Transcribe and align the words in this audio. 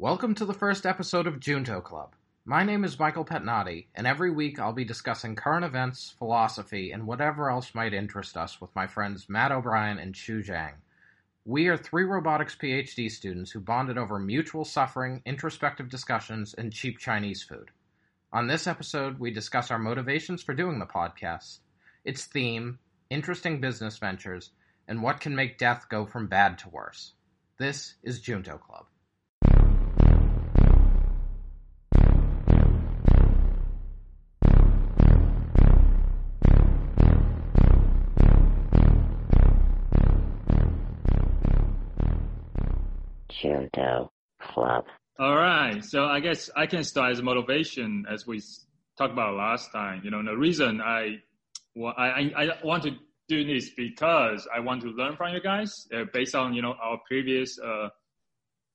Welcome 0.00 0.34
to 0.36 0.46
the 0.46 0.54
first 0.54 0.86
episode 0.86 1.26
of 1.26 1.40
Junto 1.40 1.82
Club. 1.82 2.14
My 2.46 2.64
name 2.64 2.84
is 2.84 2.98
Michael 2.98 3.26
Petnati, 3.26 3.88
and 3.94 4.06
every 4.06 4.30
week 4.30 4.58
I'll 4.58 4.72
be 4.72 4.82
discussing 4.82 5.36
current 5.36 5.62
events, 5.62 6.14
philosophy, 6.16 6.90
and 6.90 7.06
whatever 7.06 7.50
else 7.50 7.74
might 7.74 7.92
interest 7.92 8.34
us 8.34 8.62
with 8.62 8.74
my 8.74 8.86
friends 8.86 9.28
Matt 9.28 9.52
O'Brien 9.52 9.98
and 9.98 10.14
Chu 10.14 10.42
Zhang. 10.42 10.72
We 11.44 11.68
are 11.68 11.76
three 11.76 12.04
robotics 12.04 12.56
PhD 12.56 13.10
students 13.10 13.50
who 13.50 13.60
bonded 13.60 13.98
over 13.98 14.18
mutual 14.18 14.64
suffering, 14.64 15.20
introspective 15.26 15.90
discussions, 15.90 16.54
and 16.54 16.72
cheap 16.72 16.98
Chinese 16.98 17.42
food. 17.42 17.70
On 18.32 18.46
this 18.46 18.66
episode, 18.66 19.18
we 19.18 19.30
discuss 19.30 19.70
our 19.70 19.78
motivations 19.78 20.42
for 20.42 20.54
doing 20.54 20.78
the 20.78 20.86
podcast, 20.86 21.58
its 22.06 22.24
theme, 22.24 22.78
interesting 23.10 23.60
business 23.60 23.98
ventures, 23.98 24.52
and 24.88 25.02
what 25.02 25.20
can 25.20 25.36
make 25.36 25.58
death 25.58 25.88
go 25.90 26.06
from 26.06 26.26
bad 26.26 26.56
to 26.60 26.70
worse. 26.70 27.12
This 27.58 27.96
is 28.02 28.22
Junto 28.22 28.56
Club. 28.56 28.86
Junto 43.74 44.10
Club. 44.40 44.84
All 45.18 45.36
right. 45.36 45.84
So 45.84 46.04
I 46.06 46.20
guess 46.20 46.50
I 46.56 46.66
can 46.66 46.84
start 46.84 47.12
as 47.12 47.22
motivation 47.22 48.04
as 48.10 48.26
we 48.26 48.40
talked 48.96 49.12
about 49.12 49.34
last 49.34 49.70
time. 49.72 50.00
You 50.04 50.10
know, 50.10 50.22
the 50.24 50.36
reason 50.36 50.80
I, 50.80 51.16
well, 51.74 51.94
I, 51.96 52.30
I 52.36 52.48
want 52.64 52.84
to 52.84 52.92
do 53.28 53.44
this 53.44 53.70
because 53.76 54.48
I 54.54 54.60
want 54.60 54.82
to 54.82 54.88
learn 54.88 55.16
from 55.16 55.34
you 55.34 55.40
guys 55.40 55.86
uh, 55.94 56.04
based 56.12 56.34
on, 56.34 56.54
you 56.54 56.62
know, 56.62 56.74
our 56.82 56.98
previous, 57.06 57.58
uh, 57.58 57.88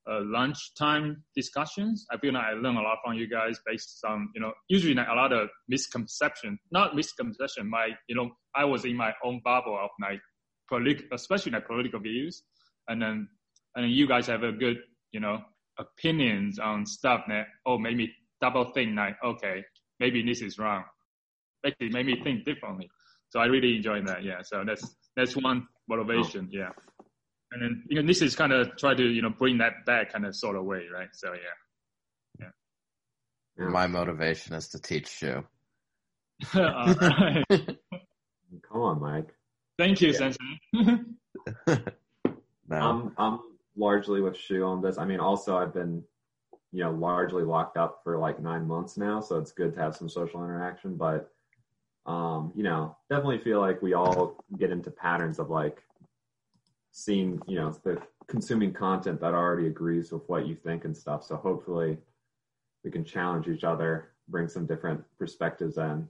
uh, 0.08 0.20
lunchtime 0.22 1.24
discussions. 1.34 2.06
I 2.12 2.18
feel 2.18 2.32
like 2.32 2.44
I 2.44 2.52
learned 2.52 2.78
a 2.78 2.82
lot 2.82 2.98
from 3.04 3.14
you 3.14 3.28
guys 3.28 3.58
based 3.66 4.04
on, 4.04 4.28
you 4.34 4.40
know, 4.40 4.52
usually 4.68 4.94
like 4.94 5.08
a 5.10 5.14
lot 5.14 5.32
of 5.32 5.48
misconception, 5.68 6.58
not 6.70 6.94
misconception. 6.94 7.68
My, 7.68 7.88
you 8.08 8.14
know, 8.14 8.30
I 8.54 8.64
was 8.64 8.84
in 8.84 8.96
my 8.96 9.12
own 9.24 9.40
bubble 9.44 9.78
of 9.82 9.90
like 10.00 10.20
political, 10.68 11.08
especially 11.12 11.52
like 11.52 11.66
political 11.66 12.00
views. 12.00 12.42
And 12.88 13.02
then, 13.02 13.28
and 13.76 13.84
then 13.84 13.90
you 13.90 14.08
guys 14.08 14.26
have 14.26 14.42
a 14.42 14.50
good, 14.50 14.78
you 15.12 15.20
know, 15.20 15.40
opinions 15.78 16.58
on 16.58 16.84
stuff 16.84 17.22
that, 17.28 17.46
oh, 17.64 17.78
maybe 17.78 18.12
double 18.40 18.72
think 18.72 18.96
like, 18.96 19.16
okay, 19.24 19.62
maybe 20.00 20.22
this 20.22 20.42
is 20.42 20.58
wrong. 20.58 20.82
Basically 21.62 21.90
made 21.90 22.06
me 22.06 22.20
think 22.24 22.44
differently. 22.44 22.90
So 23.28 23.38
I 23.38 23.46
really 23.46 23.76
enjoyed 23.76 24.06
that. 24.08 24.24
Yeah. 24.24 24.42
So 24.42 24.64
that's, 24.66 24.96
that's 25.14 25.36
one 25.36 25.68
motivation. 25.88 26.48
Oh. 26.52 26.56
Yeah 26.58 26.70
and 27.52 27.62
then 27.62 27.82
you 27.88 28.00
know 28.00 28.06
this 28.06 28.22
is 28.22 28.34
kind 28.34 28.52
of 28.52 28.76
try 28.76 28.94
to 28.94 29.02
you 29.04 29.22
know 29.22 29.30
bring 29.30 29.58
that 29.58 29.84
back 29.86 30.12
kind 30.12 30.26
of 30.26 30.34
sort 30.34 30.56
of 30.56 30.64
way, 30.64 30.86
right? 30.92 31.08
So 31.12 31.32
yeah, 32.40 32.48
yeah. 33.58 33.68
My 33.68 33.86
motivation 33.86 34.54
is 34.54 34.68
to 34.68 34.80
teach 34.80 35.08
Shu. 35.08 35.44
Come 36.52 36.82
on, 38.74 39.00
Mike. 39.00 39.34
Thank 39.78 40.00
you, 40.00 40.08
yeah. 40.08 40.18
Sensei. 40.18 40.38
no. 42.68 42.76
I'm 42.76 43.12
I'm 43.16 43.40
largely 43.76 44.20
with 44.20 44.36
Shu 44.36 44.64
on 44.64 44.82
this. 44.82 44.98
I 44.98 45.04
mean, 45.04 45.20
also 45.20 45.56
I've 45.56 45.74
been 45.74 46.02
you 46.72 46.82
know 46.82 46.90
largely 46.92 47.42
locked 47.42 47.76
up 47.76 48.00
for 48.02 48.18
like 48.18 48.40
nine 48.40 48.66
months 48.66 48.96
now, 48.96 49.20
so 49.20 49.38
it's 49.38 49.52
good 49.52 49.74
to 49.74 49.80
have 49.80 49.96
some 49.96 50.08
social 50.08 50.44
interaction. 50.44 50.96
But 50.96 51.30
um, 52.06 52.52
you 52.54 52.62
know, 52.62 52.96
definitely 53.10 53.38
feel 53.38 53.60
like 53.60 53.82
we 53.82 53.94
all 53.94 54.44
get 54.58 54.70
into 54.70 54.90
patterns 54.90 55.38
of 55.38 55.50
like 55.50 55.82
seeing, 56.92 57.40
you 57.46 57.56
know, 57.56 57.76
the 57.84 58.00
consuming 58.28 58.72
content 58.72 59.20
that 59.20 59.34
already 59.34 59.66
agrees 59.66 60.12
with 60.12 60.22
what 60.28 60.46
you 60.46 60.54
think 60.54 60.84
and 60.84 60.96
stuff. 60.96 61.24
So 61.24 61.36
hopefully 61.36 61.98
we 62.84 62.90
can 62.90 63.04
challenge 63.04 63.48
each 63.48 63.64
other, 63.64 64.12
bring 64.28 64.48
some 64.48 64.66
different 64.66 65.02
perspectives 65.18 65.78
in, 65.78 66.08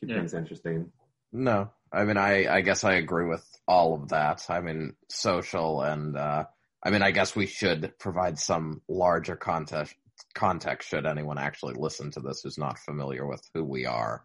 keep 0.00 0.10
yeah. 0.10 0.16
things 0.16 0.34
interesting. 0.34 0.90
No, 1.32 1.70
I 1.92 2.04
mean, 2.04 2.16
I, 2.16 2.52
I 2.52 2.60
guess 2.60 2.84
I 2.84 2.94
agree 2.94 3.26
with 3.26 3.44
all 3.66 3.94
of 3.94 4.08
that. 4.08 4.44
I 4.48 4.60
mean, 4.60 4.94
social 5.08 5.82
and, 5.82 6.16
uh, 6.16 6.44
I 6.84 6.90
mean, 6.90 7.02
I 7.02 7.10
guess 7.10 7.34
we 7.34 7.46
should 7.46 7.98
provide 7.98 8.38
some 8.38 8.82
larger 8.88 9.36
context, 9.36 9.94
context 10.34 10.88
should 10.88 11.06
anyone 11.06 11.38
actually 11.38 11.74
listen 11.74 12.10
to 12.12 12.20
this 12.20 12.42
who's 12.42 12.58
not 12.58 12.78
familiar 12.78 13.26
with 13.26 13.42
who 13.54 13.64
we 13.64 13.86
are. 13.86 14.24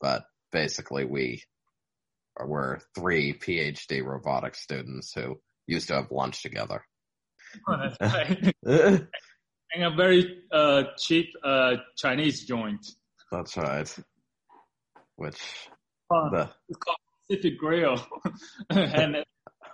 But 0.00 0.24
basically, 0.50 1.04
we 1.04 1.42
we're 2.44 2.78
three 2.94 3.34
PhD 3.34 4.02
robotics 4.04 4.60
students 4.60 5.12
who 5.12 5.40
used 5.66 5.88
to 5.88 5.94
have 5.94 6.10
lunch 6.10 6.42
together. 6.42 6.84
Oh, 7.68 7.76
that's 7.76 8.00
right. 8.14 8.54
and 9.74 9.84
a 9.84 9.90
very 9.94 10.42
uh, 10.52 10.84
cheap 10.98 11.32
uh, 11.44 11.76
Chinese 11.96 12.44
joint. 12.44 12.86
That's 13.30 13.56
right. 13.56 13.94
Which 15.16 15.40
the 16.10 16.50
it's 16.68 16.78
called 16.78 16.98
Pacific 17.28 17.58
Grill. 17.58 18.04
and 18.70 19.24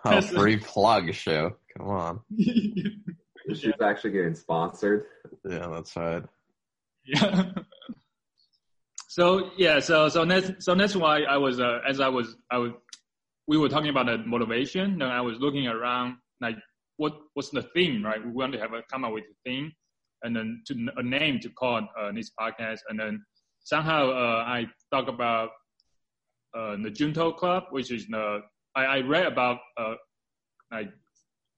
oh, 0.04 0.20
free 0.20 0.58
plug 0.58 1.12
show. 1.14 1.56
Come 1.76 1.88
on. 1.88 2.20
She's 2.38 3.64
yeah. 3.64 3.72
actually 3.82 4.10
getting 4.12 4.34
sponsored. 4.34 5.04
Yeah, 5.48 5.68
that's 5.72 5.96
right. 5.96 6.24
Yeah. 7.04 7.52
So 9.16 9.50
yeah, 9.56 9.80
so 9.80 10.10
so 10.10 10.26
that's 10.26 10.62
so 10.62 10.74
that's 10.74 10.94
why 10.94 11.22
I 11.22 11.38
was 11.38 11.58
uh, 11.58 11.78
as 11.88 12.00
I 12.00 12.08
was 12.08 12.36
I 12.50 12.58
was 12.58 12.72
we 13.46 13.56
were 13.56 13.70
talking 13.70 13.88
about 13.88 14.04
the 14.04 14.18
motivation. 14.18 14.98
Then 14.98 15.08
I 15.08 15.22
was 15.22 15.38
looking 15.38 15.66
around 15.66 16.16
like 16.42 16.56
what 16.98 17.14
what's 17.32 17.48
the 17.48 17.62
theme, 17.74 18.04
right? 18.04 18.22
We 18.22 18.30
want 18.30 18.52
to 18.52 18.58
have 18.58 18.74
a 18.74 18.82
come 18.92 19.06
up 19.06 19.14
with 19.14 19.24
a 19.24 19.48
theme, 19.48 19.72
and 20.22 20.36
then 20.36 20.62
to 20.66 20.74
a 20.98 21.02
name 21.02 21.40
to 21.40 21.48
call 21.48 21.88
uh, 21.98 22.12
this 22.12 22.30
podcast, 22.38 22.80
and 22.90 23.00
then 23.00 23.24
somehow 23.64 24.10
uh, 24.10 24.44
I 24.46 24.66
talk 24.92 25.08
about 25.08 25.48
uh, 26.56 26.76
the 26.82 26.90
Junto 26.90 27.32
Club, 27.32 27.64
which 27.70 27.90
is 27.92 28.06
the 28.06 28.40
I, 28.74 28.84
I 28.84 29.00
read 29.00 29.26
about 29.26 29.58
uh, 29.76 29.94
like 30.72 30.90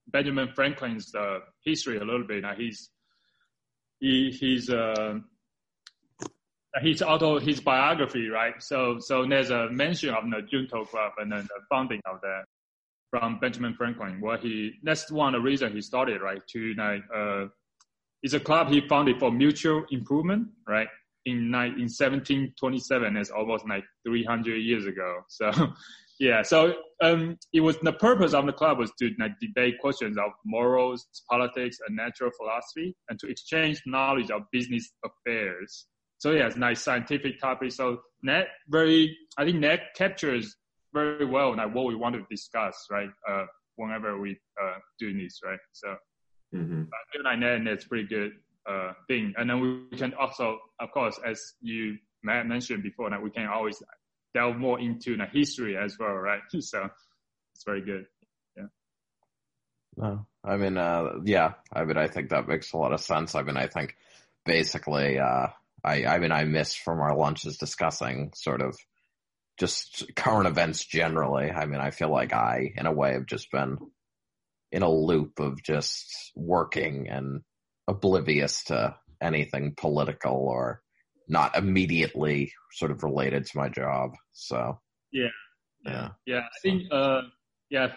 Benjamin 0.09 0.49
Franklin's 0.55 1.15
uh, 1.15 1.39
history 1.65 1.99
a 1.99 2.05
little 2.05 2.27
bit. 2.27 2.43
Now 2.43 2.55
he's 2.55 2.91
he 4.01 4.31
he's 4.31 4.71
uh, 4.71 5.19
his 6.81 7.03
auto 7.03 7.39
his 7.39 7.61
biography, 7.61 8.29
right? 8.29 8.55
So 8.63 8.99
so 8.99 9.27
there's 9.27 9.51
a 9.51 9.69
mention 9.71 10.11
of 10.11 10.25
the 10.25 10.43
Junto 10.51 10.85
Club 10.85 11.13
and 11.19 11.31
then 11.31 11.43
the 11.43 11.61
founding 11.71 12.01
of 12.07 12.21
that 12.23 12.45
from 13.11 13.39
Benjamin 13.39 13.75
Franklin. 13.75 14.21
Where 14.21 14.39
he 14.39 14.73
that's 14.83 15.11
one 15.11 15.35
of 15.35 15.41
the 15.43 15.45
reasons 15.45 15.75
he 15.75 15.81
started, 15.81 16.21
right? 16.21 16.43
To 16.49 16.75
like 16.77 17.03
uh, 17.15 17.47
it's 18.23 18.35
a 18.35 18.41
club 18.41 18.69
he 18.69 18.81
founded 18.89 19.19
for 19.19 19.31
mutual 19.31 19.85
improvement, 19.91 20.49
right? 20.67 20.89
In 21.29 21.55
in 21.55 21.89
1727, 21.89 23.17
it's 23.17 23.31
almost 23.31 23.69
like 23.69 23.85
300 24.07 24.57
years 24.57 24.87
ago. 24.87 25.21
So 25.29 25.51
yeah, 26.21 26.43
so 26.43 26.75
um, 27.03 27.39
it 27.53 27.61
was 27.61 27.79
the 27.81 27.93
purpose 27.93 28.35
of 28.35 28.47
the 28.47 28.53
club 28.53 28.79
was 28.79 28.93
to 28.99 29.11
like, 29.19 29.33
debate 29.41 29.79
questions 29.81 30.17
of 30.17 30.31
morals, 30.45 31.07
politics, 31.31 31.79
and 31.87 31.97
natural 31.97 32.31
philosophy, 32.37 32.97
and 33.09 33.19
to 33.21 33.29
exchange 33.29 33.83
knowledge 33.87 34.31
of 34.31 34.43
business 34.53 34.91
affairs 35.05 35.87
so 36.19 36.33
yeah, 36.33 36.47
it's 36.47 36.57
nice 36.57 36.83
scientific 36.83 37.41
topic. 37.41 37.73
So 37.73 38.01
that 38.25 38.49
very, 38.69 39.17
I 39.39 39.45
think 39.45 39.63
that 39.63 39.95
captures 39.95 40.57
very 40.93 41.25
well 41.25 41.57
like 41.57 41.75
what 41.75 41.87
we 41.87 41.95
want 41.95 42.17
to 42.17 42.25
discuss, 42.29 42.87
right? 42.91 43.11
Uh, 43.29 43.45
whenever 43.77 44.21
we 44.21 44.33
uh 44.61 44.79
do 44.99 45.17
this, 45.17 45.41
right? 45.45 45.59
So 45.73 45.95
mm-hmm. 46.55 46.83
I 46.83 47.13
feel 47.13 47.25
like 47.25 47.41
that 47.41 47.63
that's 47.65 47.85
pretty 47.85 48.09
good 48.09 48.33
uh 48.69 48.93
thing. 49.07 49.35
And 49.37 49.49
then 49.49 49.89
we 49.91 49.97
can 49.97 50.15
also, 50.15 50.59
of 50.81 50.91
course, 50.93 51.19
as 51.25 51.55
you 51.61 51.97
mentioned 52.23 52.83
before, 52.83 53.11
that 53.11 53.23
we 53.23 53.31
can 53.31 53.47
always 53.47 53.83
delve 54.35 54.57
more 54.57 54.79
into 54.81 55.17
the 55.17 55.27
history 55.27 55.77
as 55.77 55.97
well, 55.99 56.15
right? 56.15 56.41
So 56.61 56.89
it's 57.55 57.65
very 57.65 57.81
good. 57.81 58.07
Yeah. 58.57 58.67
No, 59.97 60.27
I 60.45 60.57
mean, 60.57 60.77
uh, 60.77 61.21
yeah, 61.25 61.55
I 61.73 61.85
mean, 61.85 61.97
I 61.97 62.09
think 62.09 62.31
that 62.31 62.49
makes 62.49 62.73
a 62.73 62.77
lot 62.77 62.93
of 62.93 63.01
sense. 63.01 63.35
I 63.35 63.43
mean, 63.43 63.57
I 63.57 63.67
think 63.67 63.97
basically, 64.45 65.19
uh, 65.19 65.49
I, 65.85 66.05
I 66.05 66.19
mean, 66.19 66.33
I 66.33 66.45
missed 66.45 66.81
from 66.81 67.01
our 67.01 67.17
lunches 67.17 67.59
discussing 67.59 68.33
sort 68.35 68.63
of 68.63 68.77
just 69.59 70.05
current 70.15 70.47
events 70.47 70.85
generally. 70.85 71.51
I 71.51 71.67
mean, 71.67 71.81
I 71.81 71.91
feel 71.91 72.11
like 72.11 72.33
I, 72.33 72.73
in 72.77 72.87
a 72.87 72.93
way, 72.93 73.13
have 73.13 73.27
just 73.27 73.51
been 73.51 73.79
in 74.71 74.83
a 74.83 74.91
loop 74.91 75.41
of 75.41 75.63
just 75.63 76.33
working 76.37 77.09
and 77.09 77.43
oblivious 77.89 78.63
to 78.65 78.95
anything 79.21 79.75
political 79.77 80.37
or 80.37 80.83
not 81.29 81.57
immediately 81.57 82.53
sort 82.73 82.91
of 82.91 83.03
related 83.03 83.45
to 83.47 83.57
my 83.57 83.69
job. 83.69 84.13
So 84.33 84.79
yeah, 85.13 85.29
yeah, 85.85 86.09
yeah. 86.27 86.41
I 86.41 86.59
think 86.63 86.85
uh, 86.93 87.23
yeah, 87.71 87.89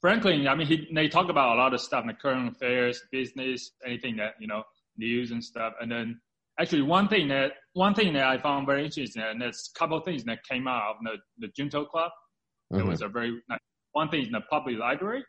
Franklin. 0.00 0.48
I 0.48 0.54
mean, 0.54 0.66
he 0.66 0.88
they 0.92 1.08
talk 1.08 1.28
about 1.28 1.56
a 1.56 1.58
lot 1.58 1.74
of 1.74 1.80
stuff, 1.80 2.04
like 2.06 2.18
current 2.18 2.56
affairs, 2.56 3.00
business, 3.12 3.70
anything 3.86 4.16
that 4.16 4.34
you 4.40 4.46
know, 4.46 4.62
news 4.96 5.30
and 5.30 5.42
stuff, 5.42 5.74
and 5.80 5.90
then 5.90 6.20
actually 6.58 6.82
one 6.82 7.08
thing 7.08 7.28
that 7.28 7.52
one 7.74 7.94
thing 7.94 8.12
that 8.14 8.26
I 8.26 8.38
found 8.38 8.66
very 8.66 8.84
interesting, 8.84 9.22
and 9.22 9.40
there's 9.40 9.70
a 9.74 9.78
couple 9.78 9.96
of 9.96 10.04
things 10.04 10.24
that 10.24 10.44
came 10.44 10.66
out 10.68 10.90
of 10.90 10.96
the, 11.02 11.46
the 11.46 11.52
Junto 11.56 11.84
Club. 11.84 12.10
Mm-hmm. 12.72 12.82
It 12.82 12.90
was 12.90 13.02
a 13.02 13.08
very 13.08 13.40
one 13.92 14.08
thing 14.08 14.26
in 14.26 14.32
the 14.32 14.40
public 14.50 14.78
library. 14.78 15.24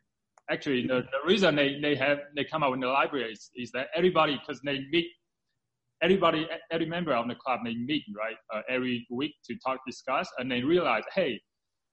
Actually 0.50 0.86
the, 0.88 1.02
the 1.12 1.28
reason 1.28 1.56
they, 1.56 1.80
they 1.82 1.96
have 1.96 2.20
they 2.36 2.44
come 2.44 2.64
out 2.64 2.74
in 2.74 2.80
the 2.80 2.88
library 2.88 3.32
is, 3.32 3.50
is 3.56 3.72
that 3.72 3.88
everybody 3.96 4.40
because 4.40 4.62
they 4.62 4.80
meet 4.92 5.08
everybody 6.02 6.48
every 6.72 6.86
member 6.86 7.14
of 7.14 7.28
the 7.28 7.36
club 7.36 7.60
they 7.64 7.76
meet 7.76 8.04
right 8.16 8.36
uh, 8.54 8.62
every 8.70 9.06
week 9.10 9.34
to 9.44 9.56
talk 9.66 9.80
discuss 9.88 10.28
and 10.38 10.52
they 10.52 10.62
realize 10.62 11.04
hey 11.14 11.40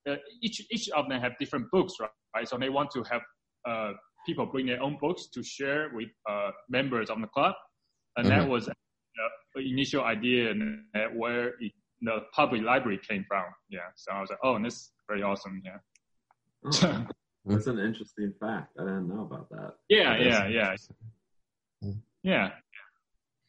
uh, 0.09 0.17
each 0.43 0.65
each 0.71 0.89
of 0.91 1.09
them 1.09 1.21
have 1.21 1.33
different 1.39 1.67
books 1.71 1.95
right, 2.01 2.11
right? 2.35 2.49
so 2.49 2.59
they 2.59 2.69
want 2.69 2.91
to 2.91 3.03
have 3.05 3.23
uh, 3.69 3.93
people 4.27 4.47
bring 4.47 4.67
their 4.67 4.83
own 4.83 4.97
books 5.01 5.29
to 5.33 5.43
share 5.43 5.91
with 5.95 6.09
uh, 6.29 6.51
members 6.69 7.11
of 7.11 7.21
the 7.21 7.27
club 7.29 7.55
and 8.17 8.27
mm-hmm. 8.27 8.41
that 8.41 8.49
was 8.49 8.69
the 9.55 9.61
initial 9.61 10.03
idea 10.05 10.51
and 10.51 10.81
where 11.15 11.49
it, 11.61 11.73
the 12.01 12.21
public 12.35 12.63
library 12.63 12.99
came 13.09 13.25
from 13.29 13.45
yeah 13.69 13.81
so 13.95 14.13
i 14.13 14.21
was 14.21 14.31
like 14.31 14.39
oh 14.43 14.61
this 14.63 14.75
is 14.75 14.91
very 15.09 15.23
awesome 15.23 15.63
yeah. 15.65 17.05
That's 17.45 17.67
an 17.67 17.79
interesting 17.79 18.33
fact. 18.39 18.77
I 18.79 18.85
didn't 18.85 19.09
know 19.09 19.23
about 19.23 19.49
that. 19.51 19.75
Yeah, 19.89 20.17
yeah, 20.17 20.47
yeah, 20.47 20.77
yeah. 22.23 22.51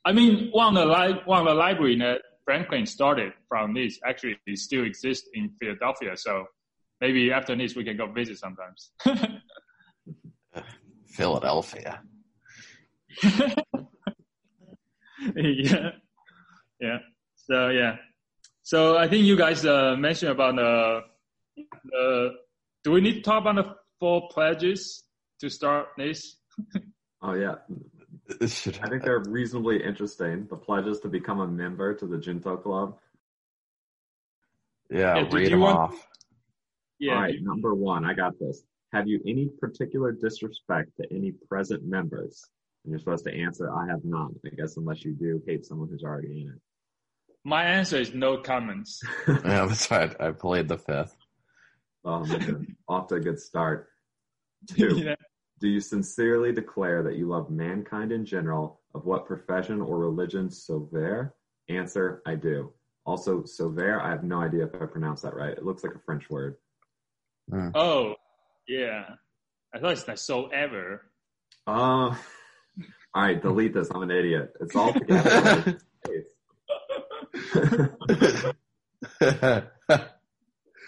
I 0.06 0.12
mean, 0.12 0.50
one 0.52 0.76
of 0.76 0.88
the 0.88 0.94
li- 0.94 1.22
one 1.26 1.40
of 1.42 1.46
the 1.46 1.54
library 1.54 1.98
that 2.00 2.22
Franklin 2.44 2.86
started 2.86 3.34
from 3.48 3.74
this 3.74 4.00
actually 4.06 4.38
still 4.56 4.84
exists 4.84 5.30
in 5.34 5.52
Philadelphia. 5.60 6.18
So 6.18 6.46
maybe 7.00 7.32
after 7.32 7.56
this 7.56 7.76
we 7.76 7.84
can 7.84 7.98
go 7.98 8.08
visit 8.08 8.38
sometimes. 8.40 8.92
Philadelphia. 11.06 12.02
yeah, 15.36 15.92
yeah. 16.80 16.98
So 17.36 17.70
yeah. 17.70 17.96
So 18.64 18.98
I 18.98 19.08
think 19.08 19.26
you 19.26 19.38
guys 19.38 19.66
uh, 19.66 19.96
mentioned 19.98 20.32
about 20.32 20.56
the 20.56 21.02
the. 21.86 22.36
Do 22.84 22.92
we 22.92 23.00
need 23.00 23.14
to 23.14 23.22
talk 23.22 23.42
about 23.42 23.56
the 23.56 23.76
four 24.04 24.28
pledges 24.28 25.06
to 25.40 25.50
start 25.50 25.88
this? 25.98 26.36
oh 27.22 27.36
yeah. 27.36 27.56
I 28.42 28.90
think 28.90 29.02
they're 29.02 29.24
reasonably 29.30 29.82
interesting. 29.82 30.46
The 30.50 30.58
pledges 30.58 31.00
to 31.02 31.08
become 31.08 31.40
a 31.40 31.48
member 31.48 31.94
to 31.94 32.06
the 32.06 32.18
Junto 32.18 32.58
Club. 32.58 32.98
Yeah, 34.92 35.16
yeah 35.16 35.30
read 35.32 35.54
them 35.54 35.62
want... 35.62 35.78
off. 35.78 36.08
Yeah. 37.00 37.14
All 37.14 37.22
right, 37.22 37.36
number 37.42 37.74
one, 37.74 38.04
I 38.04 38.14
got 38.14 38.38
this. 38.40 38.64
Have 38.92 39.08
you 39.08 39.22
any 39.26 39.48
particular 39.62 40.12
disrespect 40.12 40.90
to 40.98 41.08
any 41.10 41.32
present 41.32 41.86
members? 41.86 42.44
And 42.84 42.92
you're 42.92 43.00
supposed 43.00 43.24
to 43.24 43.34
answer, 43.34 43.74
I 43.74 43.88
have 43.88 44.04
not. 44.04 44.32
I 44.46 44.50
guess 44.50 44.76
unless 44.76 45.06
you 45.06 45.14
do 45.14 45.42
hate 45.48 45.66
someone 45.66 45.88
who's 45.88 46.04
already 46.04 46.42
in 46.42 46.50
it. 46.50 46.62
My 47.46 47.64
answer 47.64 48.02
is 48.02 48.14
no 48.14 48.36
comments. 48.40 49.02
yeah, 49.30 49.66
that's 49.66 49.90
right. 49.90 50.14
I 50.20 50.32
played 50.32 50.68
the 50.68 50.78
fifth. 50.78 51.16
Oh, 52.04 52.26
man, 52.26 52.76
off 52.90 53.08
to 53.08 53.16
a 53.16 53.20
good 53.22 53.40
start. 53.40 53.88
Two, 54.70 54.98
yeah. 54.98 55.16
do 55.60 55.68
you 55.68 55.80
sincerely 55.80 56.52
declare 56.52 57.04
that 57.04 57.16
you 57.16 57.28
love 57.28 57.50
mankind 57.50 58.12
in 58.12 58.26
general, 58.26 58.82
of 58.96 59.06
what 59.06 59.26
profession 59.26 59.82
or 59.82 59.98
religion 59.98 60.50
soever? 60.50 61.36
Answer, 61.70 62.22
I 62.26 62.36
do. 62.36 62.72
Also, 63.06 63.44
soever, 63.44 64.02
I 64.02 64.10
have 64.10 64.24
no 64.24 64.42
idea 64.42 64.66
if 64.66 64.76
I 64.76 64.86
pronounced 64.86 65.24
that 65.24 65.36
right. 65.36 65.52
It 65.52 65.66
looks 65.66 65.84
like 65.84 65.96
a 65.96 66.00
French 66.00 66.30
word. 66.30 66.56
Mm. 67.52 67.72
Oh, 67.76 68.16
yeah. 68.68 69.06
I 69.74 69.80
thought 69.80 69.92
it's 69.92 70.08
like 70.08 70.18
so 70.18 70.48
ever. 70.48 71.02
Uh, 71.68 72.16
all 73.16 73.24
right, 73.24 73.42
delete 73.42 73.74
this. 73.74 73.90
I'm 73.94 74.04
an 74.04 74.12
idiot. 74.12 74.54
It's 74.62 74.76
all 74.76 74.94
together. 74.94 75.78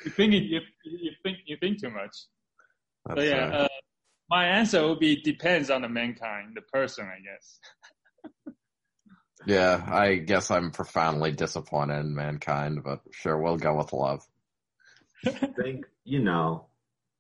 you 0.05 0.11
think 0.11 0.33
you, 0.33 0.61
you 0.83 1.11
think 1.23 1.37
you 1.45 1.57
think 1.57 1.81
too 1.81 1.89
much. 1.89 2.15
That's 3.05 3.21
so 3.21 3.25
yeah, 3.25 3.47
uh, 3.47 3.67
my 4.29 4.45
answer 4.47 4.87
would 4.87 4.99
be 4.99 5.21
depends 5.21 5.69
on 5.69 5.81
the 5.81 5.89
mankind, 5.89 6.53
the 6.55 6.61
person, 6.61 7.05
I 7.05 7.19
guess. 7.21 8.55
yeah, 9.45 9.83
I 9.87 10.15
guess 10.15 10.49
I'm 10.49 10.71
profoundly 10.71 11.31
disappointed 11.31 11.99
in 11.99 12.15
mankind, 12.15 12.83
but 12.83 13.01
sure, 13.11 13.37
we'll 13.37 13.57
go 13.57 13.77
with 13.77 13.93
love. 13.93 14.25
I 15.25 15.29
think 15.29 15.85
you 16.03 16.19
know, 16.19 16.67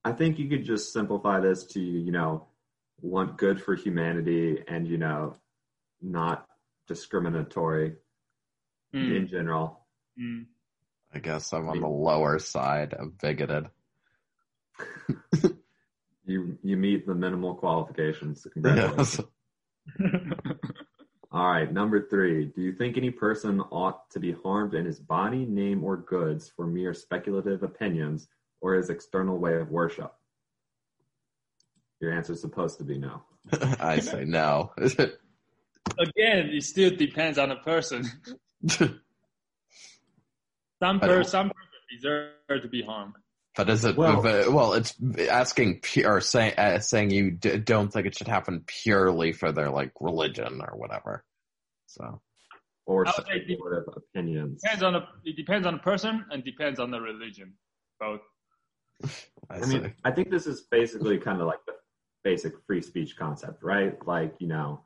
I 0.03 0.11
think 0.11 0.39
you 0.39 0.49
could 0.49 0.65
just 0.65 0.91
simplify 0.91 1.39
this 1.39 1.65
to 1.67 1.79
you 1.79 2.11
know, 2.11 2.47
want 3.01 3.37
good 3.37 3.61
for 3.61 3.75
humanity 3.75 4.63
and 4.67 4.87
you 4.87 4.97
know, 4.97 5.35
not 6.01 6.47
discriminatory 6.87 7.95
mm. 8.93 9.15
in 9.15 9.27
general. 9.27 9.85
Mm. 10.19 10.45
I 11.13 11.19
guess 11.19 11.53
I'm 11.53 11.69
on 11.69 11.79
the 11.79 11.87
lower 11.87 12.39
side 12.39 12.93
of 12.93 13.17
bigoted. 13.19 13.69
you 16.25 16.57
you 16.63 16.77
meet 16.77 17.05
the 17.05 17.15
minimal 17.15 17.55
qualifications. 17.55 18.45
Congratulations. 18.51 19.21
Yes. 19.99 20.11
All 21.31 21.51
right, 21.51 21.71
number 21.71 22.07
three. 22.07 22.45
Do 22.45 22.61
you 22.61 22.73
think 22.73 22.97
any 22.97 23.11
person 23.11 23.59
ought 23.59 24.09
to 24.11 24.19
be 24.19 24.31
harmed 24.31 24.73
in 24.73 24.85
his 24.85 24.99
body, 24.99 25.45
name, 25.45 25.83
or 25.83 25.97
goods 25.97 26.51
for 26.55 26.65
mere 26.65 26.93
speculative 26.93 27.61
opinions 27.61 28.29
or 28.61 28.75
his 28.75 28.89
external 28.89 29.37
way 29.37 29.55
of 29.55 29.69
worship? 29.69 30.13
Your 31.99 32.13
answer 32.13 32.33
is 32.33 32.41
supposed 32.41 32.77
to 32.77 32.85
be 32.85 32.97
no. 32.97 33.21
I 33.79 33.99
say 33.99 34.23
no. 34.23 34.71
Again, 34.77 36.51
it 36.51 36.63
still 36.63 36.95
depends 36.95 37.37
on 37.37 37.49
the 37.49 37.57
person. 37.57 38.09
some 38.69 39.01
person, 40.99 41.23
some 41.25 41.49
person 41.49 41.81
deserve 41.91 42.61
to 42.61 42.69
be 42.69 42.81
harmed. 42.81 43.15
But 43.55 43.69
is 43.69 43.85
it 43.85 43.95
well? 43.95 44.21
well 44.21 44.73
it's 44.73 44.93
asking 45.29 45.81
or 46.03 46.19
saying 46.19 46.55
uh, 46.57 46.79
saying 46.79 47.11
you 47.11 47.31
d- 47.31 47.57
don't 47.57 47.91
think 47.91 48.05
it 48.05 48.17
should 48.17 48.27
happen 48.27 48.63
purely 48.65 49.31
for 49.31 49.51
their 49.51 49.69
like 49.69 49.91
religion 50.01 50.61
or 50.61 50.77
whatever. 50.77 51.23
So, 51.87 52.21
or 52.85 53.05
speculative 53.05 53.85
opinions. 53.95 54.61
Depends 54.61 54.83
on 54.83 54.93
the 54.93 55.03
it 55.23 55.37
depends 55.37 55.65
on 55.65 55.73
the 55.73 55.79
person 55.79 56.25
and 56.31 56.43
depends 56.43 56.79
on 56.79 56.91
the 56.91 56.99
religion. 56.99 57.53
Both. 57.99 58.21
I, 59.49 59.59
I 59.59 59.65
mean, 59.65 59.93
I 60.03 60.11
think 60.11 60.31
this 60.31 60.47
is 60.47 60.61
basically 60.69 61.17
kind 61.17 61.39
of 61.39 61.47
like 61.47 61.59
the 61.65 61.73
basic 62.23 62.53
free 62.67 62.81
speech 62.81 63.15
concept, 63.15 63.63
right? 63.63 63.95
Like 64.05 64.35
you 64.39 64.47
know, 64.47 64.81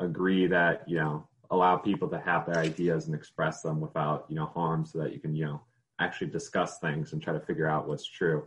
agree 0.00 0.48
that 0.48 0.88
you 0.88 0.96
know 0.96 1.28
allow 1.52 1.76
people 1.76 2.08
to 2.08 2.18
have 2.18 2.46
their 2.46 2.58
ideas 2.58 3.06
and 3.06 3.14
express 3.14 3.62
them 3.62 3.80
without 3.80 4.26
you 4.28 4.34
know 4.34 4.46
harm, 4.46 4.84
so 4.84 4.98
that 4.98 5.12
you 5.12 5.20
can 5.20 5.36
you 5.36 5.44
know 5.44 5.60
actually 5.98 6.28
discuss 6.28 6.78
things 6.78 7.12
and 7.12 7.22
try 7.22 7.32
to 7.32 7.40
figure 7.40 7.68
out 7.68 7.88
what's 7.88 8.06
true. 8.06 8.44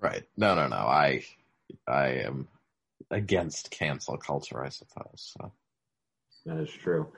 Right. 0.00 0.24
No, 0.36 0.54
no, 0.54 0.68
no. 0.68 0.76
I 0.76 1.24
I 1.86 2.08
am 2.08 2.48
against 3.10 3.70
cancel 3.70 4.16
culture, 4.16 4.62
I 4.64 4.68
suppose. 4.68 5.34
So. 5.38 5.52
That 6.44 6.58
is 6.58 6.70
true. 6.70 7.12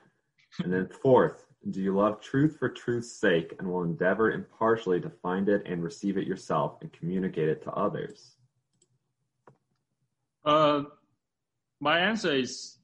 And 0.62 0.72
then 0.72 0.88
fourth, 0.88 1.44
do 1.70 1.82
you 1.82 1.94
love 1.94 2.20
truth 2.20 2.56
for 2.58 2.68
truth's 2.68 3.12
sake 3.12 3.54
and 3.58 3.68
will 3.68 3.82
endeavor 3.82 4.30
impartially 4.30 5.00
to 5.00 5.11
find 5.11 5.49
it 5.49 5.62
and 5.66 5.82
receive 5.82 6.16
it 6.16 6.26
yourself 6.26 6.78
and 6.80 6.92
communicate 6.92 7.49
it 7.49 7.62
to 7.64 7.70
others? 7.72 8.37
Uh, 10.44 10.84
my 11.80 11.99
answer 11.99 12.34
is 12.34 12.78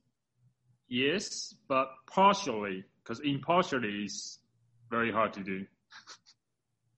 yes, 0.89 1.55
but 1.69 1.89
partially, 2.07 2.85
because 3.03 3.21
impartially 3.21 4.05
is 4.05 4.39
very 4.91 5.11
hard 5.11 5.33
to 5.35 5.43
do. 5.43 5.65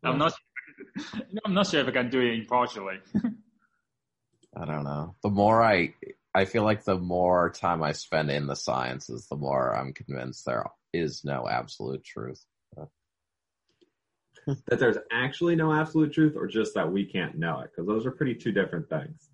I'm 0.03 0.19
not. 0.19 0.35
I'm 1.45 1.55
not 1.55 1.67
sure 1.67 1.81
if 1.81 1.88
I 1.88 1.91
can 1.91 2.11
do 2.11 2.21
it 2.21 2.35
impartially. 2.35 2.99
I 4.57 4.65
don't 4.65 4.85
know. 4.85 5.15
The 5.23 5.29
more 5.29 5.62
I, 5.62 5.95
I 6.35 6.47
feel 6.47 6.62
like 6.62 6.85
the 6.85 6.99
more 6.99 7.50
time 7.50 7.83
I 7.83 7.93
spend 7.93 8.31
in 8.31 8.47
the 8.47 8.57
sciences, 8.57 9.26
the 9.29 9.37
more 9.37 9.76
I'm 9.76 9.93
convinced 9.93 10.47
there 10.47 10.65
is 10.95 11.23
no 11.25 11.47
absolute 11.47 12.05
truth. 12.05 12.43
that 14.47 14.79
there's 14.79 14.99
actually 15.11 15.57
no 15.57 15.73
absolute 15.73 16.12
truth, 16.12 16.35
or 16.37 16.47
just 16.47 16.75
that 16.75 16.91
we 16.91 17.05
can't 17.05 17.37
know 17.37 17.61
it, 17.61 17.71
because 17.71 17.87
those 17.87 18.07
are 18.07 18.12
pretty 18.12 18.35
two 18.35 18.53
different 18.53 18.88
things. 18.88 19.29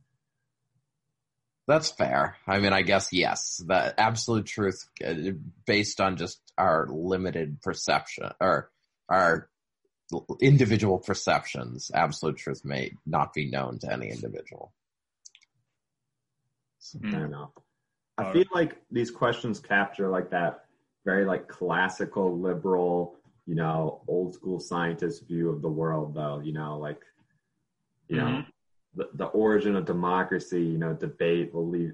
That's 1.69 1.90
fair. 1.90 2.37
I 2.47 2.59
mean, 2.59 2.73
I 2.73 2.83
guess 2.83 3.12
yes, 3.12 3.62
the 3.64 3.99
absolute 3.99 4.47
truth 4.47 4.88
uh, 5.07 5.14
based 5.66 6.00
on 6.00 6.16
just 6.16 6.40
our 6.59 6.88
limited 6.90 7.61
perception 7.61 8.31
or 8.40 8.71
our 9.09 9.49
individual 10.40 10.99
perceptions, 10.99 11.90
absolute 11.94 12.37
truth 12.37 12.64
may 12.64 12.92
not 13.06 13.32
be 13.32 13.50
known 13.50 13.78
to 13.80 13.92
any 13.92 14.11
individual. 14.11 14.73
So, 16.78 16.99
mm. 16.99 17.14
I 17.14 17.18
don't 17.18 17.30
know. 17.30 17.52
I 18.18 18.32
feel 18.32 18.44
like 18.54 18.76
these 18.90 19.11
questions 19.11 19.59
capture 19.59 20.09
like 20.09 20.30
that 20.30 20.64
very 21.04 21.25
like 21.25 21.49
classical 21.49 22.38
liberal, 22.38 23.16
you 23.47 23.54
know, 23.54 24.02
old 24.06 24.35
school 24.35 24.61
scientist 24.61 25.26
view 25.26 25.49
of 25.49 25.62
the 25.62 25.68
world 25.68 26.14
though, 26.14 26.40
you 26.40 26.52
know, 26.52 26.78
like 26.78 27.00
you 28.09 28.18
mm-hmm. 28.18 28.26
know, 28.26 28.44
the, 28.94 29.09
the 29.14 29.25
origin 29.26 29.76
of 29.76 29.87
democracy, 29.87 30.62
you 30.62 30.78
know, 30.78 30.92
debate 30.92 31.54
will 31.54 31.68
lead 31.68 31.92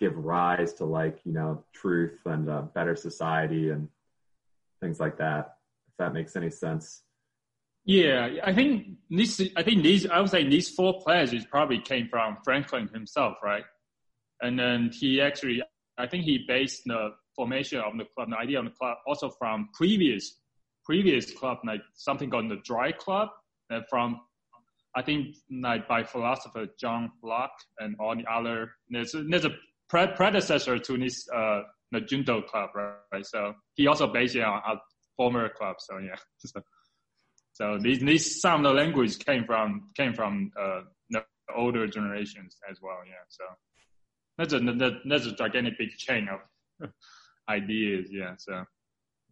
give 0.00 0.16
rise 0.16 0.72
to 0.74 0.84
like, 0.84 1.20
you 1.24 1.32
know, 1.32 1.64
truth 1.72 2.18
and 2.26 2.48
a 2.48 2.62
better 2.62 2.96
society 2.96 3.70
and 3.70 3.88
things 4.80 4.98
like 4.98 5.18
that. 5.18 5.56
If 5.94 5.98
that 5.98 6.12
makes 6.12 6.34
any 6.36 6.50
sense. 6.50 7.02
Yeah, 7.84 8.28
I 8.42 8.52
think 8.52 8.96
this. 9.10 9.40
I 9.56 9.62
think 9.62 9.82
these. 9.82 10.06
I 10.08 10.20
would 10.20 10.30
say 10.30 10.48
these 10.48 10.70
four 10.70 11.00
players 11.00 11.32
is 11.32 11.44
probably 11.44 11.80
came 11.80 12.08
from 12.08 12.38
Franklin 12.42 12.88
himself, 12.92 13.36
right? 13.44 13.64
And 14.40 14.58
then 14.58 14.90
he 14.92 15.20
actually, 15.20 15.62
I 15.98 16.06
think 16.06 16.24
he 16.24 16.44
based 16.48 16.82
the 16.86 17.10
formation 17.36 17.80
of 17.80 17.96
the 17.96 18.04
club, 18.14 18.30
the 18.30 18.38
idea 18.38 18.58
of 18.58 18.64
the 18.64 18.70
club, 18.70 18.96
also 19.06 19.30
from 19.38 19.68
previous 19.74 20.40
previous 20.84 21.30
club, 21.30 21.58
like 21.66 21.80
something 21.94 22.30
called 22.30 22.50
the 22.50 22.60
Dry 22.64 22.92
Club, 22.92 23.28
and 23.70 23.84
from 23.88 24.20
I 24.96 25.02
think 25.02 25.36
like 25.50 25.86
by 25.88 26.04
philosopher 26.04 26.66
John 26.80 27.10
Locke 27.22 27.58
and 27.78 27.96
all 28.00 28.16
the 28.16 28.24
other. 28.30 28.72
There's 28.88 29.14
there's 29.28 29.44
a 29.44 29.50
pre- 29.88 30.14
predecessor 30.16 30.78
to 30.78 30.98
this 30.98 31.28
uh 31.34 31.62
the 31.92 32.00
Junto 32.00 32.42
Club, 32.42 32.70
right? 32.74 33.26
So 33.26 33.54
he 33.74 33.86
also 33.86 34.06
based 34.06 34.36
it 34.36 34.42
on 34.42 34.60
a 34.66 34.76
former 35.16 35.48
club. 35.48 35.76
So 35.78 35.98
yeah. 35.98 36.16
So, 36.46 36.60
so 37.52 37.78
these, 37.78 38.00
these 38.00 38.40
some 38.40 38.66
of 38.66 38.72
the 38.72 38.76
language 38.76 39.18
came 39.24 39.44
from 39.44 39.90
came 39.96 40.12
from 40.12 40.50
uh, 40.60 40.80
the 41.10 41.22
older 41.54 41.86
generations 41.86 42.56
as 42.68 42.80
well. 42.82 42.98
Yeah. 43.06 43.24
So 43.28 43.44
that's 44.36 44.52
a 44.52 44.58
that, 44.58 45.00
that's 45.08 45.26
a 45.26 45.32
gigantic 45.32 45.78
big 45.78 45.96
chain 45.96 46.28
of 46.28 46.40
ideas. 47.48 48.08
Yeah. 48.10 48.34
So. 48.38 48.64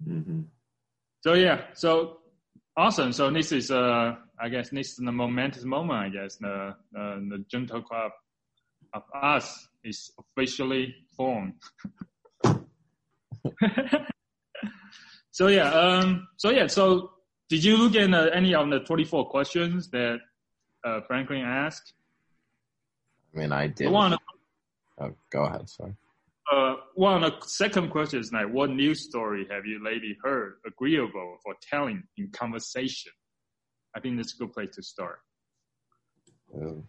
Mm-hmm. 0.08 0.42
So 1.22 1.34
yeah. 1.34 1.62
So 1.74 2.18
awesome. 2.76 3.12
So 3.12 3.30
this 3.30 3.50
is 3.52 3.70
uh 3.70 4.14
I 4.40 4.48
guess 4.48 4.70
this 4.70 4.90
is 4.90 4.96
the 4.96 5.12
momentous 5.12 5.64
moment. 5.64 5.98
I 5.98 6.08
guess 6.08 6.36
the 6.36 6.76
the, 6.92 7.26
the 7.28 7.44
Junto 7.50 7.82
Club 7.82 8.12
of 8.94 9.02
us 9.14 9.68
is 9.84 10.12
officially 10.18 10.94
formed. 11.16 11.54
so 15.32 15.48
yeah. 15.48 15.70
Um. 15.70 16.28
So 16.36 16.50
yeah. 16.50 16.68
So 16.68 17.10
did 17.52 17.64
you 17.64 17.76
look 17.76 17.96
at 17.96 18.14
uh, 18.14 18.30
any 18.32 18.54
of 18.54 18.70
the 18.70 18.80
24 18.80 19.28
questions 19.28 19.90
that 19.90 20.20
uh, 20.84 21.00
Franklin 21.06 21.42
asked? 21.42 21.92
I 23.34 23.38
mean, 23.38 23.52
I 23.52 23.66
did. 23.66 23.90
One, 23.90 24.16
oh, 24.98 25.10
go 25.30 25.44
ahead, 25.44 25.68
sorry. 25.68 25.94
Uh, 26.50 26.76
one 26.94 27.22
of 27.22 27.30
the 27.30 27.46
second 27.46 27.90
question 27.90 28.20
is 28.20 28.32
like, 28.32 28.48
what 28.50 28.70
news 28.70 29.02
story 29.02 29.46
have 29.50 29.66
you 29.66 29.84
lately 29.84 30.16
heard 30.24 30.54
agreeable 30.66 31.36
for 31.42 31.54
telling 31.60 32.02
in 32.16 32.30
conversation? 32.30 33.12
I 33.94 34.00
think 34.00 34.16
that's 34.16 34.34
a 34.34 34.38
good 34.38 34.54
place 34.54 34.74
to 34.76 34.82
start. 34.82 35.18
Ooh. 36.54 36.84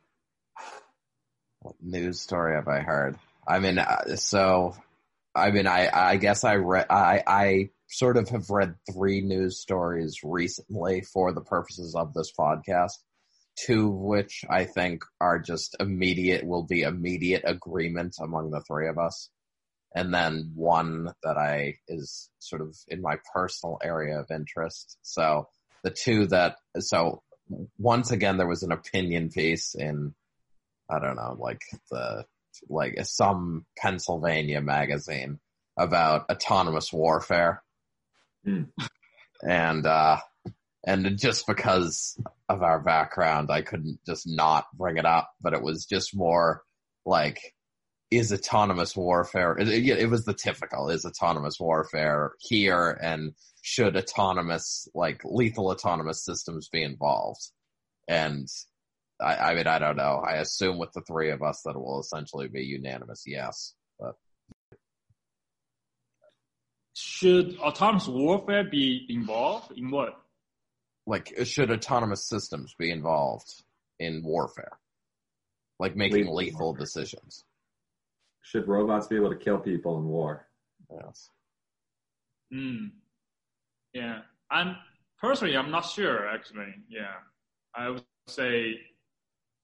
What 1.59 1.75
news 1.81 2.21
story 2.21 2.55
have 2.55 2.69
I 2.69 2.79
heard? 2.79 3.17
I 3.45 3.59
mean, 3.59 3.79
uh, 3.79 4.15
so, 4.15 4.75
I 5.35 5.51
mean, 5.51 5.67
I, 5.67 5.89
I 5.91 6.15
guess 6.15 6.45
I 6.45 6.55
read, 6.55 6.85
I, 6.89 7.21
I 7.27 7.69
sort 7.87 8.17
of 8.17 8.29
have 8.29 8.49
read 8.49 8.75
three 8.91 9.21
news 9.21 9.59
stories 9.59 10.19
recently 10.23 11.01
for 11.01 11.31
the 11.31 11.41
purposes 11.41 11.95
of 11.95 12.13
this 12.13 12.31
podcast, 12.37 12.93
two 13.55 13.89
of 13.89 13.95
which 13.95 14.43
I 14.49 14.65
think 14.65 15.03
are 15.21 15.39
just 15.39 15.75
immediate, 15.79 16.45
will 16.45 16.63
be 16.63 16.81
immediate 16.81 17.43
agreement 17.45 18.15
among 18.19 18.51
the 18.51 18.61
three 18.61 18.87
of 18.87 18.97
us. 18.97 19.29
And 19.95 20.13
then 20.13 20.53
one 20.55 21.13
that 21.23 21.37
I 21.37 21.75
is 21.87 22.29
sort 22.39 22.61
of 22.61 22.75
in 22.87 23.01
my 23.01 23.17
personal 23.31 23.77
area 23.83 24.19
of 24.19 24.31
interest. 24.31 24.97
So 25.03 25.49
the 25.83 25.91
two 25.91 26.25
that, 26.27 26.55
so 26.79 27.21
once 27.77 28.11
again, 28.11 28.37
there 28.37 28.47
was 28.47 28.63
an 28.63 28.71
opinion 28.71 29.29
piece 29.29 29.75
in, 29.75 30.15
I 30.89 30.99
don't 30.99 31.15
know, 31.15 31.35
like 31.39 31.61
the, 31.91 32.25
like 32.69 32.97
some 33.03 33.65
Pennsylvania 33.77 34.61
magazine 34.61 35.39
about 35.77 36.29
autonomous 36.31 36.91
warfare 36.91 37.61
Mm. 38.47 38.69
And, 39.41 39.85
uh, 39.85 40.17
and 40.85 41.17
just 41.17 41.47
because 41.47 42.17
of 42.49 42.61
our 42.61 42.79
background, 42.79 43.49
I 43.51 43.61
couldn't 43.61 43.99
just 44.05 44.27
not 44.27 44.65
bring 44.73 44.97
it 44.97 45.05
up, 45.05 45.31
but 45.41 45.53
it 45.53 45.61
was 45.61 45.85
just 45.85 46.15
more 46.15 46.63
like, 47.05 47.39
is 48.11 48.31
autonomous 48.31 48.95
warfare, 48.95 49.57
it, 49.57 49.67
it 49.67 50.09
was 50.09 50.25
the 50.25 50.33
typical, 50.33 50.89
is 50.89 51.05
autonomous 51.05 51.59
warfare 51.59 52.33
here 52.39 52.91
and 53.01 53.33
should 53.61 53.95
autonomous, 53.97 54.87
like 54.93 55.21
lethal 55.23 55.69
autonomous 55.69 56.23
systems 56.23 56.69
be 56.69 56.83
involved? 56.83 57.41
And 58.07 58.47
I, 59.19 59.35
I 59.35 59.55
mean, 59.55 59.67
I 59.67 59.79
don't 59.79 59.95
know. 59.95 60.21
I 60.25 60.35
assume 60.35 60.77
with 60.77 60.91
the 60.93 61.01
three 61.01 61.31
of 61.31 61.41
us 61.41 61.61
that 61.63 61.71
it 61.71 61.79
will 61.79 62.01
essentially 62.01 62.49
be 62.49 62.63
unanimous 62.63 63.23
yes, 63.25 63.73
but 63.99 64.15
should 66.93 67.57
autonomous 67.57 68.07
warfare 68.07 68.63
be 68.63 69.05
involved 69.09 69.71
in 69.77 69.89
what? 69.89 70.19
Like, 71.05 71.33
should 71.43 71.71
autonomous 71.71 72.25
systems 72.25 72.75
be 72.77 72.91
involved 72.91 73.51
in 73.99 74.23
warfare? 74.23 74.77
Like 75.79 75.95
making 75.95 76.27
lethal, 76.27 76.35
lethal 76.35 76.73
decisions. 76.73 77.43
Should 78.41 78.67
robots 78.67 79.07
be 79.07 79.15
able 79.15 79.29
to 79.31 79.35
kill 79.35 79.57
people 79.57 79.97
in 79.97 80.05
war? 80.05 80.47
Yes. 80.91 81.29
Hmm. 82.51 82.87
Yeah. 83.93 84.19
I'm 84.51 84.75
personally, 85.19 85.57
I'm 85.57 85.71
not 85.71 85.85
sure. 85.89 86.27
Actually, 86.29 86.75
yeah. 86.87 87.15
I 87.75 87.89
would 87.89 88.03
say 88.27 88.75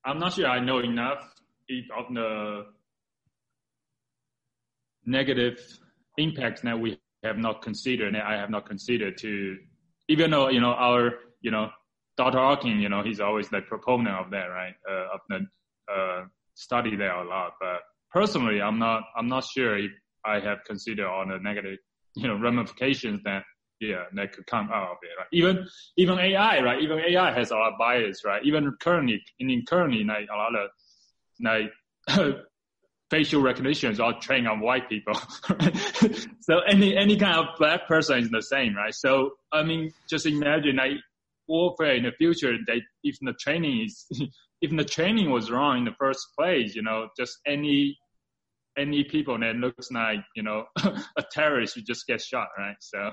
I'm 0.03 0.19
not 0.19 0.33
sure. 0.33 0.47
I 0.47 0.59
know 0.59 0.79
enough 0.79 1.33
of 1.95 2.13
the 2.13 2.65
negative 5.05 5.59
impacts 6.17 6.61
that 6.61 6.79
we 6.79 6.99
have 7.23 7.37
not 7.37 7.61
considered, 7.61 8.15
and 8.15 8.17
I 8.23 8.35
have 8.35 8.49
not 8.49 8.65
considered 8.65 9.17
to, 9.19 9.57
even 10.07 10.31
though, 10.31 10.49
you 10.49 10.61
know, 10.61 10.73
our, 10.73 11.13
you 11.41 11.51
know, 11.51 11.69
Dr. 12.17 12.39
Arkin, 12.39 12.79
you 12.79 12.89
know, 12.89 13.03
he's 13.03 13.19
always 13.19 13.49
the 13.49 13.61
proponent 13.61 14.15
of 14.15 14.31
that, 14.31 14.47
right? 14.47 14.73
Uh, 14.89 15.07
of 15.13 15.19
the, 15.29 15.39
uh, 15.91 16.25
study 16.55 16.95
there 16.95 17.13
a 17.13 17.27
lot. 17.27 17.53
But 17.59 17.79
personally, 18.11 18.61
I'm 18.61 18.77
not, 18.79 19.03
I'm 19.15 19.27
not 19.27 19.45
sure 19.45 19.77
if 19.77 19.91
I 20.25 20.39
have 20.39 20.59
considered 20.65 21.07
all 21.07 21.25
the 21.27 21.39
negative, 21.39 21.77
you 22.15 22.27
know, 22.27 22.37
ramifications 22.37 23.21
that, 23.23 23.43
yeah, 23.79 24.03
that 24.13 24.33
could 24.33 24.45
come 24.47 24.69
out 24.73 24.91
of 24.91 24.97
it, 25.01 25.17
right? 25.17 25.27
Even, 25.31 25.65
even 25.97 26.19
AI, 26.19 26.61
right? 26.61 26.81
Even 26.81 26.99
AI 26.99 27.31
has 27.31 27.51
a 27.51 27.55
lot 27.55 27.71
of 27.71 27.79
bias, 27.79 28.25
right? 28.25 28.43
Even 28.43 28.75
currently, 28.81 29.21
in 29.39 29.63
currently, 29.65 30.03
like 30.03 30.27
a 30.33 30.35
lot 30.35 30.53
of, 30.55 30.69
like, 31.41 31.71
facial 33.09 33.41
recognition 33.41 33.91
is 33.91 33.99
all 33.99 34.19
trained 34.19 34.47
on 34.47 34.59
white 34.59 34.89
people. 34.89 35.13
so 36.41 36.59
any 36.67 36.95
any 36.95 37.17
kind 37.17 37.37
of 37.37 37.57
black 37.57 37.87
person 37.87 38.19
is 38.19 38.29
the 38.29 38.41
same, 38.41 38.75
right? 38.75 38.93
So 38.93 39.31
I 39.51 39.63
mean, 39.63 39.91
just 40.09 40.25
imagine 40.25 40.77
like 40.77 40.97
warfare 41.47 41.95
in 41.95 42.03
the 42.03 42.11
future. 42.11 42.53
That 42.67 42.81
if 43.03 43.17
the 43.21 43.33
training 43.33 43.85
is 43.85 44.05
if 44.61 44.75
the 44.75 44.85
training 44.85 45.31
was 45.31 45.49
wrong 45.49 45.79
in 45.79 45.85
the 45.85 45.95
first 45.99 46.27
place, 46.37 46.75
you 46.75 46.83
know, 46.83 47.09
just 47.17 47.37
any 47.45 47.97
any 48.77 49.03
people 49.03 49.37
that 49.39 49.55
looks 49.55 49.91
like 49.91 50.19
you 50.35 50.43
know 50.43 50.65
a 50.83 51.23
terrorist, 51.31 51.75
you 51.75 51.83
just 51.83 52.07
get 52.07 52.21
shot, 52.21 52.49
right? 52.57 52.77
So. 52.79 53.11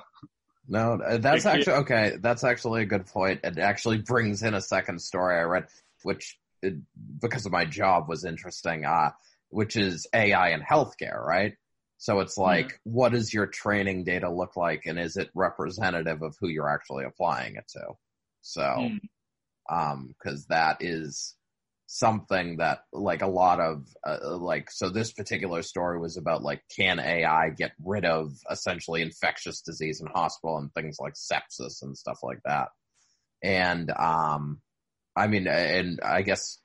No, 0.68 0.98
that's 1.18 1.46
actually 1.46 1.74
okay. 1.74 2.16
That's 2.20 2.42
actually 2.42 2.82
a 2.82 2.86
good 2.86 3.06
point. 3.06 3.38
It 3.44 3.56
actually 3.56 3.98
brings 3.98 4.42
in 4.42 4.52
a 4.52 4.60
second 4.60 5.00
story 5.00 5.38
I 5.38 5.42
read, 5.42 5.68
which 6.02 6.40
it, 6.60 6.74
because 7.22 7.46
of 7.46 7.52
my 7.52 7.64
job 7.64 8.08
was 8.08 8.24
interesting. 8.24 8.84
Uh, 8.84 9.10
which 9.50 9.76
is 9.76 10.06
AI 10.14 10.50
and 10.50 10.62
healthcare, 10.62 11.22
right? 11.22 11.54
So 11.98 12.20
it's 12.20 12.36
like, 12.36 12.66
mm-hmm. 12.66 12.92
what 12.92 13.12
does 13.12 13.32
your 13.32 13.46
training 13.46 14.04
data 14.04 14.30
look 14.30 14.56
like, 14.56 14.82
and 14.86 14.98
is 14.98 15.16
it 15.16 15.30
representative 15.34 16.22
of 16.22 16.36
who 16.40 16.48
you're 16.48 16.68
actually 16.68 17.04
applying 17.04 17.56
it 17.56 17.66
to? 17.68 17.94
So, 18.42 18.62
mm. 18.62 19.00
um, 19.70 20.14
because 20.18 20.46
that 20.46 20.78
is 20.80 21.34
something 21.86 22.58
that, 22.58 22.80
like, 22.92 23.22
a 23.22 23.26
lot 23.26 23.60
of, 23.60 23.86
uh, 24.06 24.36
like, 24.36 24.70
so 24.70 24.90
this 24.90 25.12
particular 25.12 25.62
story 25.62 25.98
was 25.98 26.16
about 26.16 26.42
like, 26.42 26.62
can 26.76 26.98
AI 27.00 27.50
get 27.50 27.72
rid 27.82 28.04
of 28.04 28.32
essentially 28.50 29.02
infectious 29.02 29.62
disease 29.62 30.00
in 30.00 30.06
hospital 30.08 30.58
and 30.58 30.72
things 30.74 30.98
like 31.00 31.14
sepsis 31.14 31.82
and 31.82 31.96
stuff 31.96 32.18
like 32.22 32.40
that? 32.44 32.68
And, 33.42 33.90
um, 33.90 34.60
I 35.16 35.28
mean, 35.28 35.46
and 35.48 36.00
I 36.02 36.22
guess 36.22 36.58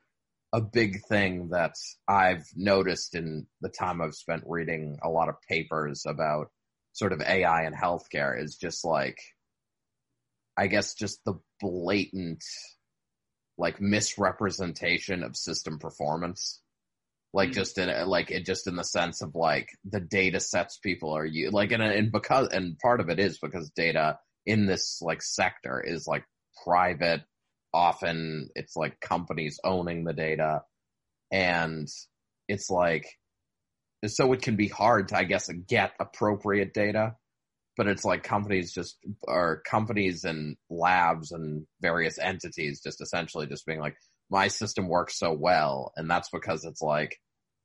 a 0.54 0.62
big 0.62 1.02
thing 1.08 1.50
that 1.50 1.76
I've 2.08 2.46
noticed 2.56 3.16
in 3.16 3.48
the 3.62 3.70
time 3.70 4.02
I've 4.02 4.16
spent 4.16 4.44
reading 4.46 4.98
a 5.02 5.10
lot 5.10 5.30
of 5.30 5.36
papers 5.48 6.06
about 6.06 6.48
sort 6.94 7.14
of 7.14 7.22
AI 7.22 7.64
and 7.64 7.76
healthcare 7.76 8.42
is 8.42 8.58
just 8.58 8.84
like, 8.84 9.18
I 10.58 10.68
guess 10.68 10.94
just 10.94 11.24
the 11.26 11.36
blatant 11.60 12.44
like 13.58 13.80
misrepresentation 13.80 15.24
of 15.24 15.38
system 15.38 15.80
performance. 15.80 16.62
Like 17.34 17.50
mm-hmm. 17.50 17.56
just 17.56 17.78
in 17.78 18.08
like 18.08 18.30
it 18.32 18.46
just 18.46 18.68
in 18.68 18.76
the 18.76 18.84
sense 18.84 19.22
of 19.22 19.36
like 19.36 19.70
the 19.90 20.02
data 20.02 20.42
sets 20.42 20.80
people 20.80 21.16
are 21.16 21.26
you 21.26 21.50
like 21.52 21.72
and 21.72 21.82
and 21.82 22.12
because 22.12 22.50
and 22.50 22.78
part 22.80 23.00
of 23.00 23.10
it 23.10 23.20
is 23.20 23.40
because 23.40 23.70
data 23.70 24.20
in 24.46 24.66
this 24.66 25.02
like 25.02 25.22
sector 25.22 25.80
is 25.80 26.08
like 26.08 26.26
private 26.66 27.22
often 27.74 28.50
it's 28.56 28.76
like 28.76 29.00
companies 29.00 29.60
owning 29.64 30.04
the 30.04 30.14
data. 30.14 30.64
And 31.32 31.88
it's 32.48 32.70
like 32.70 33.08
so 34.08 34.34
it 34.34 34.42
can 34.42 34.56
be 34.56 34.68
hard 34.68 35.08
to 35.10 35.18
i 35.18 35.24
guess 35.24 35.50
get 35.68 35.94
appropriate 36.00 36.74
data 36.74 37.16
but 37.78 37.88
it's 37.88 38.04
like 38.04 38.24
companies 38.24 38.74
just 38.74 38.98
or 39.24 39.62
companies 39.66 40.24
and 40.24 40.58
labs 40.70 41.32
and 41.32 41.66
various 41.82 42.18
entities 42.20 42.82
just 42.82 43.02
essentially 43.02 43.48
just 43.48 43.66
being 43.66 43.80
like 43.80 43.96
my 44.30 44.48
system 44.48 44.88
works 44.88 45.18
so 45.18 45.32
well 45.34 45.92
and 45.96 46.10
that's 46.10 46.30
because 46.30 46.66
it's 46.66 46.82
like 46.82 47.18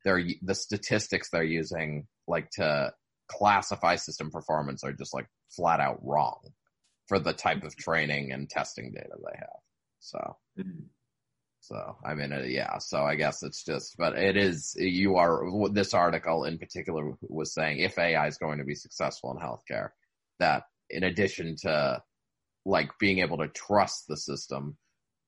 they're 0.04 0.22
the 0.42 0.54
statistics 0.54 1.30
they're 1.30 1.42
using 1.42 2.06
like 2.28 2.48
to 2.50 2.92
classify 3.28 3.96
system 3.96 4.30
performance 4.30 4.84
are 4.84 4.92
just 4.92 5.14
like 5.14 5.26
flat 5.50 5.80
out 5.80 5.98
wrong 6.02 6.40
for 7.08 7.18
the 7.18 7.32
type 7.32 7.64
of 7.64 7.76
training 7.76 8.30
and 8.32 8.48
testing 8.48 8.92
data 8.92 9.14
they 9.16 9.38
have 9.38 9.65
so 10.06 10.36
mm-hmm. 10.58 10.84
so 11.60 11.96
i 12.04 12.14
mean 12.14 12.32
uh, 12.32 12.42
yeah 12.46 12.78
so 12.78 13.02
i 13.02 13.14
guess 13.14 13.42
it's 13.42 13.64
just 13.64 13.96
but 13.98 14.16
it 14.16 14.36
is 14.36 14.74
you 14.78 15.16
are 15.16 15.42
this 15.70 15.94
article 15.94 16.44
in 16.44 16.58
particular 16.58 17.12
was 17.22 17.52
saying 17.52 17.78
if 17.78 17.98
ai 17.98 18.26
is 18.26 18.38
going 18.38 18.58
to 18.58 18.64
be 18.64 18.74
successful 18.74 19.30
in 19.32 19.38
healthcare 19.38 19.90
that 20.38 20.64
in 20.90 21.02
addition 21.02 21.56
to 21.56 22.02
like 22.66 22.90
being 22.98 23.20
able 23.20 23.38
to 23.38 23.48
trust 23.48 24.06
the 24.08 24.16
system, 24.16 24.76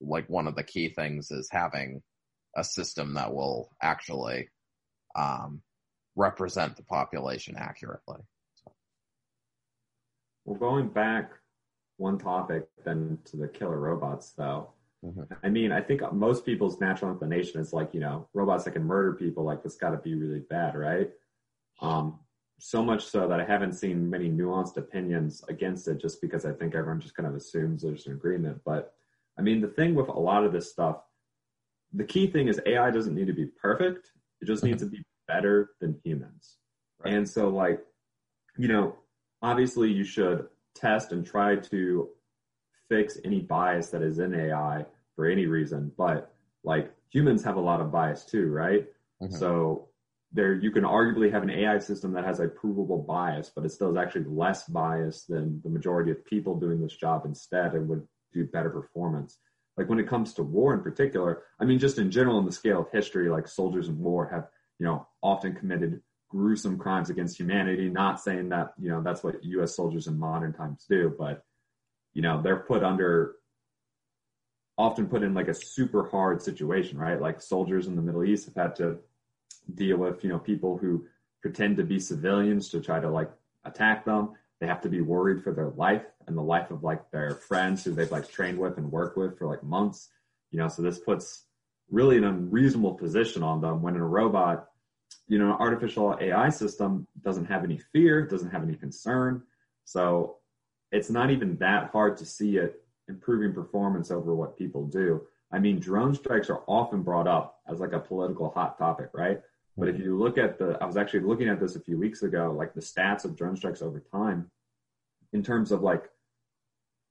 like 0.01 0.29
one 0.29 0.47
of 0.47 0.57
the 0.57 0.63
key 0.63 0.89
things 0.89 1.31
is 1.31 1.49
having 1.51 2.03
a 2.57 2.65
system 2.65 3.15
that 3.15 3.33
will 3.33 3.71
actually 3.81 4.49
um, 5.15 5.63
represent 6.17 6.77
the 6.77 6.83
population 6.83 7.55
accurately. 7.57 8.19
So. 8.57 8.73
Well, 10.45 10.59
going 10.59 10.89
back 10.89 11.31
one 11.99 12.19
topic 12.19 12.67
than 12.85 13.19
to 13.27 13.37
the 13.37 13.49
killer 13.49 13.79
robots, 13.79 14.33
though. 14.33 14.71
Mm-hmm. 15.05 15.33
I 15.43 15.49
mean, 15.49 15.71
I 15.71 15.81
think 15.81 16.01
most 16.13 16.45
people's 16.45 16.81
natural 16.81 17.13
inclination 17.13 17.61
is 17.61 17.73
like, 17.73 17.95
you 17.95 18.01
know, 18.01 18.29
robots 18.35 18.65
that 18.65 18.73
can 18.73 18.85
murder 18.85 19.13
people, 19.13 19.45
like 19.45 19.63
this 19.63 19.77
got 19.77 19.91
to 19.91 19.99
be 19.99 20.15
really 20.15 20.41
bad, 20.41 20.75
right? 20.75 21.11
Um, 21.81 22.19
so 22.59 22.83
much 22.83 23.05
so 23.05 23.29
that 23.29 23.41
I 23.41 23.45
haven't 23.45 23.75
seen 23.75 24.11
many 24.11 24.29
nuanced 24.29 24.77
opinions 24.77 25.45
against 25.49 25.87
it 25.87 26.01
just 26.01 26.21
because 26.21 26.45
I 26.45 26.53
think 26.53 26.75
everyone 26.75 27.01
just 27.01 27.15
kind 27.15 27.29
of 27.29 27.37
assumes 27.37 27.83
there's 27.83 28.07
an 28.07 28.13
agreement. 28.13 28.61
But 28.65 28.95
I 29.39 29.43
mean, 29.43 29.61
the 29.61 29.69
thing 29.69 29.95
with 29.95 30.09
a 30.09 30.19
lot 30.19 30.45
of 30.45 30.53
this 30.53 30.71
stuff, 30.71 30.97
the 31.93 32.05
key 32.05 32.27
thing 32.27 32.49
is 32.49 32.61
AI 32.67 32.91
doesn't 32.91 33.15
need 33.15 33.29
to 33.29 33.33
be 33.33 33.47
perfect. 33.47 34.11
It 34.41 34.47
just 34.47 34.65
needs 34.65 34.83
to 34.83 34.89
be 34.89 35.05
better 35.29 35.71
than 35.81 36.01
humans. 36.05 36.57
Right. 37.05 37.15
And 37.15 37.29
so 37.29 37.49
like, 37.49 37.81
you 38.57 38.67
know, 38.67 38.97
obviously 39.41 39.93
you 39.93 40.03
should 40.03 40.49
test 40.79 41.13
and 41.13 41.27
try 41.27 41.57
to 41.57 42.09
fix 42.89 43.19
any 43.25 43.41
bias 43.41 43.91
that 43.91 44.03
is 44.03 44.19
in 44.19 44.35
AI 44.35 44.85
for 45.15 45.27
any 45.27 45.47
reason, 45.47 45.93
but 45.97 46.33
like 46.65 46.93
humans 47.11 47.43
have 47.45 47.57
a 47.57 47.61
lot 47.61 47.81
of 47.81 47.93
bias 47.93 48.25
too, 48.25 48.51
right? 48.51 48.87
Mm-hmm. 49.23 49.35
So 49.35 49.89
there 50.33 50.55
you 50.55 50.71
can 50.71 50.85
arguably 50.85 51.31
have 51.31 51.43
an 51.43 51.51
AI 51.51 51.79
system 51.79 52.13
that 52.13 52.25
has 52.25 52.41
a 52.41 52.49
provable 52.49 53.03
bias, 53.03 53.51
but 53.55 53.65
it 53.65 53.71
still 53.71 53.91
is 53.91 53.97
actually 53.97 54.25
less 54.25 54.65
biased 54.65 55.29
than 55.29 55.61
the 55.65 55.71
majority 55.71 56.11
of 56.11 56.25
people 56.25 56.59
doing 56.59 56.81
this 56.81 56.97
job 56.97 57.25
instead 57.25 57.75
and 57.75 57.89
would 57.89 58.07
do 58.33 58.45
better 58.47 58.71
performance. 58.71 59.39
Like 59.77 59.89
when 59.89 60.01
it 60.01 60.09
comes 60.09 60.35
to 60.35 60.43
war 60.43 60.75
in 60.75 60.83
particular, 60.83 61.45
I 61.61 61.65
mean, 61.65 61.79
just 61.79 61.99
in 61.99 62.11
general 62.11 62.39
in 62.39 62.45
the 62.45 62.53
scale 62.53 62.81
of 62.81 62.91
history, 62.93 63.31
like 63.31 63.49
soldiers 63.49 63.89
in 63.89 63.99
war 63.99 64.29
have, 64.33 64.49
you 64.79 64.87
know, 64.87 65.07
often 65.23 65.55
committed 65.55 66.01
gruesome 66.29 66.79
crimes 66.79 67.11
against 67.11 67.39
humanity. 67.39 67.89
Not 67.89 68.21
saying 68.21 68.51
that, 68.51 68.75
you 68.79 68.91
know, 68.91 69.03
that's 69.03 69.23
what 69.23 69.43
US 69.45 69.75
soldiers 69.75 70.07
in 70.07 70.19
modern 70.19 70.53
times 70.53 70.85
do, 70.89 71.15
but, 71.19 71.45
you 72.13 72.23
know, 72.23 72.43
they're 72.43 72.57
put 72.57 72.83
under 72.83 73.37
often 74.77 75.09
put 75.09 75.25
in 75.25 75.35
like 75.35 75.49
a 75.49 75.55
super 75.55 76.09
hard 76.09 76.41
situation, 76.41 76.99
right? 76.99 77.21
Like 77.21 77.43
soldiers 77.43 77.89
in 77.89 77.97
the 77.97 78.03
Middle 78.03 78.25
East 78.25 78.47
have 78.47 78.55
had 78.55 78.77
to 78.77 78.99
deal 79.75 79.97
with, 79.97 80.23
you 80.23 80.31
know, 80.31 80.39
people 80.39 80.79
who 80.79 81.05
pretend 81.43 81.77
to 81.77 81.85
be 81.85 81.99
civilians 81.99 82.69
to 82.71 82.81
try 82.81 83.01
to 83.01 83.11
like 83.11 83.31
attack 83.65 84.05
them. 84.05 84.35
They 84.61 84.67
have 84.67 84.81
to 84.83 84.89
be 84.89 85.01
worried 85.01 85.43
for 85.43 85.53
their 85.53 85.71
life 85.71 86.05
and 86.27 86.37
the 86.37 86.43
life 86.43 86.71
of 86.71 86.85
like 86.85 87.11
their 87.11 87.35
friends 87.35 87.85
who 87.85 87.93
they've 87.93 88.11
like 88.11 88.31
trained 88.31 88.59
with 88.59 88.79
and 88.79 88.91
worked 88.91 89.17
with 89.17 89.37
for 89.37 89.49
like 89.49 89.65
months. 89.65 90.09
You 90.51 90.61
know, 90.61 90.69
so 90.69 90.83
this 90.83 90.99
puts 90.99 91.45
really 91.91 92.17
an 92.17 92.25
unreasonable 92.25 92.95
position 92.95 93.43
on 93.43 93.61
them 93.61 93.83
when 93.83 93.97
in 93.97 94.01
a 94.01 94.07
robot, 94.07 94.69
you 95.27 95.39
know, 95.39 95.47
an 95.47 95.61
artificial 95.61 96.17
AI 96.21 96.49
system 96.49 97.07
doesn't 97.23 97.45
have 97.47 97.65
any 97.65 97.79
fear, 97.93 98.27
doesn't 98.27 98.51
have 98.51 98.63
any 98.63 98.75
concern. 98.75 99.43
So 99.85 100.37
it's 100.91 101.11
not 101.11 101.31
even 101.31 101.57
that 101.59 101.91
hard 101.91 102.17
to 102.19 102.25
see 102.25 102.57
it 102.57 102.83
improving 103.09 103.53
performance 103.53 104.11
over 104.11 104.35
what 104.35 104.57
people 104.57 104.87
do. 104.87 105.23
I 105.51 105.59
mean, 105.59 105.79
drone 105.79 106.15
strikes 106.15 106.51
are 106.51 106.63
often 106.67 107.03
brought 107.03 107.27
up 107.27 107.61
as 107.69 107.81
like 107.81 107.93
a 107.93 107.99
political 107.99 108.51
hot 108.51 108.79
topic, 108.79 109.11
right? 109.15 109.41
But 109.77 109.89
if 109.89 109.95
mm-hmm. 109.95 110.05
you 110.05 110.19
look 110.19 110.39
at 110.39 110.59
the, 110.59 110.77
I 110.81 110.87
was 110.87 110.97
actually 110.97 111.21
looking 111.21 111.49
at 111.49 111.61
this 111.61 111.77
a 111.77 111.81
few 111.81 111.99
weeks 111.99 112.23
ago, 112.23 112.55
like 112.57 112.75
the 112.75 112.81
stats 112.81 113.25
of 113.25 113.37
drone 113.37 113.57
strikes 113.57 113.81
over 113.81 114.01
time, 114.01 114.51
in 115.33 115.43
terms 115.43 115.73
of 115.73 115.83
like 115.83 116.11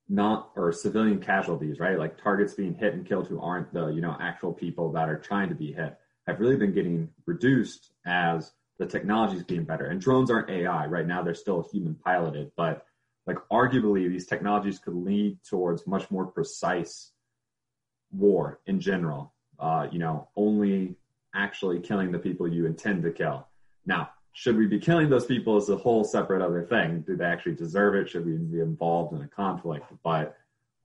not 0.08 0.50
or 0.56 0.72
civilian 0.72 1.20
casualties, 1.20 1.78
right? 1.80 1.98
Like 1.98 2.20
targets 2.20 2.54
being 2.54 2.74
hit 2.74 2.94
and 2.94 3.06
killed 3.06 3.26
who 3.26 3.40
aren't 3.40 3.72
the 3.72 3.88
you 3.88 4.00
know 4.00 4.16
actual 4.20 4.52
people 4.52 4.92
that 4.92 5.08
are 5.08 5.18
trying 5.18 5.48
to 5.48 5.54
be 5.54 5.72
hit, 5.72 5.98
have 6.28 6.40
really 6.40 6.56
been 6.56 6.72
getting 6.72 7.08
reduced 7.26 7.90
as 8.06 8.52
the 8.78 8.86
technology 8.86 9.36
is 9.36 9.42
getting 9.42 9.64
better. 9.64 9.86
And 9.86 10.00
drones 10.00 10.30
aren't 10.30 10.50
AI 10.50 10.86
right 10.86 11.06
now; 11.06 11.22
they're 11.22 11.34
still 11.34 11.68
human 11.72 11.94
piloted, 11.96 12.52
but 12.56 12.86
like 13.26 13.38
arguably 13.52 14.08
these 14.08 14.26
technologies 14.26 14.78
could 14.78 14.94
lead 14.94 15.38
towards 15.48 15.86
much 15.86 16.10
more 16.10 16.26
precise 16.26 17.12
war 18.12 18.60
in 18.66 18.80
general. 18.80 19.34
Uh, 19.58 19.88
you 19.90 19.98
know, 19.98 20.28
only 20.36 20.96
actually 21.34 21.80
killing 21.80 22.12
the 22.12 22.18
people 22.18 22.46
you 22.46 22.66
intend 22.66 23.02
to 23.02 23.10
kill. 23.10 23.46
Now, 23.84 24.10
should 24.32 24.56
we 24.56 24.66
be 24.66 24.78
killing 24.78 25.10
those 25.10 25.26
people 25.26 25.56
is 25.56 25.68
a 25.68 25.76
whole 25.76 26.04
separate 26.04 26.42
other 26.42 26.62
thing. 26.62 27.00
Do 27.00 27.16
they 27.16 27.24
actually 27.24 27.56
deserve 27.56 27.96
it? 27.96 28.08
Should 28.08 28.24
we 28.24 28.32
be 28.36 28.60
involved 28.60 29.14
in 29.14 29.22
a 29.22 29.28
conflict? 29.28 29.86
But 30.04 30.36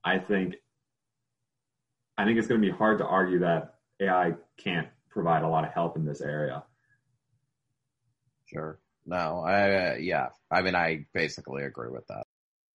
I 0.02 0.18
think 0.18 0.56
I 2.18 2.24
think 2.24 2.38
it's 2.38 2.48
going 2.48 2.60
to 2.60 2.66
be 2.66 2.76
hard 2.76 2.98
to 2.98 3.06
argue 3.06 3.40
that 3.40 3.74
AI 4.00 4.34
can't 4.56 4.88
provide 5.14 5.42
a 5.44 5.48
lot 5.48 5.64
of 5.64 5.72
help 5.72 5.96
in 5.96 6.04
this 6.04 6.20
area. 6.20 6.62
Sure. 8.46 8.78
No, 9.06 9.42
I 9.46 9.92
uh, 9.92 9.94
yeah. 9.94 10.28
I 10.50 10.60
mean, 10.60 10.74
I 10.74 11.06
basically 11.14 11.62
agree 11.64 11.90
with 11.90 12.06
that. 12.08 12.24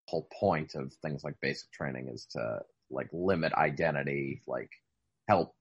The 0.07 0.11
whole 0.11 0.27
point 0.39 0.73
of 0.75 0.91
things 1.03 1.23
like 1.23 1.35
basic 1.41 1.71
training 1.71 2.09
is 2.11 2.25
to 2.31 2.59
like 2.89 3.09
limit 3.13 3.53
identity, 3.53 4.41
like 4.47 4.71
help 5.27 5.53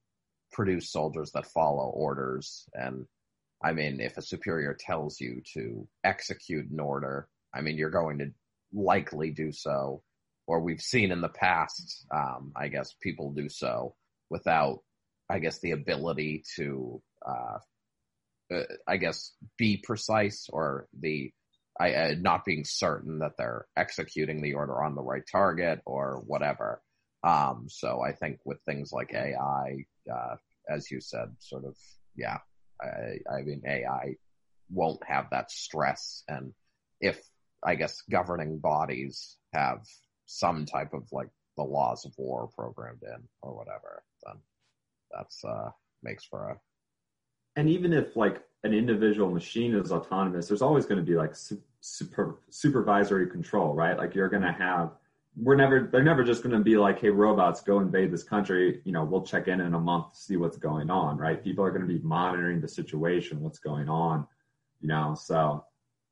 produce 0.53 0.91
soldiers 0.91 1.31
that 1.33 1.47
follow 1.47 1.91
orders. 1.91 2.67
And 2.73 3.07
I 3.63 3.73
mean, 3.73 4.01
if 4.01 4.17
a 4.17 4.23
superior 4.23 4.77
tells 4.79 5.21
you 5.21 5.43
to 5.55 5.87
execute 6.05 6.71
an 6.71 6.81
order, 6.81 7.29
I 7.55 7.61
mean, 7.61 7.77
you're 7.77 7.91
going 7.91 8.19
to 8.19 8.31
likely 8.73 9.31
do 9.31 9.53
so. 9.53 10.03
Or 10.47 10.61
we've 10.61 10.81
seen 10.81 11.13
in 11.13 11.21
the 11.21 11.29
past, 11.29 12.07
um, 12.15 12.53
I 12.57 12.69
guess 12.69 12.95
people 13.03 13.33
do 13.33 13.51
so 13.51 13.95
without, 14.31 14.79
I 15.31 15.39
guess, 15.39 15.59
the 15.61 15.73
ability 15.73 16.45
to, 16.57 17.03
uh, 17.27 17.59
uh, 18.55 18.63
I 18.87 18.97
guess, 18.97 19.33
be 19.57 19.77
precise 19.77 20.49
or 20.51 20.89
the 20.99 21.33
I, 21.81 21.93
uh, 21.93 22.15
not 22.19 22.45
being 22.45 22.65
certain 22.65 23.21
that 23.21 23.37
they're 23.39 23.67
executing 23.77 24.43
the 24.43 24.55
order 24.55 24.83
on 24.83 24.95
the 24.95 25.03
right 25.03 25.23
target 25.31 25.81
or 25.87 26.23
whatever. 26.27 26.83
Um, 27.23 27.67
so 27.69 28.01
I 28.01 28.13
think 28.13 28.41
with 28.45 28.59
things 28.63 28.93
like 28.93 29.15
AI, 29.15 29.85
uh, 30.13 30.37
as 30.69 30.91
you 30.91 31.01
said, 31.01 31.37
sort 31.39 31.65
of, 31.65 31.77
yeah, 32.17 32.39
I, 32.83 33.19
I 33.33 33.43
mean, 33.43 33.63
AI 33.67 34.17
won't 34.71 35.03
have 35.07 35.31
that 35.31 35.51
stress. 35.51 36.25
And 36.29 36.53
if, 37.01 37.21
I 37.63 37.77
guess, 37.77 38.03
governing 38.11 38.59
bodies 38.59 39.37
have 39.55 39.85
some 40.27 40.67
type 40.67 40.95
of 40.95 41.05
like 41.13 41.29
the 41.57 41.63
laws 41.65 42.05
of 42.05 42.13
war 42.19 42.49
programmed 42.57 43.03
in 43.03 43.23
or 43.43 43.57
whatever, 43.57 44.03
that's, 45.13 45.45
uh, 45.45 45.71
makes 46.03 46.25
for 46.25 46.51
a. 46.51 46.61
And 47.57 47.69
even 47.69 47.93
if 47.93 48.17
like 48.17 48.43
an 48.65 48.73
individual 48.73 49.31
machine 49.31 49.75
is 49.75 49.93
autonomous, 49.93 50.49
there's 50.49 50.63
always 50.63 50.87
going 50.87 50.99
to 50.99 51.05
be 51.05 51.17
like 51.17 51.35
super, 51.81 52.41
supervisory 52.51 53.29
control, 53.29 53.75
right? 53.75 53.97
Like 53.97 54.15
you're 54.15 54.29
going 54.29 54.43
to 54.43 54.53
have 54.53 54.93
we're 55.41 55.55
never 55.55 55.89
they're 55.93 56.03
never 56.03 56.25
just 56.25 56.43
going 56.43 56.57
to 56.57 56.63
be 56.63 56.77
like 56.77 57.01
hey 57.01 57.11
robots 57.11 57.61
go 57.61 57.79
invade 57.81 58.11
this 58.11 58.23
country 58.23 58.81
you 58.85 58.93
know 58.93 59.05
we'll 59.05 59.23
check 59.23 59.47
in 59.47 59.61
in 59.61 59.75
a 59.75 59.79
month 59.79 60.13
to 60.13 60.19
see 60.19 60.37
what's 60.37 60.57
going 60.57 60.91
on 60.91 61.17
right 61.17 61.45
people 61.45 61.65
are 61.65 61.71
going 61.71 61.87
to 61.87 61.87
be 61.87 62.01
monitoring 62.01 62.61
the 62.61 62.69
situation 62.69 63.41
what's 63.41 63.59
going 63.59 63.89
on 63.89 64.27
you 64.81 64.89
know 64.89 65.15
so 65.15 65.65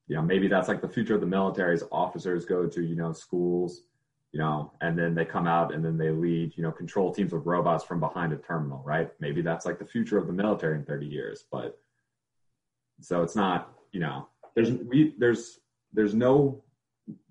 you 0.07 0.15
know 0.15 0.23
maybe 0.23 0.49
that's 0.49 0.69
like 0.69 0.81
the 0.81 0.89
future 0.89 1.15
of 1.15 1.21
the 1.21 1.27
military 1.27 1.75
is 1.75 1.83
officers 1.91 2.45
go 2.45 2.67
to 2.67 2.83
you 2.83 2.95
know 2.95 3.13
schools 3.13 3.83
you 4.37 4.43
know 4.43 4.71
and 4.83 4.99
then 4.99 5.15
they 5.15 5.25
come 5.25 5.47
out 5.47 5.73
and 5.73 5.83
then 5.83 5.97
they 5.97 6.11
lead 6.11 6.53
you 6.57 6.63
know 6.63 6.71
control 6.71 7.11
teams 7.11 7.33
of 7.33 7.47
robots 7.47 7.83
from 7.83 7.99
behind 7.99 8.35
a 8.35 8.37
terminal 8.37 8.83
right 8.85 9.09
maybe 9.19 9.41
that's 9.41 9.65
like 9.65 9.79
the 9.79 9.85
future 9.87 10.19
of 10.19 10.27
the 10.27 10.33
military 10.33 10.77
in 10.77 10.85
30 10.85 11.07
years 11.07 11.45
but 11.51 11.81
so 13.01 13.23
it's 13.23 13.35
not 13.35 13.73
you 13.93 14.01
know 14.01 14.29
there's 14.55 14.73
we 14.73 15.15
there's 15.17 15.61
there's 15.95 16.13
no 16.13 16.63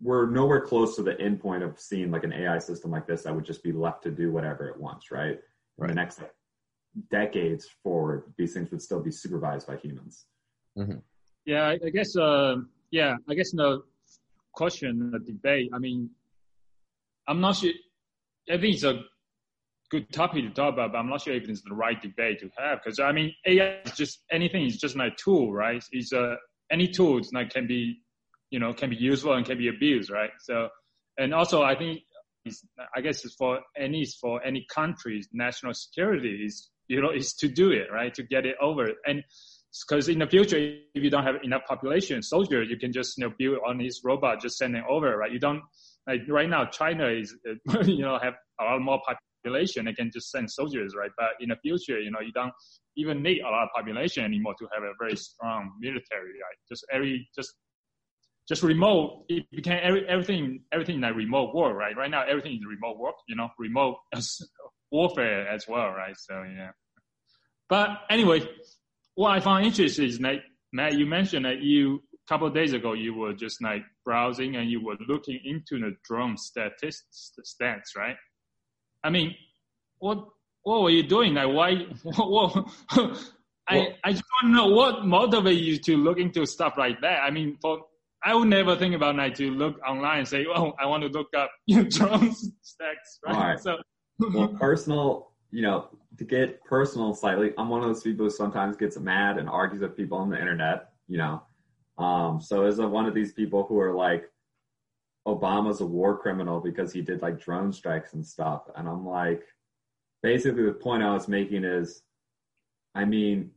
we're 0.01 0.25
nowhere 0.31 0.61
close 0.61 0.95
to 0.95 1.03
the 1.03 1.19
end 1.21 1.39
point 1.39 1.61
of 1.61 1.79
seeing 1.79 2.09
like 2.09 2.23
an 2.23 2.33
AI 2.33 2.57
system 2.57 2.89
like 2.89 3.05
this 3.05 3.21
that 3.21 3.35
would 3.35 3.45
just 3.45 3.61
be 3.61 3.71
left 3.71 4.01
to 4.01 4.09
do 4.09 4.31
whatever 4.31 4.67
it 4.67 4.79
wants, 4.79 5.11
right? 5.11 5.37
right. 5.77 5.89
In 5.91 5.95
the 5.95 6.01
next 6.01 6.19
like, 6.19 6.33
decades 7.11 7.67
forward, 7.83 8.23
these 8.37 8.53
things 8.53 8.71
would 8.71 8.81
still 8.81 9.01
be 9.01 9.11
supervised 9.11 9.67
by 9.67 9.75
humans. 9.75 10.27
Mm-hmm. 10.77 10.99
Yeah, 11.45 11.63
I, 11.67 11.79
I 11.85 11.89
guess. 11.89 12.15
Uh, 12.15 12.55
yeah, 12.91 13.17
I 13.29 13.33
guess. 13.33 13.53
No, 13.53 13.83
question, 14.53 15.11
the 15.11 15.19
debate. 15.19 15.71
I 15.73 15.77
mean, 15.77 16.09
I'm 17.27 17.41
not 17.41 17.55
sure. 17.57 17.71
I 18.49 18.57
think 18.57 18.75
it's 18.75 18.83
a 18.83 19.01
good 19.89 20.11
topic 20.11 20.43
to 20.43 20.49
talk 20.51 20.73
about, 20.73 20.91
but 20.91 20.97
I'm 20.97 21.09
not 21.09 21.21
sure 21.21 21.33
if 21.33 21.47
it's 21.47 21.61
the 21.61 21.73
right 21.73 22.01
debate 22.01 22.39
to 22.39 22.49
have. 22.57 22.79
Because 22.83 22.99
I 22.99 23.11
mean, 23.11 23.33
AI 23.45 23.81
is 23.85 23.93
just 23.93 24.19
anything 24.31 24.65
is 24.65 24.77
just 24.77 24.95
like 24.95 25.13
a 25.13 25.15
tool, 25.15 25.53
right? 25.53 25.83
It's 25.91 26.11
a 26.11 26.37
any 26.71 26.87
tools 26.87 27.31
like 27.33 27.51
can 27.51 27.67
be, 27.67 27.97
you 28.49 28.59
know, 28.59 28.73
can 28.73 28.89
be 28.89 28.95
useful 28.95 29.33
and 29.33 29.45
can 29.45 29.57
be 29.57 29.67
abused, 29.67 30.09
right? 30.09 30.31
So, 30.39 30.69
and 31.17 31.33
also 31.33 31.63
I 31.63 31.75
think, 31.75 32.01
I 32.95 33.01
guess 33.01 33.25
it's 33.25 33.35
for 33.35 33.59
any 33.77 34.05
for 34.21 34.43
any 34.43 34.65
country's 34.73 35.27
national 35.33 35.73
security 35.73 36.43
is 36.45 36.69
you 36.87 37.01
know 37.01 37.09
is 37.11 37.33
to 37.33 37.47
do 37.47 37.71
it 37.71 37.87
right 37.91 38.13
to 38.13 38.21
get 38.23 38.45
it 38.45 38.55
over 38.61 38.87
and 39.07 39.23
because 39.89 40.07
in 40.07 40.19
the 40.19 40.27
future 40.27 40.57
if 40.57 41.03
you 41.03 41.09
don't 41.09 41.23
have 41.23 41.35
enough 41.43 41.63
population 41.67 42.21
soldiers 42.21 42.69
you 42.69 42.77
can 42.77 42.93
just 42.93 43.17
you 43.17 43.25
know 43.25 43.33
build 43.39 43.57
on 43.67 43.79
this 43.79 44.01
robot 44.03 44.41
just 44.41 44.57
send 44.57 44.75
it 44.75 44.83
over 44.87 45.17
right 45.17 45.31
you 45.31 45.39
don't 45.39 45.61
like 46.07 46.21
right 46.29 46.49
now 46.49 46.65
china 46.65 47.07
is 47.07 47.35
you 47.85 48.01
know 48.01 48.17
have 48.21 48.35
a 48.61 48.63
lot 48.63 48.81
more 48.81 49.01
population. 49.43 49.85
They 49.85 49.93
can 49.93 50.09
just 50.11 50.31
send 50.31 50.49
soldiers 50.49 50.95
right? 50.97 51.11
But 51.17 51.29
in 51.39 51.49
the 51.49 51.55
future 51.57 51.99
you 51.99 52.11
know 52.11 52.19
you 52.19 52.31
don't 52.31 52.53
even 52.97 53.21
need 53.21 53.41
a 53.41 53.49
lot 53.49 53.63
of 53.63 53.69
population 53.75 54.23
anymore 54.23 54.55
to 54.59 54.67
have 54.73 54.83
a 54.83 54.93
very 54.99 55.15
strong 55.15 55.71
military 55.79 56.31
right? 56.31 56.57
Just 56.69 56.85
every 56.91 57.27
just 57.35 57.53
just 58.47 58.63
remote 58.63 59.25
it 59.29 59.43
became 59.51 59.79
every, 59.81 60.07
everything 60.07 60.61
everything 60.71 61.01
like 61.01 61.15
remote 61.15 61.53
work 61.53 61.75
right? 61.75 61.95
Right 61.95 62.11
now 62.11 62.23
everything 62.27 62.53
is 62.53 62.65
remote 62.67 62.97
work 62.97 63.15
you 63.27 63.35
know 63.35 63.49
remote 63.59 63.97
warfare 64.91 65.47
as 65.47 65.67
well 65.67 65.89
right? 65.89 66.15
So 66.17 66.43
yeah. 66.43 66.71
But 67.67 67.89
anyway 68.09 68.47
what 69.15 69.31
i 69.31 69.39
found 69.39 69.65
interesting 69.65 70.05
is 70.05 70.19
that 70.19 70.35
matt 70.71 70.93
you 70.93 71.05
mentioned 71.05 71.45
that 71.45 71.61
you 71.61 72.03
couple 72.27 72.47
of 72.47 72.53
days 72.53 72.73
ago 72.73 72.93
you 72.93 73.13
were 73.13 73.33
just 73.33 73.61
like 73.61 73.83
browsing 74.03 74.55
and 74.55 74.69
you 74.69 74.83
were 74.83 74.97
looking 75.07 75.39
into 75.45 75.79
the 75.79 75.95
drone 76.03 76.37
statistics 76.37 77.31
stats 77.45 77.95
right 77.95 78.15
i 79.03 79.09
mean 79.09 79.35
what 79.99 80.27
what 80.63 80.81
were 80.81 80.89
you 80.89 81.03
doing 81.03 81.33
like 81.35 81.47
why 81.47 81.75
what, 82.03 82.55
what 82.55 83.17
I, 83.67 83.95
I 84.03 84.11
just 84.11 84.23
want 84.43 84.53
to 84.53 84.55
know 84.55 84.67
what 84.67 85.05
motivated 85.05 85.63
you 85.63 85.77
to 85.79 85.97
look 85.97 86.19
into 86.19 86.45
stuff 86.45 86.75
like 86.77 87.01
that. 87.01 87.21
I 87.23 87.31
mean, 87.31 87.57
for 87.61 87.79
I 88.23 88.33
would 88.33 88.47
never 88.47 88.75
think 88.75 88.95
about 88.95 89.15
like 89.15 89.35
to 89.35 89.51
look 89.51 89.79
online 89.87 90.19
and 90.19 90.27
say, 90.27 90.45
"Oh, 90.53 90.73
I 90.79 90.85
want 90.85 91.03
to 91.03 91.09
look 91.09 91.27
up 91.35 91.51
drone 91.69 92.33
stacks." 92.61 93.19
Right. 93.25 93.35
right. 93.35 93.59
So, 93.59 93.77
well, 94.19 94.47
personal, 94.47 95.31
you 95.51 95.61
know, 95.61 95.89
to 96.17 96.23
get 96.23 96.63
personal 96.63 97.13
slightly, 97.13 97.53
I'm 97.57 97.69
one 97.69 97.81
of 97.81 97.87
those 97.87 98.03
people 98.03 98.25
who 98.25 98.29
sometimes 98.29 98.77
gets 98.77 98.97
mad 98.97 99.37
and 99.37 99.49
argues 99.49 99.81
with 99.81 99.95
people 99.95 100.17
on 100.17 100.29
the 100.29 100.39
internet. 100.39 100.89
You 101.07 101.17
know, 101.17 101.43
um, 101.97 102.41
so 102.41 102.65
as 102.65 102.79
a, 102.79 102.87
one 102.87 103.05
of 103.05 103.13
these 103.13 103.33
people 103.33 103.65
who 103.67 103.79
are 103.79 103.93
like, 103.93 104.29
Obama's 105.27 105.81
a 105.81 105.85
war 105.85 106.17
criminal 106.17 106.59
because 106.59 106.93
he 106.93 107.01
did 107.01 107.21
like 107.21 107.41
drone 107.41 107.73
strikes 107.73 108.13
and 108.13 108.25
stuff, 108.25 108.63
and 108.75 108.87
I'm 108.87 109.05
like, 109.05 109.43
basically 110.21 110.65
the 110.65 110.73
point 110.73 111.03
I 111.03 111.13
was 111.13 111.27
making 111.27 111.63
is, 111.63 112.03
I 112.93 113.05
mean, 113.05 113.51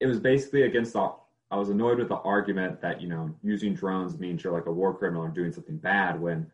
it 0.00 0.06
was 0.06 0.20
basically 0.20 0.62
against 0.62 0.92
the 0.94 1.12
I 1.50 1.56
was 1.56 1.70
annoyed 1.70 1.98
with 1.98 2.08
the 2.08 2.16
argument 2.16 2.80
that 2.82 3.00
you 3.00 3.08
know 3.08 3.34
using 3.42 3.74
drones 3.74 4.18
means 4.18 4.44
you're 4.44 4.52
like 4.52 4.66
a 4.66 4.72
war 4.72 4.94
criminal 4.94 5.24
or 5.24 5.28
doing 5.28 5.52
something 5.52 5.78
bad 5.78 6.20
when 6.20 6.50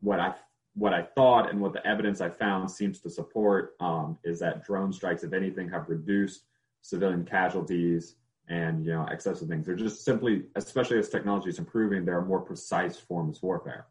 what 0.00 0.20
I 0.20 0.34
what 0.74 0.94
I 0.94 1.02
thought 1.02 1.50
and 1.50 1.60
what 1.60 1.72
the 1.72 1.84
evidence 1.86 2.20
I 2.20 2.28
found 2.28 2.70
seems 2.70 3.00
to 3.00 3.10
support 3.10 3.74
um, 3.80 4.16
is 4.22 4.38
that 4.38 4.64
drone 4.64 4.92
strikes, 4.92 5.24
if 5.24 5.32
anything, 5.32 5.68
have 5.70 5.88
reduced 5.88 6.44
civilian 6.82 7.24
casualties 7.24 8.14
and 8.48 8.84
you 8.84 8.92
know 8.92 9.06
excessive 9.10 9.48
things. 9.48 9.66
They're 9.66 9.76
just 9.76 10.04
simply, 10.04 10.44
especially 10.56 10.98
as 10.98 11.08
technology 11.08 11.50
is 11.50 11.58
improving, 11.58 12.04
there 12.04 12.18
are 12.18 12.24
more 12.24 12.40
precise 12.40 12.98
forms 12.98 13.38
of 13.38 13.42
warfare. 13.42 13.86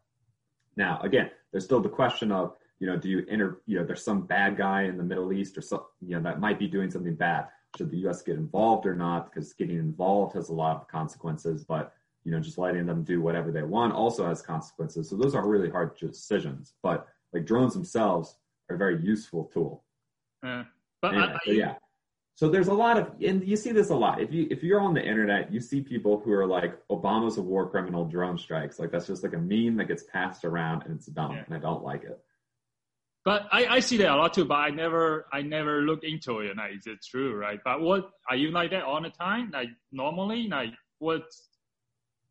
Now, 0.76 1.00
again, 1.02 1.30
there's 1.50 1.64
still 1.64 1.80
the 1.80 1.88
question 1.88 2.30
of 2.32 2.54
you 2.80 2.86
know, 2.86 2.96
do 2.96 3.08
you 3.08 3.24
enter, 3.28 3.60
you 3.66 3.78
know, 3.78 3.84
there's 3.84 4.04
some 4.04 4.22
bad 4.22 4.56
guy 4.56 4.82
in 4.82 4.96
the 4.96 5.02
Middle 5.02 5.32
East 5.32 5.58
or 5.58 5.62
some, 5.62 5.82
you 6.00 6.14
know, 6.14 6.22
that 6.22 6.40
might 6.40 6.58
be 6.58 6.68
doing 6.68 6.90
something 6.90 7.14
bad 7.14 7.48
should 7.76 7.90
the 7.90 7.98
U.S. 7.98 8.22
get 8.22 8.36
involved 8.36 8.86
or 8.86 8.94
not? 8.94 9.30
Because 9.30 9.52
getting 9.52 9.78
involved 9.78 10.34
has 10.34 10.48
a 10.48 10.54
lot 10.54 10.76
of 10.76 10.88
consequences, 10.88 11.64
but 11.64 11.92
you 12.24 12.32
know, 12.32 12.40
just 12.40 12.58
letting 12.58 12.86
them 12.86 13.04
do 13.04 13.20
whatever 13.20 13.50
they 13.50 13.62
want 13.62 13.92
also 13.94 14.26
has 14.26 14.42
consequences. 14.42 15.08
So 15.08 15.16
those 15.16 15.34
are 15.34 15.46
really 15.46 15.70
hard 15.70 15.96
decisions. 15.98 16.74
But 16.82 17.06
like 17.32 17.46
drones 17.46 17.74
themselves 17.74 18.36
are 18.68 18.76
a 18.76 18.78
very 18.78 19.02
useful 19.02 19.50
tool. 19.52 19.84
Uh, 20.42 20.64
but, 21.00 21.14
I, 21.14 21.32
I, 21.32 21.38
yeah. 21.46 21.74
So 22.38 22.48
there's 22.48 22.68
a 22.68 22.72
lot 22.72 22.96
of, 22.96 23.10
and 23.20 23.42
you 23.44 23.56
see 23.56 23.72
this 23.72 23.90
a 23.90 23.96
lot. 23.96 24.20
If 24.20 24.32
you 24.32 24.46
if 24.48 24.62
you're 24.62 24.78
on 24.78 24.94
the 24.94 25.04
internet, 25.04 25.52
you 25.52 25.58
see 25.58 25.80
people 25.80 26.20
who 26.20 26.30
are 26.30 26.46
like, 26.46 26.78
"Obama's 26.86 27.36
a 27.36 27.42
war 27.42 27.68
criminal," 27.68 28.04
drone 28.04 28.38
strikes. 28.38 28.78
Like 28.78 28.92
that's 28.92 29.08
just 29.08 29.24
like 29.24 29.32
a 29.32 29.38
meme 29.38 29.76
that 29.78 29.88
gets 29.88 30.04
passed 30.04 30.44
around, 30.44 30.84
and 30.84 30.94
it's 30.94 31.06
dumb, 31.06 31.32
yeah. 31.32 31.42
and 31.44 31.52
I 31.56 31.58
don't 31.58 31.82
like 31.82 32.04
it. 32.04 32.16
But 33.24 33.48
I, 33.50 33.66
I 33.66 33.80
see 33.80 33.96
that 33.96 34.12
a 34.12 34.14
lot 34.14 34.34
too, 34.34 34.44
but 34.44 34.54
I 34.54 34.70
never 34.70 35.26
I 35.32 35.42
never 35.42 35.82
look 35.82 36.04
into 36.04 36.38
it. 36.38 36.56
Like, 36.56 36.76
is 36.76 36.86
it 36.86 37.00
true, 37.04 37.34
right? 37.34 37.58
But 37.64 37.80
what 37.80 38.08
are 38.30 38.36
you 38.36 38.52
like 38.52 38.70
that 38.70 38.84
all 38.84 39.02
the 39.02 39.10
time? 39.10 39.50
Like 39.50 39.70
normally, 39.90 40.46
like 40.46 40.74
what? 41.00 41.24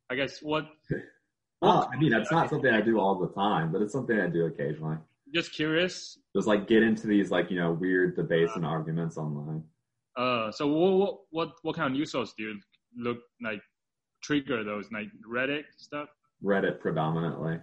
I 0.10 0.16
guess 0.16 0.40
what? 0.42 0.70
well, 1.62 1.92
I 1.94 1.98
mean, 1.98 2.12
that's 2.12 2.32
not 2.32 2.50
something 2.50 2.74
I 2.74 2.80
do 2.80 2.98
all 2.98 3.20
the 3.20 3.34
time, 3.34 3.74
but 3.74 3.82
it's 3.82 3.92
something 3.92 4.18
I 4.18 4.28
do 4.28 4.46
occasionally. 4.46 5.00
Just 5.36 5.52
curious. 5.52 6.18
Just 6.34 6.48
like 6.48 6.66
get 6.66 6.82
into 6.82 7.08
these 7.08 7.30
like 7.30 7.52
you 7.52 7.60
know 7.60 7.74
weird 7.74 8.16
debates 8.16 8.54
uh, 8.54 8.60
and 8.60 8.66
arguments 8.66 9.18
online. 9.18 9.66
Uh, 10.18 10.52
so 10.52 10.68
what 10.68 11.20
what 11.30 11.50
what 11.62 11.76
kind 11.76 11.88
of 11.88 11.94
news 11.94 12.12
source 12.12 12.34
do 12.38 12.44
you 12.44 12.60
look 12.98 13.20
like? 13.42 13.62
Trigger 14.24 14.64
those 14.64 14.90
like 14.92 15.08
Reddit 15.32 15.64
stuff. 15.78 16.10
Reddit 16.44 16.80
predominantly. 16.80 17.60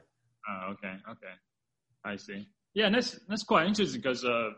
Oh, 0.48 0.72
okay, 0.72 0.94
okay, 1.10 1.34
I 2.04 2.16
see. 2.16 2.46
Yeah, 2.74 2.86
and 2.86 2.94
that's 2.94 3.18
that's 3.28 3.42
quite 3.42 3.66
interesting 3.66 4.00
because 4.00 4.24
uh, 4.24 4.50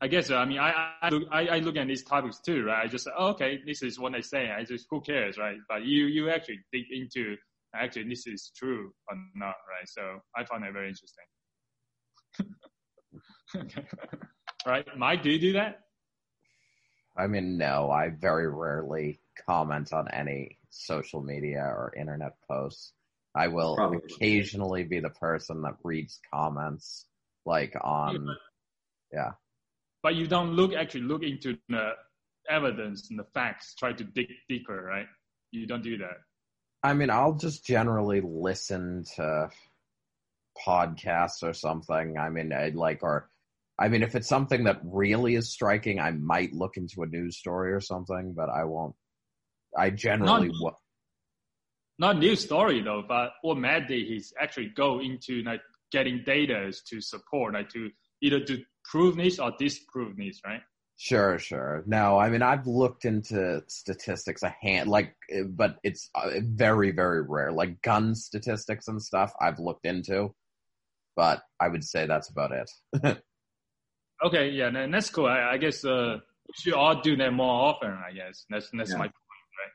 I 0.00 0.08
guess 0.08 0.30
uh, 0.30 0.36
I 0.36 0.44
mean 0.44 0.58
I 0.58 0.94
I 1.00 1.08
look, 1.10 1.22
I, 1.30 1.46
I 1.46 1.58
look 1.60 1.76
at 1.76 1.86
these 1.86 2.02
topics 2.02 2.40
too, 2.40 2.64
right? 2.64 2.84
I 2.84 2.88
just 2.88 3.04
say, 3.04 3.12
oh, 3.16 3.28
okay, 3.28 3.60
this 3.64 3.82
is 3.82 3.98
what 3.98 4.12
they 4.12 4.20
say. 4.20 4.50
I 4.50 4.64
just 4.64 4.86
who 4.90 5.00
cares, 5.00 5.38
right? 5.38 5.56
But 5.68 5.84
you 5.84 6.06
you 6.06 6.28
actually 6.28 6.58
dig 6.72 6.86
into 6.90 7.36
actually 7.74 8.08
this 8.08 8.26
is 8.26 8.50
true 8.56 8.92
or 9.08 9.16
not, 9.36 9.54
right? 9.70 9.86
So 9.86 10.20
I 10.36 10.44
found 10.44 10.64
that 10.64 10.72
very 10.72 10.88
interesting. 10.88 11.24
okay. 13.56 13.86
right, 14.66 14.86
Mike, 14.96 15.22
do 15.22 15.30
you 15.30 15.38
do 15.38 15.52
that? 15.54 15.85
I 17.16 17.26
mean, 17.26 17.56
no, 17.56 17.90
I 17.90 18.10
very 18.10 18.48
rarely 18.48 19.20
comment 19.46 19.92
on 19.92 20.08
any 20.08 20.58
social 20.70 21.22
media 21.22 21.60
or 21.60 21.92
internet 21.96 22.34
posts. 22.48 22.92
I 23.34 23.48
will 23.48 23.76
Probably. 23.76 23.98
occasionally 23.98 24.84
be 24.84 25.00
the 25.00 25.10
person 25.10 25.62
that 25.62 25.76
reads 25.82 26.18
comments 26.32 27.06
like 27.44 27.74
on 27.80 28.36
yeah, 29.12 29.32
but, 30.02 30.14
you 30.14 30.26
don't 30.26 30.52
look 30.52 30.72
actually 30.74 31.02
look 31.02 31.22
into 31.22 31.58
the 31.68 31.90
evidence 32.48 33.08
and 33.10 33.18
the 33.18 33.26
facts, 33.34 33.74
try 33.74 33.92
to 33.92 34.04
dig 34.04 34.28
deeper, 34.48 34.80
right? 34.80 35.06
You 35.50 35.66
don't 35.66 35.82
do 35.82 35.98
that. 35.98 36.18
I 36.82 36.94
mean, 36.94 37.10
I'll 37.10 37.34
just 37.34 37.64
generally 37.64 38.20
listen 38.20 39.04
to 39.16 39.50
podcasts 40.66 41.42
or 41.42 41.52
something. 41.52 42.18
I 42.18 42.30
mean, 42.30 42.52
I'd 42.52 42.74
like 42.74 43.02
or 43.02 43.28
I 43.78 43.88
mean, 43.88 44.02
if 44.02 44.14
it's 44.14 44.28
something 44.28 44.64
that 44.64 44.80
really 44.82 45.34
is 45.34 45.50
striking, 45.50 46.00
I 46.00 46.10
might 46.12 46.52
look 46.52 46.76
into 46.76 47.02
a 47.02 47.06
news 47.06 47.36
story 47.36 47.72
or 47.72 47.80
something, 47.80 48.32
but 48.34 48.48
I 48.48 48.64
won't. 48.64 48.94
I 49.76 49.90
generally 49.90 50.50
Not, 50.60 50.74
not 51.98 52.18
new 52.18 52.36
story 52.36 52.80
though, 52.80 53.04
but 53.06 53.32
what 53.42 53.58
Matt 53.58 53.88
did 53.88 54.10
is 54.10 54.32
actually 54.40 54.70
go 54.70 55.00
into 55.00 55.42
like 55.42 55.60
getting 55.92 56.22
data 56.24 56.72
to 56.86 57.00
support, 57.00 57.54
like 57.54 57.68
to 57.70 57.90
either 58.22 58.40
to 58.40 58.62
prove 58.84 59.16
this 59.16 59.38
or 59.38 59.52
disprove 59.58 60.16
this, 60.16 60.40
right? 60.46 60.62
Sure, 60.98 61.38
sure. 61.38 61.84
No, 61.86 62.18
I 62.18 62.30
mean 62.30 62.40
I've 62.40 62.66
looked 62.66 63.04
into 63.04 63.62
statistics 63.66 64.42
a 64.42 64.54
hand 64.62 64.88
like, 64.88 65.14
but 65.48 65.76
it's 65.82 66.08
uh, 66.14 66.30
very, 66.40 66.92
very 66.92 67.20
rare. 67.20 67.52
Like 67.52 67.82
gun 67.82 68.14
statistics 68.14 68.88
and 68.88 69.02
stuff 69.02 69.34
I've 69.38 69.58
looked 69.58 69.84
into, 69.84 70.34
but 71.14 71.42
I 71.60 71.68
would 71.68 71.84
say 71.84 72.06
that's 72.06 72.30
about 72.30 72.52
it. 72.52 73.22
okay, 74.24 74.50
yeah, 74.50 74.68
and 74.68 74.92
that's 74.92 75.10
cool. 75.10 75.26
I, 75.26 75.52
I 75.52 75.56
guess 75.58 75.84
uh, 75.84 76.18
we 76.46 76.54
should 76.58 76.74
all 76.74 77.00
do 77.00 77.16
that 77.16 77.32
more 77.32 77.68
often. 77.68 77.90
I 77.90 78.12
guess 78.12 78.44
that's 78.48 78.70
that's 78.72 78.92
yeah. 78.92 78.98
my 78.98 79.10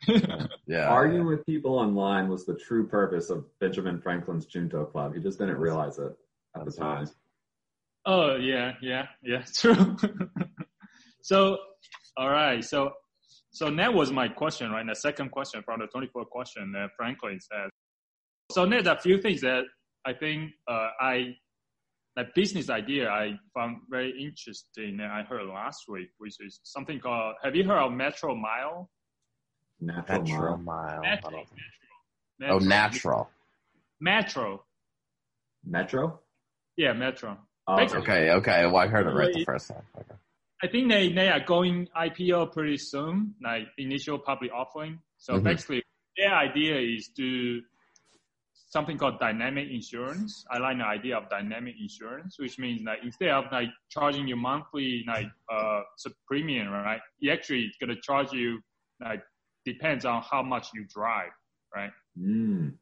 yeah. 0.67 0.87
Arguing 0.87 1.25
with 1.25 1.45
people 1.45 1.77
online 1.77 2.27
was 2.27 2.45
the 2.45 2.55
true 2.55 2.87
purpose 2.87 3.29
of 3.29 3.45
Benjamin 3.59 3.99
Franklin's 4.01 4.45
Junto 4.45 4.85
Club. 4.85 5.13
He 5.15 5.21
just 5.21 5.39
didn't 5.39 5.57
realize 5.57 5.97
it 5.99 6.13
at 6.55 6.65
the 6.65 6.71
time. 6.71 7.07
Oh 8.05 8.35
yeah, 8.35 8.73
yeah, 8.81 9.07
yeah, 9.21 9.43
true. 9.55 9.95
so, 11.21 11.57
all 12.17 12.29
right, 12.29 12.63
so 12.63 12.93
so 13.51 13.69
that 13.69 13.93
was 13.93 14.11
my 14.11 14.27
question, 14.27 14.71
right? 14.71 14.85
The 14.87 14.95
second 14.95 15.31
question 15.31 15.61
from 15.63 15.81
the 15.81 15.87
24 15.87 16.25
question 16.25 16.71
that 16.73 16.91
Franklin 16.97 17.39
said. 17.39 17.69
So 18.51 18.65
there's 18.65 18.87
a 18.87 18.97
few 18.97 19.21
things 19.21 19.41
that 19.41 19.63
I 20.05 20.13
think 20.13 20.51
uh, 20.67 20.89
I 20.99 21.35
that 22.15 22.33
business 22.35 22.69
idea 22.69 23.09
I 23.09 23.33
found 23.53 23.77
very 23.89 24.11
interesting 24.21 24.97
that 24.97 25.11
I 25.11 25.23
heard 25.23 25.45
last 25.47 25.85
week, 25.87 26.09
which 26.17 26.35
is 26.39 26.59
something 26.63 26.99
called. 26.99 27.35
Have 27.43 27.55
you 27.55 27.63
heard 27.63 27.79
of 27.79 27.91
Metromile? 27.91 28.87
Natural, 29.79 30.21
Natural 30.21 30.57
Mile. 30.57 30.85
Mile. 30.85 31.01
Natural, 31.01 31.45
Metro. 32.39 32.55
Oh, 32.55 32.59
natural. 32.59 33.29
Metro. 33.99 34.63
Metro. 35.65 36.19
Yeah, 36.77 36.93
Metro. 36.93 37.37
Oh, 37.67 37.79
okay, 37.79 38.31
okay. 38.31 38.65
Well, 38.65 38.77
I 38.77 38.87
heard 38.87 39.07
it 39.07 39.11
right 39.11 39.33
the 39.33 39.45
first 39.45 39.69
time. 39.69 39.83
Okay. 39.97 40.15
I 40.63 40.67
think 40.67 40.91
they, 40.91 41.11
they 41.11 41.29
are 41.29 41.39
going 41.39 41.87
IPO 41.97 42.51
pretty 42.53 42.77
soon, 42.77 43.35
like 43.43 43.67
initial 43.77 44.19
public 44.19 44.51
offering. 44.53 44.99
So 45.17 45.33
mm-hmm. 45.33 45.43
basically, 45.43 45.83
their 46.17 46.33
idea 46.33 46.79
is 46.79 47.09
to 47.17 47.61
something 48.71 48.97
called 48.97 49.19
dynamic 49.19 49.69
insurance. 49.69 50.45
I 50.49 50.57
like 50.57 50.77
the 50.77 50.85
idea 50.85 51.17
of 51.17 51.29
dynamic 51.29 51.75
insurance, 51.79 52.37
which 52.39 52.57
means 52.57 52.83
that 52.85 52.99
instead 53.03 53.29
of 53.29 53.45
like 53.51 53.69
charging 53.89 54.27
you 54.27 54.37
monthly 54.37 55.03
like 55.07 55.27
uh 55.53 55.81
premium, 56.25 56.69
right? 56.69 57.01
It 57.19 57.29
actually 57.29 57.71
gonna 57.79 57.99
charge 58.01 58.31
you 58.31 58.59
like 59.03 59.21
depends 59.65 60.05
on 60.05 60.23
how 60.23 60.41
much 60.41 60.69
you 60.73 60.85
drive, 60.85 61.31
right? 61.75 61.91
Mm. 62.17 62.73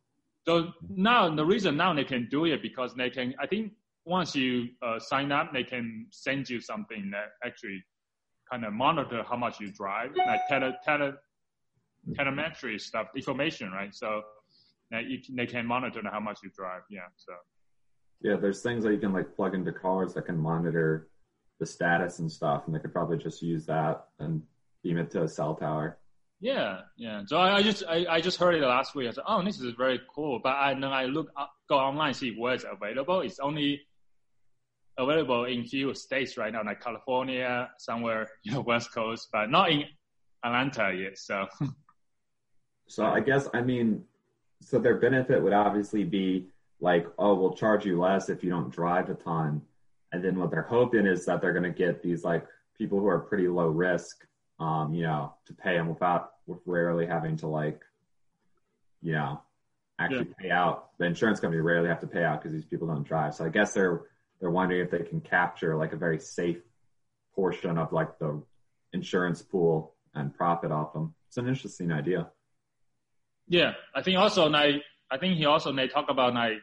So 0.47 0.71
now 0.89 1.33
the 1.33 1.45
reason 1.45 1.75
now 1.75 1.93
they 1.93 2.03
can 2.03 2.27
do 2.29 2.45
it 2.45 2.61
because 2.61 2.93
they 2.93 3.09
can. 3.09 3.33
I 3.39 3.47
think 3.47 3.73
once 4.05 4.35
you 4.35 4.69
uh, 4.81 4.99
sign 4.99 5.31
up, 5.31 5.53
they 5.53 5.63
can 5.63 6.07
send 6.11 6.49
you 6.49 6.61
something 6.61 7.11
that 7.11 7.33
actually 7.45 7.83
kind 8.49 8.63
of 8.65 8.73
monitor 8.73 9.23
how 9.27 9.35
much 9.35 9.59
you 9.59 9.71
drive, 9.71 10.09
like 10.15 10.39
tele, 10.47 10.73
tele, 10.83 11.13
telemetry 12.15 12.79
stuff, 12.79 13.07
information, 13.15 13.71
right? 13.71 13.93
So 13.93 14.23
you, 14.97 15.19
they 15.31 15.45
can 15.45 15.65
monitor 15.65 16.01
how 16.11 16.19
much 16.19 16.39
you 16.43 16.49
drive. 16.55 16.81
Yeah. 16.89 17.01
So. 17.15 17.33
Yeah, 18.21 18.35
there's 18.35 18.61
things 18.61 18.83
that 18.83 18.91
you 18.91 18.97
can 18.97 19.13
like 19.13 19.35
plug 19.35 19.53
into 19.53 19.71
cars 19.71 20.13
that 20.15 20.25
can 20.25 20.37
monitor 20.37 21.09
the 21.59 21.65
status 21.65 22.19
and 22.19 22.31
stuff, 22.31 22.63
and 22.65 22.75
they 22.75 22.79
could 22.79 22.93
probably 22.93 23.17
just 23.17 23.41
use 23.41 23.65
that 23.67 24.05
and 24.19 24.41
beam 24.83 24.97
it 24.97 25.11
to 25.11 25.23
a 25.23 25.27
cell 25.27 25.55
tower. 25.55 25.97
Yeah, 26.41 26.81
yeah. 26.97 27.21
So 27.25 27.37
I, 27.37 27.57
I 27.57 27.63
just 27.63 27.83
I, 27.87 28.05
I, 28.09 28.21
just 28.21 28.39
heard 28.39 28.55
it 28.55 28.61
last 28.61 28.95
week. 28.95 29.09
I 29.09 29.11
said, 29.11 29.25
oh, 29.27 29.43
this 29.43 29.59
is 29.59 29.73
very 29.77 29.99
cool. 30.13 30.39
But 30.41 30.55
I 30.55 30.73
then 30.73 30.85
I 30.85 31.05
look 31.05 31.29
up, 31.37 31.51
go 31.67 31.77
online 31.77 32.13
see 32.13 32.35
where 32.37 32.53
it's 32.53 32.65
available. 32.69 33.21
It's 33.21 33.39
only 33.39 33.81
available 34.97 35.45
in 35.45 35.65
few 35.65 35.93
states 35.93 36.37
right 36.37 36.51
now, 36.51 36.63
like 36.63 36.81
California, 36.81 37.69
somewhere 37.77 38.29
you 38.43 38.53
know 38.53 38.61
West 38.61 38.93
Coast, 38.93 39.27
but 39.33 39.49
not 39.49 39.69
in 39.71 39.83
Atlanta 40.43 40.93
yet. 40.93 41.17
So. 41.17 41.47
So 42.91 43.05
I 43.05 43.19
guess 43.19 43.47
I 43.53 43.61
mean, 43.61 44.03
so 44.61 44.79
their 44.79 44.97
benefit 44.97 45.41
would 45.41 45.53
obviously 45.53 46.03
be 46.03 46.47
like, 46.81 47.07
oh, 47.17 47.33
we'll 47.35 47.53
charge 47.53 47.85
you 47.85 47.99
less 47.99 48.29
if 48.29 48.43
you 48.43 48.49
don't 48.49 48.71
drive 48.71 49.09
a 49.09 49.15
ton, 49.15 49.61
and 50.11 50.23
then 50.23 50.39
what 50.39 50.51
they're 50.51 50.61
hoping 50.63 51.05
is 51.05 51.25
that 51.25 51.41
they're 51.41 51.53
going 51.53 51.63
to 51.63 51.69
get 51.69 52.01
these 52.01 52.23
like 52.23 52.45
people 52.77 52.99
who 52.99 53.07
are 53.07 53.19
pretty 53.19 53.47
low 53.47 53.67
risk 53.67 54.25
um, 54.59 54.93
you 54.93 55.03
know, 55.03 55.33
to 55.45 55.53
pay 55.53 55.75
them 55.75 55.87
without 55.87 56.31
with 56.45 56.59
rarely 56.65 57.05
having 57.05 57.37
to 57.37 57.47
like, 57.47 57.81
you 59.01 59.13
know, 59.13 59.41
actually 59.99 60.27
yeah. 60.27 60.33
pay 60.37 60.51
out. 60.51 60.89
The 60.97 61.05
insurance 61.05 61.39
company 61.39 61.61
rarely 61.61 61.87
have 61.87 62.01
to 62.01 62.07
pay 62.07 62.23
out 62.23 62.41
because 62.41 62.53
these 62.53 62.65
people 62.65 62.87
don't 62.87 63.07
drive. 63.07 63.35
So 63.35 63.45
I 63.45 63.49
guess 63.49 63.73
they're 63.73 64.01
they're 64.39 64.51
wondering 64.51 64.81
if 64.81 64.91
they 64.91 65.03
can 65.03 65.21
capture 65.21 65.75
like 65.75 65.93
a 65.93 65.97
very 65.97 66.19
safe 66.19 66.61
portion 67.35 67.77
of 67.77 67.91
like 67.93 68.19
the 68.19 68.41
insurance 68.93 69.41
pool 69.41 69.95
and 70.13 70.33
profit 70.33 70.71
off 70.71 70.93
them. 70.93 71.13
It's 71.27 71.37
an 71.37 71.47
interesting 71.47 71.91
idea. 71.91 72.29
Yeah, 73.49 73.73
I 73.95 74.01
think 74.01 74.17
also 74.17 74.47
like 74.47 74.75
I 75.11 75.17
think 75.17 75.37
he 75.37 75.45
also 75.45 75.73
they 75.73 75.87
talk 75.87 76.05
about 76.09 76.33
like 76.35 76.53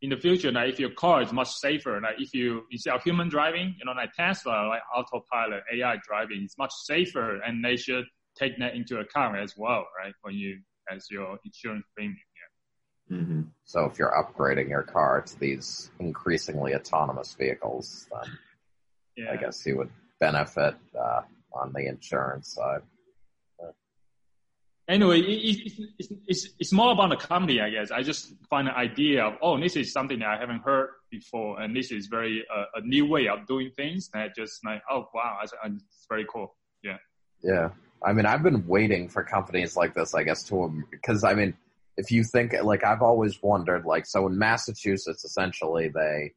in 0.00 0.10
the 0.10 0.16
future, 0.16 0.52
like 0.52 0.70
if 0.70 0.78
your 0.78 0.90
car 0.90 1.22
is 1.22 1.32
much 1.32 1.50
safer, 1.50 2.00
like 2.00 2.20
if 2.20 2.32
you 2.32 2.62
instead 2.70 2.94
of 2.94 3.02
human 3.02 3.28
driving, 3.28 3.74
you 3.78 3.84
know, 3.84 3.92
like 3.92 4.12
Tesla, 4.14 4.68
like 4.68 4.82
autopilot, 4.94 5.64
AI 5.72 5.96
driving, 6.06 6.42
it's 6.44 6.56
much 6.56 6.72
safer, 6.84 7.42
and 7.42 7.64
they 7.64 7.76
should 7.76 8.04
take 8.38 8.56
that 8.60 8.74
into 8.74 9.00
account 9.00 9.36
as 9.36 9.54
well, 9.56 9.84
right? 10.00 10.14
When 10.22 10.34
you 10.34 10.60
as 10.90 11.10
your 11.10 11.38
insurance 11.44 11.84
premium. 11.94 12.16
Yeah. 13.10 13.16
Mm-hmm. 13.16 13.40
So 13.64 13.84
if 13.86 13.98
you're 13.98 14.12
upgrading 14.12 14.68
your 14.68 14.84
car 14.84 15.22
to 15.22 15.40
these 15.40 15.90
increasingly 15.98 16.74
autonomous 16.74 17.34
vehicles, 17.34 18.06
then 18.12 18.38
yeah. 19.16 19.32
I 19.32 19.36
guess 19.36 19.66
you 19.66 19.76
would 19.78 19.90
benefit 20.20 20.76
uh, 20.98 21.22
on 21.52 21.72
the 21.72 21.86
insurance 21.86 22.54
side 22.54 22.82
anyway, 24.88 25.20
it, 25.20 25.74
it's, 25.98 26.12
it's, 26.26 26.48
it's 26.58 26.72
more 26.72 26.92
about 26.92 27.10
the 27.10 27.16
company, 27.16 27.60
I 27.60 27.70
guess. 27.70 27.90
I 27.90 28.02
just 28.02 28.32
find 28.48 28.66
the 28.66 28.76
idea 28.76 29.24
of, 29.24 29.34
oh, 29.42 29.60
this 29.60 29.76
is 29.76 29.92
something 29.92 30.18
that 30.20 30.28
I 30.28 30.38
haven't 30.38 30.60
heard 30.60 30.90
before, 31.10 31.60
and 31.60 31.76
this 31.76 31.92
is 31.92 32.06
very 32.06 32.44
uh, 32.54 32.64
a 32.76 32.80
new 32.80 33.06
way 33.06 33.28
of 33.28 33.46
doing 33.46 33.70
things. 33.76 34.10
I 34.14 34.28
just 34.34 34.64
like, 34.64 34.82
oh 34.90 35.08
wow, 35.14 35.38
it's, 35.42 35.52
it's 35.64 36.06
very 36.08 36.26
cool. 36.30 36.56
Yeah. 36.82 36.96
Yeah, 37.42 37.68
I 38.02 38.12
mean, 38.12 38.26
I've 38.26 38.42
been 38.42 38.66
waiting 38.66 39.08
for 39.08 39.22
companies 39.22 39.76
like 39.76 39.94
this, 39.94 40.14
I 40.14 40.24
guess, 40.24 40.42
to 40.44 40.84
because 40.90 41.22
I 41.22 41.34
mean, 41.34 41.54
if 41.96 42.10
you 42.10 42.24
think 42.24 42.54
like 42.62 42.84
I've 42.84 43.02
always 43.02 43.42
wondered, 43.42 43.84
like, 43.84 44.06
so 44.06 44.26
in 44.26 44.38
Massachusetts, 44.38 45.24
essentially, 45.24 45.88
they 45.88 46.32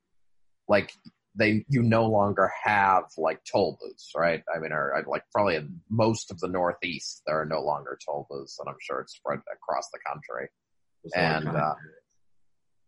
like 0.67 0.93
they 1.35 1.65
you 1.69 1.81
no 1.81 2.05
longer 2.05 2.51
have 2.63 3.05
like 3.17 3.39
toll 3.49 3.77
booths, 3.81 4.11
right? 4.15 4.43
I 4.53 4.59
mean, 4.59 4.71
or 4.71 5.03
like 5.07 5.23
probably 5.31 5.55
in 5.55 5.79
most 5.89 6.31
of 6.31 6.39
the 6.39 6.47
Northeast, 6.47 7.21
there 7.25 7.39
are 7.39 7.45
no 7.45 7.61
longer 7.61 7.97
toll 8.05 8.27
booths, 8.29 8.59
and 8.59 8.67
I'm 8.67 8.75
sure 8.81 8.99
it's 8.99 9.15
spread 9.15 9.39
across 9.51 9.89
the 9.91 9.99
country. 10.07 10.49
and 11.15 11.47
uh, 11.47 11.75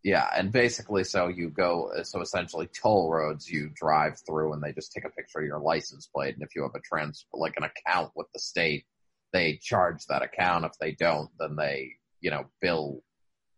yeah, 0.04 0.28
and 0.36 0.52
basically, 0.52 1.06
so 1.06 1.30
you 1.30 1.50
go, 1.50 1.92
so 2.04 2.22
essentially, 2.22 2.68
toll 2.68 3.10
roads 3.10 3.50
you 3.50 3.72
drive 3.74 4.20
through, 4.28 4.54
and 4.54 4.62
they 4.62 4.74
just 4.74 4.92
take 4.92 5.06
a 5.06 5.10
picture 5.10 5.40
of 5.40 5.46
your 5.46 5.60
license 5.60 6.08
plate, 6.14 6.34
and 6.34 6.44
if 6.44 6.56
you 6.56 6.64
have 6.64 6.76
a 6.76 6.82
trans 6.82 7.26
like 7.34 7.56
an 7.56 7.64
account 7.64 8.12
with 8.16 8.28
the 8.34 8.40
state, 8.40 8.84
they 9.32 9.58
charge 9.62 10.06
that 10.08 10.22
account. 10.22 10.66
If 10.66 10.74
they 10.82 10.92
don't, 10.92 11.30
then 11.40 11.56
they 11.56 11.92
you 12.20 12.32
know 12.32 12.46
bill 12.62 13.02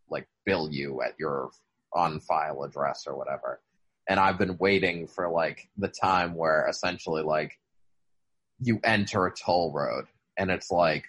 like 0.09 0.27
bill 0.45 0.69
you 0.71 1.01
at 1.01 1.15
your 1.17 1.49
on 1.93 2.19
file 2.19 2.61
address 2.63 3.05
or 3.07 3.17
whatever 3.17 3.61
and 4.07 4.19
I've 4.19 4.37
been 4.37 4.57
waiting 4.57 5.07
for 5.07 5.29
like 5.29 5.67
the 5.77 5.87
time 5.87 6.35
where 6.35 6.67
essentially 6.69 7.23
like 7.23 7.57
you 8.59 8.79
enter 8.83 9.25
a 9.25 9.33
toll 9.33 9.71
road 9.73 10.05
and 10.37 10.49
it's 10.49 10.71
like 10.71 11.05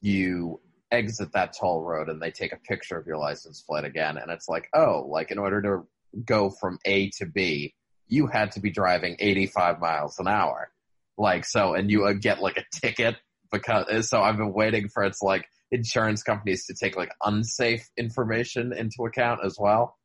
you 0.00 0.60
exit 0.90 1.32
that 1.32 1.54
toll 1.58 1.82
road 1.82 2.08
and 2.08 2.20
they 2.20 2.30
take 2.30 2.52
a 2.52 2.56
picture 2.56 2.98
of 2.98 3.06
your 3.06 3.16
license 3.16 3.62
plate 3.62 3.84
again. 3.84 4.18
And 4.18 4.30
it's 4.30 4.48
like 4.48 4.68
oh 4.74 5.06
like 5.08 5.30
in 5.30 5.38
order 5.38 5.62
to 5.62 6.22
go 6.24 6.50
from 6.50 6.78
A 6.84 7.10
to 7.18 7.26
B 7.26 7.74
you 8.08 8.26
had 8.26 8.50
to 8.52 8.60
be 8.60 8.70
driving 8.70 9.14
85 9.20 9.78
miles 9.78 10.18
an 10.18 10.26
hour. 10.26 10.72
Like 11.16 11.44
so 11.44 11.74
and 11.74 11.90
you 11.90 12.04
uh, 12.04 12.12
get 12.12 12.40
like 12.40 12.58
a 12.58 12.64
ticket 12.80 13.16
because 13.50 13.86
uh, 13.86 14.02
so 14.02 14.22
I've 14.22 14.36
been 14.36 14.52
waiting 14.52 14.88
for 14.88 15.04
it's 15.04 15.22
like 15.22 15.46
insurance 15.70 16.22
companies 16.22 16.66
to 16.66 16.74
take 16.74 16.96
like 16.96 17.12
unsafe 17.24 17.88
information 17.96 18.72
into 18.72 19.04
account 19.06 19.40
as 19.44 19.56
well 19.58 19.96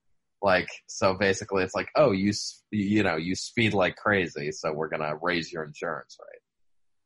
like, 0.45 0.69
so 0.87 1.15
basically 1.15 1.63
it's 1.63 1.75
like, 1.75 1.89
oh, 1.95 2.11
you, 2.11 2.31
you 2.71 3.03
know, 3.03 3.17
you 3.17 3.35
speed 3.35 3.73
like 3.73 3.97
crazy, 3.97 4.51
so 4.51 4.71
we're 4.71 4.87
going 4.87 5.01
to 5.01 5.17
raise 5.21 5.51
your 5.51 5.63
insurance 5.63 6.17
rate. 6.21 6.41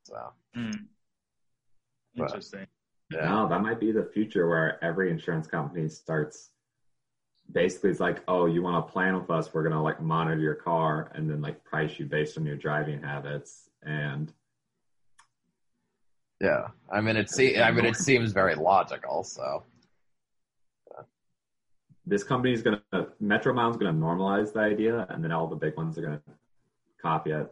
So. 0.03 0.33
Mm. 0.55 0.85
Interesting. 2.17 2.67
But, 3.09 3.21
yeah. 3.21 3.29
No, 3.29 3.49
that 3.49 3.61
might 3.61 3.79
be 3.79 3.91
the 3.91 4.07
future 4.13 4.47
where 4.47 4.83
every 4.83 5.09
insurance 5.09 5.47
company 5.47 5.89
starts 5.89 6.51
basically 7.51 7.89
it's 7.89 7.99
like, 7.99 8.21
oh, 8.27 8.45
you 8.45 8.61
want 8.61 8.85
to 8.85 8.91
plan 8.91 9.19
with 9.19 9.29
us? 9.29 9.53
We're 9.53 9.63
gonna 9.63 9.81
like 9.81 10.01
monitor 10.01 10.39
your 10.39 10.55
car 10.55 11.11
and 11.15 11.29
then 11.29 11.41
like 11.41 11.63
price 11.63 11.97
you 11.97 12.05
based 12.05 12.37
on 12.37 12.45
your 12.45 12.55
driving 12.55 13.01
habits. 13.01 13.69
And 13.83 14.31
yeah, 16.41 16.67
I 16.91 17.01
mean 17.01 17.17
it. 17.17 17.29
Se- 17.29 17.59
I 17.59 17.71
mean 17.71 17.85
it 17.85 17.95
seems 17.95 18.31
very 18.31 18.55
logical. 18.55 19.23
So 19.23 19.63
this 22.09 22.23
company 22.23 22.53
is 22.53 22.61
going 22.63 22.79
to 22.91 23.07
Metromile 23.23 23.69
is 23.69 23.77
going 23.77 23.93
to 23.93 23.99
normalize 23.99 24.53
the 24.53 24.59
idea, 24.59 25.05
and 25.09 25.23
then 25.23 25.31
all 25.31 25.47
the 25.47 25.55
big 25.55 25.77
ones 25.77 25.97
are 25.97 26.01
going 26.01 26.17
to 26.17 26.23
copy 27.01 27.31
it, 27.31 27.51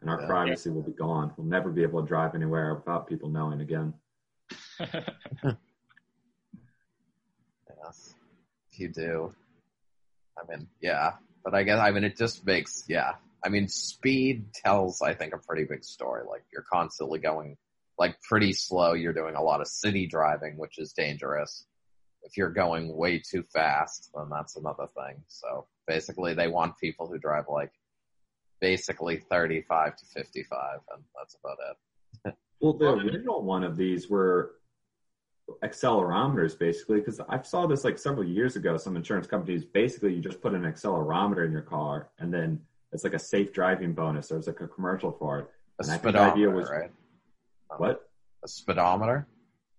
and 0.00 0.10
our 0.10 0.20
yeah. 0.20 0.26
privacy 0.26 0.70
will 0.70 0.82
be 0.82 0.92
gone. 0.92 1.32
We'll 1.36 1.46
never 1.46 1.70
be 1.70 1.82
able 1.82 2.00
to 2.00 2.08
drive 2.08 2.34
anywhere 2.34 2.74
without 2.74 3.06
people 3.06 3.28
knowing 3.28 3.60
again. 3.60 3.92
yes, 4.80 5.04
if 8.70 8.78
you 8.78 8.88
do. 8.88 9.34
I 10.38 10.42
mean, 10.48 10.66
yeah, 10.80 11.12
but 11.44 11.54
I 11.54 11.62
guess 11.62 11.78
I 11.78 11.90
mean 11.90 12.04
it 12.04 12.16
just 12.16 12.46
makes 12.46 12.84
yeah. 12.88 13.12
I 13.44 13.50
mean, 13.50 13.68
speed 13.68 14.54
tells 14.54 15.02
I 15.02 15.14
think 15.14 15.34
a 15.34 15.38
pretty 15.38 15.64
big 15.64 15.84
story. 15.84 16.22
Like 16.28 16.44
you're 16.52 16.64
constantly 16.72 17.18
going 17.18 17.56
like 17.98 18.20
pretty 18.22 18.54
slow. 18.54 18.94
You're 18.94 19.12
doing 19.12 19.34
a 19.34 19.42
lot 19.42 19.60
of 19.60 19.68
city 19.68 20.06
driving, 20.06 20.56
which 20.56 20.78
is 20.78 20.92
dangerous 20.92 21.66
if 22.24 22.36
you're 22.36 22.50
going 22.50 22.96
way 22.96 23.18
too 23.18 23.42
fast, 23.42 24.10
then 24.14 24.28
that's 24.30 24.56
another 24.56 24.86
thing. 24.96 25.22
So 25.28 25.66
basically, 25.86 26.34
they 26.34 26.48
want 26.48 26.78
people 26.78 27.06
who 27.06 27.18
drive 27.18 27.44
like 27.48 27.72
basically 28.60 29.18
35 29.18 29.96
to 29.96 30.04
55, 30.06 30.80
and 30.94 31.04
that's 31.16 31.36
about 31.42 31.58
it. 31.70 32.34
well, 32.60 32.74
the 32.74 32.90
original 32.90 33.42
one 33.42 33.64
of 33.64 33.76
these 33.76 34.08
were 34.08 34.54
accelerometers, 35.64 36.58
basically, 36.58 37.00
because 37.00 37.20
I 37.28 37.42
saw 37.42 37.66
this 37.66 37.84
like 37.84 37.98
several 37.98 38.24
years 38.24 38.56
ago. 38.56 38.76
Some 38.76 38.96
insurance 38.96 39.26
companies 39.26 39.64
basically 39.64 40.14
you 40.14 40.20
just 40.20 40.40
put 40.40 40.54
an 40.54 40.62
accelerometer 40.62 41.44
in 41.44 41.52
your 41.52 41.62
car, 41.62 42.10
and 42.18 42.32
then 42.32 42.60
it's 42.92 43.04
like 43.04 43.14
a 43.14 43.18
safe 43.18 43.52
driving 43.52 43.92
bonus. 43.92 44.28
There's 44.28 44.46
like 44.46 44.60
a 44.60 44.68
commercial 44.68 45.12
for 45.12 45.40
it. 45.40 45.50
A 45.80 45.90
and 45.90 46.00
speedometer, 46.00 46.50
was, 46.50 46.70
right? 46.70 46.90
What? 47.78 48.08
A 48.44 48.48
speedometer? 48.48 49.26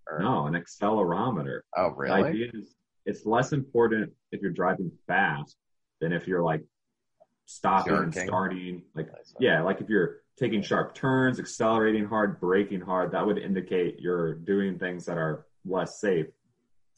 Or... 0.10 0.20
No, 0.20 0.48
an 0.48 0.54
accelerometer. 0.54 1.62
Oh, 1.76 1.90
really? 1.90 2.22
The 2.22 2.28
idea 2.28 2.52
is 2.54 2.76
it's 3.06 3.26
less 3.26 3.52
important 3.52 4.12
if 4.32 4.42
you're 4.42 4.52
driving 4.52 4.92
fast 5.08 5.58
than 6.02 6.14
if 6.14 6.28
you're 6.28 6.44
like 6.44 6.64
stopping 7.46 7.96
and 7.96 8.14
starting. 8.14 8.84
Like, 8.96 9.10
yeah, 9.40 9.62
like 9.62 9.82
if 9.82 9.90
you're 9.90 10.22
taking 10.38 10.62
sharp 10.62 10.96
turns, 10.96 11.40
accelerating 11.40 12.06
hard, 12.06 12.40
braking 12.40 12.82
hard, 12.82 13.12
that 13.12 13.26
would 13.26 13.38
indicate 13.38 14.00
you're 14.00 14.36
doing 14.36 14.80
things 14.80 15.06
that 15.06 15.18
are 15.18 15.46
less 15.66 16.00
safe. 16.00 16.28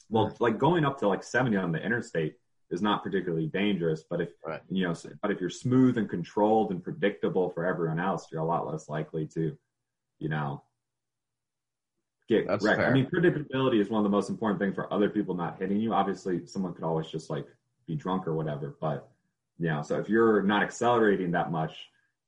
Well, 0.08 0.34
like 0.38 0.58
going 0.58 0.84
up 0.84 0.98
to 1.00 1.08
like 1.08 1.24
70 1.24 1.56
on 1.56 1.72
the 1.72 1.84
interstate 1.84 2.34
is 2.70 2.82
not 2.82 3.02
particularly 3.02 3.46
dangerous, 3.46 4.04
but 4.08 4.20
if 4.20 4.28
right. 4.44 4.60
you 4.70 4.84
know, 4.84 4.94
but 5.22 5.30
if 5.30 5.40
you're 5.40 5.50
smooth 5.50 5.98
and 5.98 6.08
controlled 6.08 6.70
and 6.70 6.82
predictable 6.82 7.50
for 7.50 7.64
everyone 7.64 8.00
else, 8.00 8.26
you're 8.30 8.40
a 8.40 8.46
lot 8.46 8.66
less 8.66 8.88
likely 8.88 9.26
to, 9.26 9.56
you 10.18 10.28
know, 10.28 10.62
get 12.28 12.46
That's 12.46 12.64
wrecked. 12.64 12.78
Fair. 12.78 12.90
I 12.90 12.92
mean, 12.92 13.06
predictability 13.06 13.80
is 13.80 13.88
one 13.88 13.98
of 13.98 14.04
the 14.04 14.14
most 14.14 14.30
important 14.30 14.60
things 14.60 14.74
for 14.74 14.92
other 14.92 15.08
people 15.08 15.34
not 15.34 15.58
hitting 15.58 15.80
you. 15.80 15.92
Obviously, 15.92 16.46
someone 16.46 16.74
could 16.74 16.84
always 16.84 17.08
just 17.08 17.30
like 17.30 17.46
be 17.86 17.94
drunk 17.94 18.26
or 18.26 18.34
whatever, 18.34 18.76
but 18.80 19.08
you 19.58 19.68
know, 19.68 19.82
so 19.82 19.98
if 19.98 20.08
you're 20.08 20.42
not 20.42 20.62
accelerating 20.62 21.30
that 21.32 21.50
much, 21.50 21.72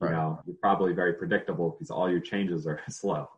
you 0.00 0.08
right. 0.08 0.16
know, 0.16 0.40
you're 0.46 0.56
probably 0.56 0.92
very 0.92 1.14
predictable 1.14 1.70
because 1.70 1.90
all 1.90 2.11
your 2.11 2.20
changes 2.20 2.66
are 2.66 2.80
slow. 2.88 3.28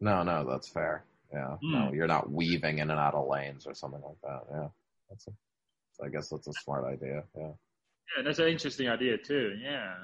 No, 0.00 0.22
no, 0.22 0.44
that's 0.48 0.68
fair. 0.68 1.04
Yeah, 1.32 1.56
mm. 1.64 1.72
no, 1.72 1.92
you're 1.92 2.08
not 2.08 2.30
weaving 2.30 2.78
in 2.78 2.90
and 2.90 2.98
out 2.98 3.14
of 3.14 3.28
lanes 3.28 3.66
or 3.66 3.74
something 3.74 4.02
like 4.02 4.20
that. 4.24 4.40
Yeah, 4.50 4.68
that's 5.08 5.28
a, 5.28 5.30
so 5.92 6.04
I 6.04 6.08
guess 6.08 6.28
that's 6.28 6.48
a 6.48 6.52
smart 6.64 6.84
idea. 6.84 7.22
Yeah. 7.36 7.52
Yeah, 8.16 8.24
that's 8.24 8.40
an 8.40 8.48
interesting 8.48 8.88
idea 8.88 9.16
too. 9.18 9.56
Yeah. 9.62 9.94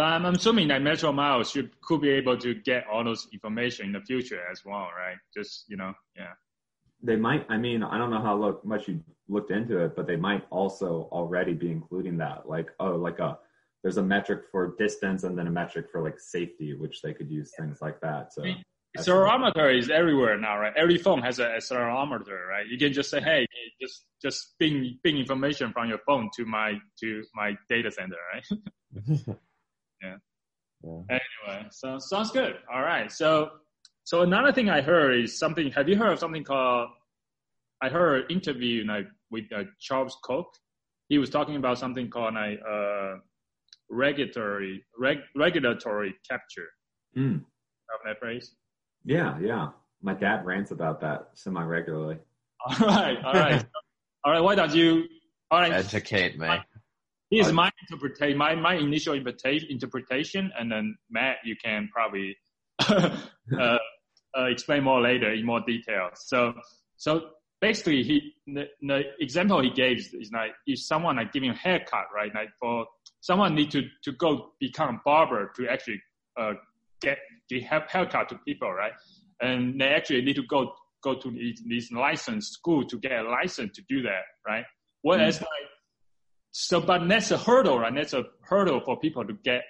But 0.00 0.06
I'm 0.06 0.24
assuming 0.24 0.68
that 0.68 0.80
Metromile 0.80 1.44
should 1.44 1.78
could 1.82 2.00
be 2.00 2.08
able 2.08 2.34
to 2.38 2.54
get 2.54 2.86
all 2.90 3.04
those 3.04 3.28
information 3.34 3.84
in 3.84 3.92
the 3.92 4.00
future 4.00 4.40
as 4.50 4.64
well, 4.64 4.88
right? 4.96 5.18
Just 5.36 5.66
you 5.68 5.76
know, 5.76 5.92
yeah. 6.16 6.32
They 7.02 7.16
might. 7.16 7.44
I 7.50 7.58
mean, 7.58 7.82
I 7.82 7.98
don't 7.98 8.10
know 8.10 8.22
how 8.22 8.34
look, 8.34 8.64
much 8.64 8.88
you 8.88 9.04
looked 9.28 9.50
into 9.50 9.78
it, 9.84 9.94
but 9.94 10.06
they 10.06 10.16
might 10.16 10.46
also 10.48 11.06
already 11.12 11.52
be 11.52 11.70
including 11.70 12.16
that. 12.16 12.48
Like, 12.48 12.70
oh, 12.80 12.92
like 12.92 13.18
a 13.18 13.38
there's 13.82 13.98
a 13.98 14.02
metric 14.02 14.44
for 14.50 14.74
distance 14.78 15.24
and 15.24 15.36
then 15.36 15.46
a 15.48 15.50
metric 15.50 15.90
for 15.92 16.00
like 16.00 16.18
safety, 16.18 16.72
which 16.72 17.02
they 17.02 17.12
could 17.12 17.30
use 17.30 17.52
things 17.58 17.82
like 17.82 18.00
that. 18.00 18.32
So. 18.32 18.42
accelerometer 18.96 19.78
is 19.78 19.90
everywhere 19.90 20.38
now, 20.38 20.58
right? 20.58 20.72
Every 20.76 20.96
phone 20.96 21.20
has 21.20 21.38
an 21.40 21.50
accelerometer, 21.58 22.48
right? 22.48 22.66
You 22.66 22.78
can 22.78 22.94
just 22.94 23.10
say, 23.10 23.20
"Hey, 23.20 23.46
just 23.78 24.06
just 24.22 24.58
ping 24.58 24.98
ping 25.04 25.18
information 25.18 25.74
from 25.74 25.90
your 25.90 26.00
phone 26.06 26.30
to 26.36 26.46
my 26.46 26.78
to 27.00 27.22
my 27.34 27.54
data 27.68 27.90
center," 27.90 28.16
right? 28.32 29.36
yeah. 30.02 30.16
yeah. 30.82 31.18
Anyway, 31.48 31.66
so 31.70 31.98
sounds 31.98 32.30
good. 32.30 32.54
All 32.72 32.82
right. 32.82 33.10
So 33.10 33.50
so 34.04 34.22
another 34.22 34.52
thing 34.52 34.68
I 34.68 34.80
heard 34.80 35.20
is 35.22 35.38
something. 35.38 35.70
Have 35.72 35.88
you 35.88 35.96
heard 35.96 36.12
of 36.12 36.18
something 36.18 36.44
called? 36.44 36.88
I 37.82 37.88
heard 37.88 38.24
an 38.24 38.30
interview 38.30 38.84
like 38.86 39.06
with 39.30 39.44
uh, 39.56 39.64
Charles 39.80 40.16
Koch. 40.24 40.52
He 41.08 41.18
was 41.18 41.30
talking 41.30 41.56
about 41.56 41.78
something 41.78 42.10
called 42.10 42.34
like 42.34 42.60
uh, 42.68 43.14
regulatory 43.90 44.84
reg, 44.98 45.18
regulatory 45.36 46.14
capture. 46.28 46.68
Mm. 47.16 47.36
Of 47.36 48.00
that 48.04 48.18
phrase. 48.20 48.54
Yeah, 49.04 49.38
yeah. 49.40 49.68
My 50.02 50.14
dad 50.14 50.44
rants 50.44 50.70
about 50.70 51.00
that 51.00 51.30
semi 51.34 51.62
regularly. 51.62 52.18
All 52.66 52.86
right, 52.86 53.18
all 53.24 53.32
right, 53.32 53.64
all 54.24 54.32
right. 54.32 54.40
Why 54.40 54.54
don't 54.54 54.74
you? 54.74 55.04
All 55.50 55.60
right, 55.60 55.72
educate 55.72 56.38
me. 56.38 56.48
Here's 57.30 57.52
my 57.52 57.70
interpretation, 57.88 58.36
my, 58.36 58.56
my 58.56 58.74
initial 58.74 59.14
interpretation, 59.14 60.50
and 60.58 60.70
then 60.70 60.96
Matt, 61.10 61.36
you 61.44 61.54
can 61.62 61.88
probably 61.92 62.36
uh, 62.88 63.16
uh, 63.58 63.78
explain 64.46 64.84
more 64.84 65.00
later 65.00 65.32
in 65.32 65.46
more 65.46 65.60
detail. 65.64 66.10
So, 66.14 66.54
so 66.96 67.30
basically, 67.60 68.02
he 68.02 68.32
the, 68.46 68.66
the, 68.82 69.02
example 69.20 69.62
he 69.62 69.70
gave 69.70 69.98
is 69.98 70.30
like 70.32 70.52
if 70.66 70.80
someone 70.80 71.16
like 71.16 71.32
giving 71.32 71.50
a 71.50 71.54
haircut, 71.54 72.06
right? 72.14 72.34
Like 72.34 72.50
for 72.58 72.86
someone 73.20 73.54
need 73.54 73.70
to 73.72 73.82
to 74.04 74.12
go 74.12 74.52
become 74.58 74.96
a 74.96 75.00
barber 75.04 75.52
to 75.56 75.68
actually 75.68 76.02
uh, 76.38 76.54
get 77.00 77.18
give 77.48 77.62
haircut 77.62 78.28
to 78.30 78.38
people, 78.46 78.72
right? 78.72 78.92
And 79.40 79.80
they 79.80 79.88
actually 79.88 80.22
need 80.22 80.36
to 80.36 80.46
go 80.48 80.72
go 81.02 81.14
to 81.14 81.30
these, 81.30 81.62
these 81.66 81.92
license 81.92 82.48
school 82.48 82.84
to 82.84 82.98
get 82.98 83.12
a 83.12 83.22
license 83.22 83.76
to 83.76 83.82
do 83.88 84.02
that, 84.02 84.22
right? 84.46 84.64
Whereas 85.02 85.38
mm. 85.38 85.42
like 85.42 85.68
so, 86.52 86.80
but 86.80 87.06
that's 87.08 87.30
a 87.30 87.38
hurdle, 87.38 87.78
right? 87.78 87.94
That's 87.94 88.12
a 88.12 88.24
hurdle 88.42 88.80
for 88.80 88.98
people 88.98 89.24
to 89.24 89.34
get 89.44 89.62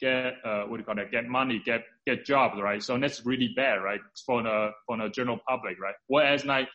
get 0.00 0.34
uh, 0.44 0.62
what 0.64 0.76
do 0.76 0.78
you 0.78 0.84
call 0.84 0.94
that? 0.96 1.10
Get 1.10 1.26
money, 1.26 1.60
get 1.64 1.82
get 2.06 2.24
jobs, 2.24 2.60
right? 2.60 2.82
So 2.82 2.98
that's 2.98 3.24
really 3.26 3.50
bad, 3.56 3.76
right? 3.76 4.00
For 4.24 4.42
the 4.42 4.70
for 4.86 4.96
the 4.96 5.08
general 5.10 5.38
public, 5.46 5.80
right? 5.80 5.94
Whereas 6.06 6.44
like 6.44 6.68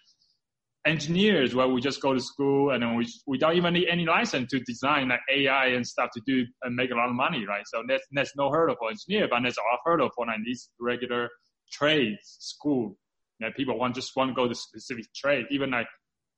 engineers, 0.86 1.56
where 1.56 1.68
we 1.68 1.80
just 1.82 2.02
go 2.02 2.14
to 2.14 2.20
school 2.20 2.72
and 2.72 2.84
then 2.84 2.96
we 2.96 3.08
we 3.26 3.38
don't 3.38 3.56
even 3.56 3.74
need 3.74 3.88
any 3.88 4.06
license 4.06 4.52
to 4.52 4.60
design 4.60 5.10
like 5.10 5.22
AI 5.32 5.68
and 5.68 5.88
stuff 5.88 6.10
to 6.14 6.22
do 6.26 6.46
and 6.64 6.76
make 6.76 6.92
a 6.92 6.96
lot 6.96 7.10
of 7.10 7.16
money, 7.16 7.46
right? 7.46 7.64
So 7.68 7.84
that's 7.88 8.06
that's 8.12 8.36
no 8.36 8.52
hurdle 8.52 8.76
for 8.78 8.90
engineer, 8.90 9.28
but 9.30 9.42
that's 9.44 9.58
a 9.58 9.62
hurdle 9.86 10.10
for 10.16 10.26
like 10.26 10.40
these 10.46 10.70
regular 10.80 11.30
trades 11.72 12.38
school 12.40 12.98
that 13.40 13.56
people 13.56 13.78
want 13.80 13.96
just 13.96 14.16
want 14.16 14.30
to 14.30 14.36
go 14.36 14.48
to 14.48 14.54
specific 14.54 15.06
trade, 15.16 15.46
even 15.50 15.72
like 15.72 15.88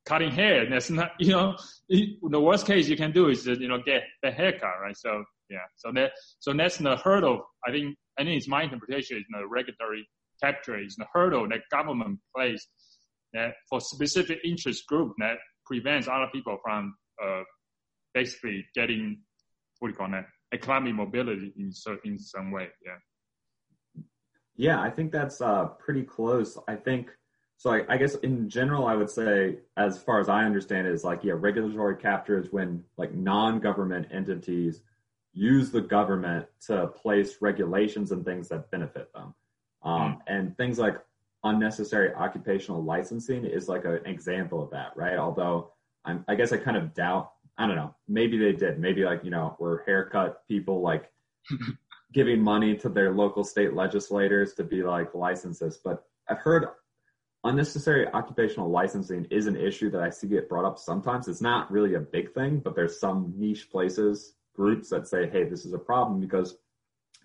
cutting 0.06 0.32
hair. 0.32 0.70
That's 0.70 0.90
not, 0.90 1.12
you 1.20 1.32
know, 1.32 1.56
the 1.90 2.40
worst 2.40 2.66
case 2.66 2.88
you 2.88 2.98
can 2.98 3.12
do 3.12 3.30
is 3.30 3.46
you 3.46 3.68
know, 3.68 3.80
get 3.86 4.04
the 4.24 4.32
haircut, 4.32 4.80
right? 4.82 4.98
So, 4.98 5.24
yeah. 5.50 5.58
So 5.76 5.92
that, 5.94 6.12
so 6.40 6.54
that's 6.54 6.78
the 6.78 6.98
hurdle. 6.98 7.46
I 7.68 7.72
think, 7.72 7.96
I 8.18 8.24
think 8.24 8.38
it's 8.38 8.48
my 8.48 8.64
interpretation 8.64 9.18
is 9.18 9.24
the 9.30 9.48
regulatory 9.48 10.08
capture 10.42 10.80
is 10.80 10.96
the 10.96 11.06
hurdle 11.14 11.48
that 11.50 11.62
government 11.72 12.20
plays 12.36 12.68
that 13.34 13.54
for 13.70 13.80
specific 13.80 14.40
interest 14.44 14.86
group 14.88 15.14
that 15.20 15.38
prevents 15.66 16.08
other 16.08 16.28
people 16.32 16.58
from, 16.64 16.96
uh, 17.24 17.42
basically 18.14 18.66
getting, 18.76 19.20
what 19.80 19.90
do 19.90 19.92
you 19.94 19.98
call 19.98 20.10
that? 20.12 20.26
Economic 20.54 20.96
mobility 20.96 21.54
in, 21.58 21.72
in 22.06 22.18
some 22.18 22.52
way. 22.52 22.68
Yeah. 22.86 24.02
Yeah, 24.58 24.82
I 24.82 24.90
think 24.90 25.12
that's 25.12 25.42
uh, 25.42 25.66
pretty 25.80 26.04
close. 26.04 26.58
I 26.68 26.76
think 26.76 27.10
so 27.58 27.72
I, 27.72 27.84
I, 27.88 27.98
guess 27.98 28.16
in 28.16 28.50
general, 28.50 28.86
I 28.86 28.96
would 28.96 29.10
say, 29.10 29.58
as 29.78 29.98
far 29.98 30.20
as 30.20 30.30
I 30.30 30.44
understand 30.44 30.88
it, 30.88 30.94
is 30.94 31.04
like, 31.04 31.24
yeah, 31.24 31.34
regulatory 31.36 31.96
capture 31.96 32.38
is 32.38 32.52
when 32.52 32.84
like 32.98 33.14
non-government 33.14 34.08
entities 34.12 34.82
use 35.34 35.72
the 35.72 35.82
government 35.82 36.48
to 36.68 36.88
place 36.88 37.38
regulations 37.42 38.12
and 38.12 38.26
things 38.26 38.50
that 38.50 38.70
benefit 38.72 39.12
them. 39.14 39.34
Um, 39.84 40.02
mm. 40.02 40.20
And 40.28 40.58
things 40.58 40.80
like 40.80 40.96
unnecessary 41.44 42.14
occupational 42.14 42.84
licensing 42.84 43.46
is 43.46 43.70
like 43.70 43.86
a, 43.86 43.96
an 43.96 44.06
example 44.06 44.62
of 44.64 44.72
that, 44.72 44.92
right? 44.96 45.18
Although 45.18 45.72
I'm, 46.04 46.26
I 46.28 46.36
guess 46.36 46.52
I 46.52 46.58
kind 46.58 46.78
of 46.78 46.94
doubt, 46.94 47.32
I 47.58 47.68
don't 47.68 47.76
know, 47.76 47.96
maybe 48.08 48.38
they 48.38 48.54
did. 48.54 48.80
Maybe 48.80 49.06
like, 49.06 49.24
you 49.24 49.32
know, 49.32 49.56
were 49.60 49.84
haircut 49.86 50.46
people 50.48 50.82
like 50.82 51.12
giving 52.14 52.42
money 52.42 52.76
to 52.78 52.90
their 52.90 53.12
local 53.12 53.44
state 53.44 53.74
legislators 53.74 54.54
to 54.56 54.64
be 54.64 54.84
like 54.84 55.14
licenses. 55.14 55.80
But 55.84 56.04
I've 56.30 56.40
heard 56.40 56.68
unnecessary 57.46 58.08
occupational 58.08 58.70
licensing 58.70 59.26
is 59.30 59.48
an 59.48 59.56
issue 59.56 59.90
that 59.92 60.02
I 60.02 60.10
see 60.10 60.28
get 60.28 60.50
brought 60.50 60.66
up 60.66 60.78
sometimes. 60.78 61.28
It's 61.28 61.42
not 61.42 61.72
really 61.72 61.94
a 61.94 62.00
big 62.00 62.34
thing, 62.34 62.60
but 62.60 62.76
there's 62.76 63.00
some 63.00 63.34
niche 63.38 63.70
places, 63.72 64.34
groups 64.56 64.90
that 64.90 65.08
say, 65.08 65.30
hey, 65.30 65.44
this 65.44 65.66
is 65.66 65.74
a 65.74 65.78
problem 65.78 66.20
because, 66.20 66.58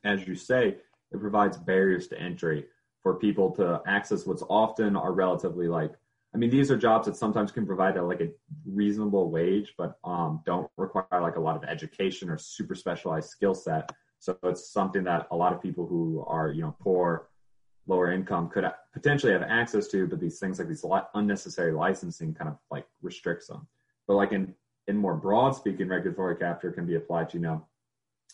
as 0.05 0.27
you 0.27 0.35
say, 0.35 0.77
it 1.13 1.21
provides 1.21 1.57
barriers 1.57 2.09
to 2.09 2.21
entry 2.21 2.67
for 3.03 3.15
people 3.15 3.51
to 3.53 3.81
access 3.87 4.27
what's 4.27 4.43
often 4.49 4.95
are 4.95 5.13
relatively 5.13 5.69
like, 5.69 5.93
I 6.35 6.39
mean, 6.39 6.51
these 6.51 6.71
are 6.71 6.77
jobs 6.77 7.07
that 7.07 7.17
sometimes 7.17 7.51
can 7.51 7.67
provide 7.67 7.97
a, 7.97 8.05
like 8.05 8.21
a 8.21 8.29
reasonable 8.67 9.31
wage, 9.31 9.75
but 9.77 9.99
um, 10.05 10.43
don't 10.45 10.71
require 10.77 11.21
like 11.21 11.37
a 11.37 11.41
lot 11.41 11.57
of 11.57 11.65
education 11.65 12.29
or 12.31 12.39
super 12.39 12.75
specialized 12.75 13.31
skill 13.31 13.55
set. 13.55 13.91
So 14.19 14.37
it's 14.45 14.71
something 14.71 15.05
that 15.05 15.29
a 15.31 15.37
lot 15.37 15.55
of 15.55 15.63
people 15.63 15.87
who 15.87 16.23
are, 16.27 16.51
you 16.51 16.63
know, 16.63 16.77
poor 16.81 17.30
lower 17.91 18.13
income 18.13 18.49
could 18.49 18.65
potentially 18.93 19.33
have 19.33 19.43
access 19.43 19.89
to, 19.89 20.07
but 20.07 20.21
these 20.21 20.39
things 20.39 20.59
like 20.59 20.69
these 20.69 20.85
unnecessary 21.15 21.73
licensing 21.73 22.33
kind 22.33 22.49
of 22.49 22.57
like 22.71 22.87
restricts 23.03 23.49
them. 23.49 23.67
But 24.07 24.15
like 24.15 24.33
in 24.33 24.55
in 24.89 24.97
more 24.97 25.17
broad 25.17 25.51
speaking, 25.55 25.89
regulatory 25.89 26.37
capture 26.37 26.73
can 26.73 26.87
be 26.87 26.97
applied 26.97 27.29
to 27.31 27.37
you 27.37 27.43
know 27.43 27.67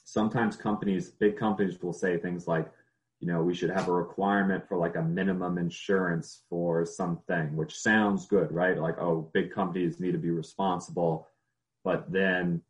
sometimes 0.07 0.57
companies, 0.57 1.11
big 1.11 1.37
companies 1.37 1.83
will 1.83 1.93
say 1.93 2.17
things 2.17 2.47
like, 2.47 2.71
you 3.19 3.27
know, 3.27 3.43
we 3.43 3.55
should 3.55 3.71
have 3.71 3.89
a 3.89 3.93
requirement 3.93 4.67
for 4.69 4.77
like 4.79 4.95
a 4.95 5.03
minimum 5.03 5.59
insurance 5.59 6.43
for 6.49 6.87
something, 6.87 7.57
which 7.57 7.75
sounds 7.75 8.27
good, 8.27 8.53
right? 8.53 8.79
Like, 8.79 8.99
oh, 8.99 9.29
big 9.35 9.53
companies 9.53 9.99
need 9.99 10.13
to 10.13 10.19
be 10.19 10.31
responsible, 10.31 11.27
but 11.83 12.11
then, 12.11 12.63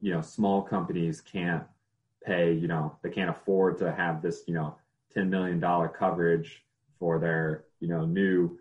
you 0.00 0.12
know, 0.12 0.20
small 0.20 0.60
companies 0.60 1.22
can't 1.22 1.64
pay, 2.22 2.52
you 2.52 2.68
know, 2.68 2.94
they 3.02 3.10
can't 3.10 3.30
afford 3.30 3.78
to 3.78 3.92
have 3.92 4.20
this, 4.20 4.42
you 4.46 4.54
know, 4.54 4.76
$10 5.16 5.28
million 5.28 5.60
coverage 5.96 6.64
for 6.98 7.18
their, 7.18 7.64
you 7.80 7.88
know, 7.88 8.04
new 8.04 8.58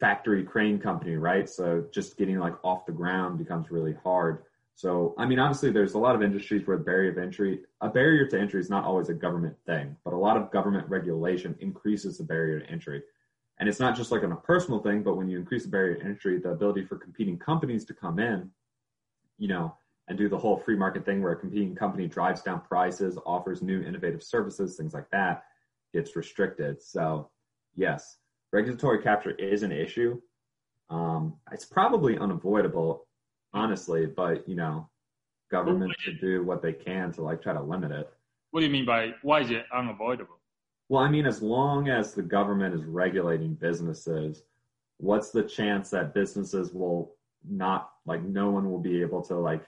factory 0.00 0.42
crane 0.42 0.78
company, 0.78 1.16
right? 1.16 1.48
So 1.48 1.84
just 1.92 2.16
getting 2.16 2.38
like 2.38 2.54
off 2.64 2.86
the 2.86 2.92
ground 2.92 3.38
becomes 3.38 3.70
really 3.70 3.94
hard. 4.02 4.44
So, 4.74 5.14
I 5.18 5.26
mean, 5.26 5.38
obviously 5.38 5.70
there's 5.70 5.94
a 5.94 5.98
lot 5.98 6.16
of 6.16 6.22
industries 6.22 6.66
where 6.66 6.76
the 6.76 6.82
barrier 6.82 7.12
of 7.12 7.18
entry, 7.18 7.60
a 7.80 7.88
barrier 7.88 8.26
to 8.26 8.40
entry 8.40 8.60
is 8.60 8.70
not 8.70 8.84
always 8.84 9.10
a 9.10 9.14
government 9.14 9.56
thing, 9.66 9.96
but 10.04 10.12
a 10.12 10.16
lot 10.16 10.36
of 10.36 10.50
government 10.50 10.88
regulation 10.88 11.54
increases 11.60 12.18
the 12.18 12.24
barrier 12.24 12.60
to 12.60 12.70
entry. 12.70 13.02
And 13.58 13.68
it's 13.68 13.78
not 13.78 13.94
just 13.94 14.10
like 14.10 14.24
on 14.24 14.32
a 14.32 14.36
personal 14.36 14.80
thing, 14.80 15.02
but 15.02 15.16
when 15.16 15.28
you 15.28 15.38
increase 15.38 15.64
the 15.64 15.70
barrier 15.70 15.96
to 15.96 16.04
entry, 16.04 16.40
the 16.40 16.50
ability 16.50 16.84
for 16.84 16.96
competing 16.96 17.38
companies 17.38 17.84
to 17.84 17.94
come 17.94 18.18
in, 18.18 18.50
you 19.38 19.46
know, 19.46 19.76
and 20.12 20.18
do 20.18 20.28
the 20.28 20.36
whole 20.36 20.58
free 20.58 20.76
market 20.76 21.06
thing 21.06 21.22
where 21.22 21.32
a 21.32 21.36
competing 21.36 21.74
company 21.74 22.06
drives 22.06 22.42
down 22.42 22.60
prices, 22.60 23.18
offers 23.24 23.62
new 23.62 23.80
innovative 23.82 24.22
services, 24.22 24.76
things 24.76 24.92
like 24.92 25.08
that, 25.10 25.44
gets 25.94 26.14
restricted. 26.14 26.82
So, 26.82 27.30
yes, 27.74 28.18
regulatory 28.52 29.02
capture 29.02 29.30
is 29.30 29.62
an 29.62 29.72
issue. 29.72 30.20
Um, 30.90 31.38
it's 31.50 31.64
probably 31.64 32.18
unavoidable, 32.18 33.06
honestly, 33.54 34.04
but 34.04 34.46
you 34.46 34.54
know, 34.54 34.90
government 35.50 35.94
should 35.98 36.20
do 36.20 36.44
what 36.44 36.60
they 36.60 36.74
can 36.74 37.10
to 37.12 37.22
like 37.22 37.40
try 37.40 37.54
to 37.54 37.62
limit 37.62 37.90
it. 37.90 38.12
What 38.50 38.60
do 38.60 38.66
you 38.66 38.72
mean 38.72 38.84
by 38.84 39.14
why 39.22 39.40
is 39.40 39.50
it 39.50 39.64
unavoidable? 39.74 40.40
Well, 40.90 41.02
I 41.02 41.08
mean, 41.08 41.24
as 41.24 41.40
long 41.40 41.88
as 41.88 42.12
the 42.12 42.20
government 42.20 42.74
is 42.74 42.84
regulating 42.84 43.54
businesses, 43.54 44.42
what's 44.98 45.30
the 45.30 45.42
chance 45.42 45.88
that 45.88 46.12
businesses 46.12 46.74
will 46.74 47.14
not 47.48 47.92
like 48.04 48.22
no 48.22 48.50
one 48.50 48.70
will 48.70 48.78
be 48.78 49.00
able 49.00 49.22
to 49.22 49.36
like 49.36 49.62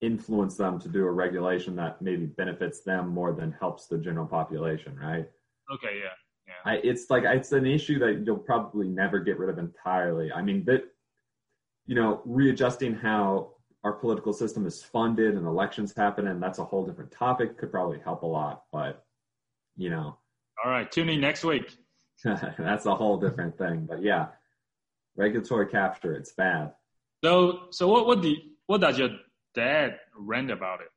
influence 0.00 0.56
them 0.56 0.78
to 0.80 0.88
do 0.88 1.06
a 1.06 1.10
regulation 1.10 1.74
that 1.76 2.00
maybe 2.02 2.26
benefits 2.26 2.80
them 2.80 3.08
more 3.08 3.32
than 3.32 3.52
helps 3.52 3.86
the 3.86 3.98
general 3.98 4.26
population, 4.26 4.96
right? 4.98 5.28
Okay, 5.72 5.98
yeah. 6.02 6.12
Yeah. 6.46 6.72
I, 6.72 6.74
it's 6.84 7.10
like 7.10 7.24
it's 7.24 7.52
an 7.52 7.66
issue 7.66 7.98
that 7.98 8.22
you'll 8.24 8.38
probably 8.38 8.86
never 8.86 9.18
get 9.18 9.38
rid 9.38 9.50
of 9.50 9.58
entirely. 9.58 10.32
I 10.32 10.42
mean, 10.42 10.64
that 10.66 10.84
you 11.86 11.94
know, 11.94 12.20
readjusting 12.24 12.94
how 12.94 13.52
our 13.84 13.92
political 13.92 14.32
system 14.32 14.66
is 14.66 14.82
funded 14.82 15.34
and 15.34 15.46
elections 15.46 15.94
happen, 15.96 16.28
and 16.28 16.42
that's 16.42 16.58
a 16.58 16.64
whole 16.64 16.84
different 16.84 17.10
topic. 17.10 17.58
Could 17.58 17.70
probably 17.70 17.98
help 18.04 18.22
a 18.22 18.26
lot, 18.26 18.64
but 18.72 19.04
you 19.76 19.90
know. 19.90 20.16
All 20.64 20.70
right, 20.70 20.90
tune 20.90 21.08
in 21.08 21.20
next 21.20 21.44
week. 21.44 21.76
that's 22.24 22.86
a 22.86 22.94
whole 22.94 23.18
different 23.18 23.58
thing, 23.58 23.86
but 23.88 24.02
yeah, 24.02 24.28
regulatory 25.16 25.66
capture, 25.66 26.14
it's 26.14 26.32
bad. 26.32 26.72
So, 27.24 27.66
so 27.70 27.88
what 27.88 28.06
what 28.06 28.22
do 28.22 28.34
what 28.66 28.80
does 28.80 28.98
your 28.98 29.10
dad 29.56 29.98
rant 30.16 30.52
about 30.52 30.80
it? 30.80 30.88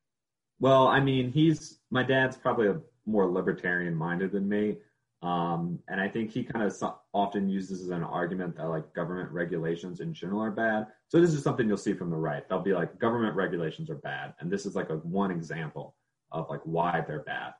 Well, 0.59 0.87
I 0.87 0.99
mean, 0.99 1.31
he's 1.31 1.79
my 1.89 2.03
dad's 2.03 2.37
probably 2.37 2.67
a 2.67 2.79
more 3.05 3.25
libertarian 3.25 3.95
minded 3.95 4.31
than 4.33 4.47
me. 4.47 4.77
Um, 5.21 5.79
and 5.89 5.99
I 5.99 6.07
think 6.07 6.31
he 6.31 6.43
kind 6.43 6.63
of 6.63 6.71
so- 6.71 6.97
often 7.13 7.49
uses 7.49 7.81
as 7.81 7.89
an 7.89 8.03
argument 8.03 8.55
that 8.55 8.67
like 8.67 8.93
government 8.93 9.31
regulations 9.31 9.99
in 9.99 10.13
general 10.13 10.41
are 10.41 10.51
bad. 10.51 10.87
So 11.09 11.19
this 11.19 11.33
is 11.33 11.43
something 11.43 11.67
you'll 11.67 11.77
see 11.77 11.93
from 11.93 12.09
the 12.09 12.15
right. 12.15 12.47
They'll 12.47 12.61
be 12.61 12.73
like 12.73 12.99
government 12.99 13.35
regulations 13.35 13.89
are 13.89 13.95
bad, 13.95 14.33
and 14.39 14.49
this 14.49 14.65
is 14.65 14.75
like 14.75 14.89
a 14.89 14.97
one 14.97 15.31
example 15.31 15.95
of 16.31 16.49
like 16.49 16.61
why 16.63 17.03
they're 17.05 17.23
bad. 17.23 17.53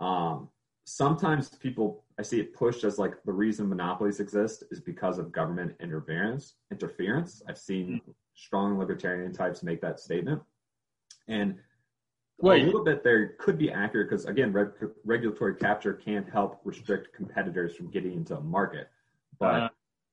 Um, 0.00 0.50
sometimes 0.84 1.50
people 1.50 2.04
I 2.18 2.22
see 2.22 2.40
it 2.40 2.54
pushed 2.54 2.84
as 2.84 2.98
like 2.98 3.14
the 3.24 3.32
reason 3.32 3.68
monopolies 3.68 4.20
exist 4.20 4.64
is 4.70 4.80
because 4.80 5.18
of 5.18 5.32
government 5.32 5.76
interference. 5.80 6.56
Interference. 6.70 7.42
I've 7.48 7.58
seen 7.58 8.00
strong 8.38 8.78
libertarian 8.78 9.32
types 9.32 9.62
make 9.62 9.80
that 9.80 9.98
statement, 9.98 10.40
and 11.26 11.56
Wait. 12.40 12.62
a 12.62 12.66
little 12.66 12.84
bit 12.84 13.02
there 13.02 13.34
could 13.40 13.58
be 13.58 13.70
accurate 13.70 14.08
because 14.08 14.26
again, 14.26 14.52
reg- 14.52 14.70
regulatory 15.04 15.56
capture 15.56 15.92
can 15.92 16.24
help 16.24 16.60
restrict 16.64 17.14
competitors 17.14 17.74
from 17.74 17.90
getting 17.90 18.12
into 18.12 18.36
a 18.36 18.40
market, 18.40 18.88
but 19.40 19.54
uh, 19.54 19.68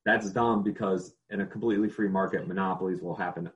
that's 0.06 0.32
dumb 0.32 0.64
because 0.64 1.14
in 1.30 1.42
a 1.42 1.46
completely 1.46 1.90
free 1.90 2.10
market, 2.10 2.48
monopolies 2.48 3.02
will 3.02 3.16
happen 3.16 3.50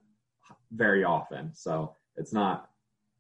very 0.71 1.03
often. 1.03 1.51
So 1.53 1.95
it's 2.15 2.31
not 2.31 2.69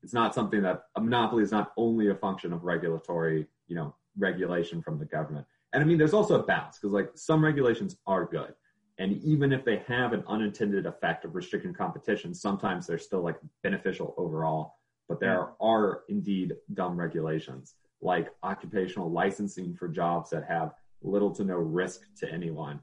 it's 0.03 0.13
not 0.13 0.33
something 0.33 0.61
that 0.61 0.83
a 0.95 1.01
monopoly 1.01 1.43
is 1.43 1.51
not 1.51 1.73
only 1.75 2.09
a 2.09 2.15
function 2.15 2.53
of 2.53 2.63
regulatory, 2.63 3.47
you 3.67 3.75
know, 3.75 3.95
regulation 4.17 4.81
from 4.81 4.97
the 4.97 5.05
government. 5.05 5.45
And 5.73 5.83
I 5.83 5.85
mean, 5.85 5.97
there's 5.97 6.13
also 6.13 6.39
a 6.39 6.43
balance 6.43 6.77
because 6.77 6.93
like 6.93 7.09
some 7.15 7.43
regulations 7.43 7.97
are 8.07 8.25
good. 8.25 8.53
And 8.99 9.13
even 9.23 9.51
if 9.51 9.65
they 9.65 9.81
have 9.87 10.13
an 10.13 10.23
unintended 10.27 10.85
effect 10.85 11.25
of 11.25 11.33
restricting 11.33 11.73
competition, 11.73 12.33
sometimes 12.33 12.85
they're 12.85 12.99
still 12.99 13.21
like 13.21 13.37
beneficial 13.63 14.13
overall 14.17 14.75
but 15.09 15.19
there 15.19 15.49
are 15.59 16.03
indeed 16.07 16.53
dumb 16.75 16.95
regulations 16.95 17.73
like 17.99 18.29
occupational 18.43 19.11
licensing 19.11 19.75
for 19.75 19.89
jobs 19.89 20.29
that 20.29 20.45
have 20.47 20.73
little 21.01 21.31
to 21.31 21.43
no 21.43 21.55
risk 21.55 22.01
to 22.17 22.31
anyone. 22.31 22.79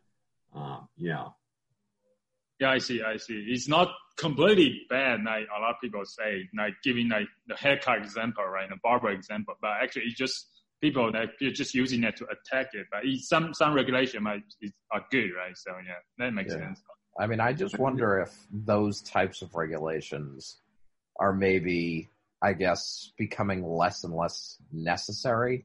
Um, 0.55 0.89
know. 0.99 1.35
Yeah, 2.59 2.71
I 2.71 2.79
see. 2.79 3.03
I 3.03 3.17
see. 3.17 3.47
It's 3.49 3.69
not 3.69 3.93
completely 4.17 4.83
bad, 4.91 5.23
like 5.25 5.47
a 5.57 5.61
lot 5.61 5.71
of 5.71 5.77
people 5.81 6.05
say, 6.05 6.49
like 6.57 6.75
giving 6.83 7.09
like 7.09 7.29
the 7.47 7.57
haircut 7.57 7.99
example, 7.99 8.45
right, 8.45 8.69
the 8.69 8.77
barber 8.83 9.11
example. 9.11 9.55
But 9.61 9.73
actually, 9.83 10.03
it's 10.07 10.14
just 10.14 10.55
people 10.81 11.11
that 11.12 11.31
you're 11.41 11.53
just 11.53 11.74
using 11.74 12.01
that 12.03 12.16
to 12.16 12.24
attack 12.27 12.68
it. 12.74 12.87
But 12.91 13.03
some 13.20 13.55
some 13.55 13.74
regulation 13.74 14.22
might 14.22 14.43
is, 14.61 14.72
are 14.93 15.05
good, 15.11 15.31
right? 15.37 15.57
So 15.57 15.72
yeah, 15.87 15.95
that 16.18 16.33
makes 16.33 16.53
yeah. 16.53 16.61
sense. 16.61 16.83
I 17.18 17.27
mean, 17.27 17.41
I 17.41 17.53
just 17.53 17.79
wonder 17.79 18.20
if 18.20 18.33
those 18.53 19.01
types 19.01 19.41
of 19.41 19.55
regulations 19.55 20.59
are 21.18 21.33
maybe 21.33 22.11
I 22.43 22.53
guess, 22.53 23.12
becoming 23.16 23.66
less 23.66 24.05
and 24.05 24.14
less 24.14 24.57
necessary, 24.72 25.64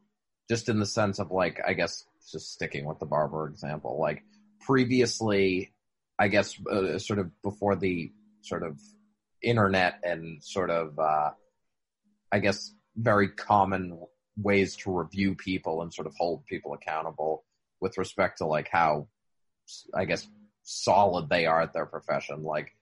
just 0.50 0.70
in 0.70 0.80
the 0.80 0.86
sense 0.86 1.20
of 1.20 1.32
like, 1.32 1.60
I 1.66 1.74
guess, 1.74 2.06
just 2.32 2.54
sticking 2.54 2.86
with 2.86 3.00
the 3.00 3.06
barber 3.06 3.48
example, 3.48 4.00
like 4.00 4.24
previously, 4.62 5.74
I 6.18 6.30
guess, 6.30 6.56
uh, 6.72 6.98
sort 6.98 7.20
of 7.20 7.30
before 7.42 7.76
the 7.76 8.12
sort 8.42 8.64
of 8.64 8.80
internet 9.44 10.00
and 10.04 10.42
sort 10.44 10.70
of, 10.70 10.98
uh, 10.98 11.32
I 12.32 12.40
guess, 12.40 12.74
very 12.96 13.30
common 13.30 14.00
ways 14.38 14.76
to 14.78 14.98
review 14.98 15.36
people 15.36 15.82
and 15.82 15.94
sort 15.94 16.08
of 16.08 16.16
hold 16.18 16.46
people 16.46 16.74
accountable 16.74 17.44
with 17.80 17.98
respect 17.98 18.38
to 18.38 18.46
like 18.46 18.70
how, 18.72 19.08
I 19.94 20.06
guess, 20.06 20.28
solid 20.64 21.30
they 21.30 21.46
are 21.46 21.62
at 21.62 21.74
their 21.74 21.86
profession. 21.86 22.44
Like, 22.44 22.76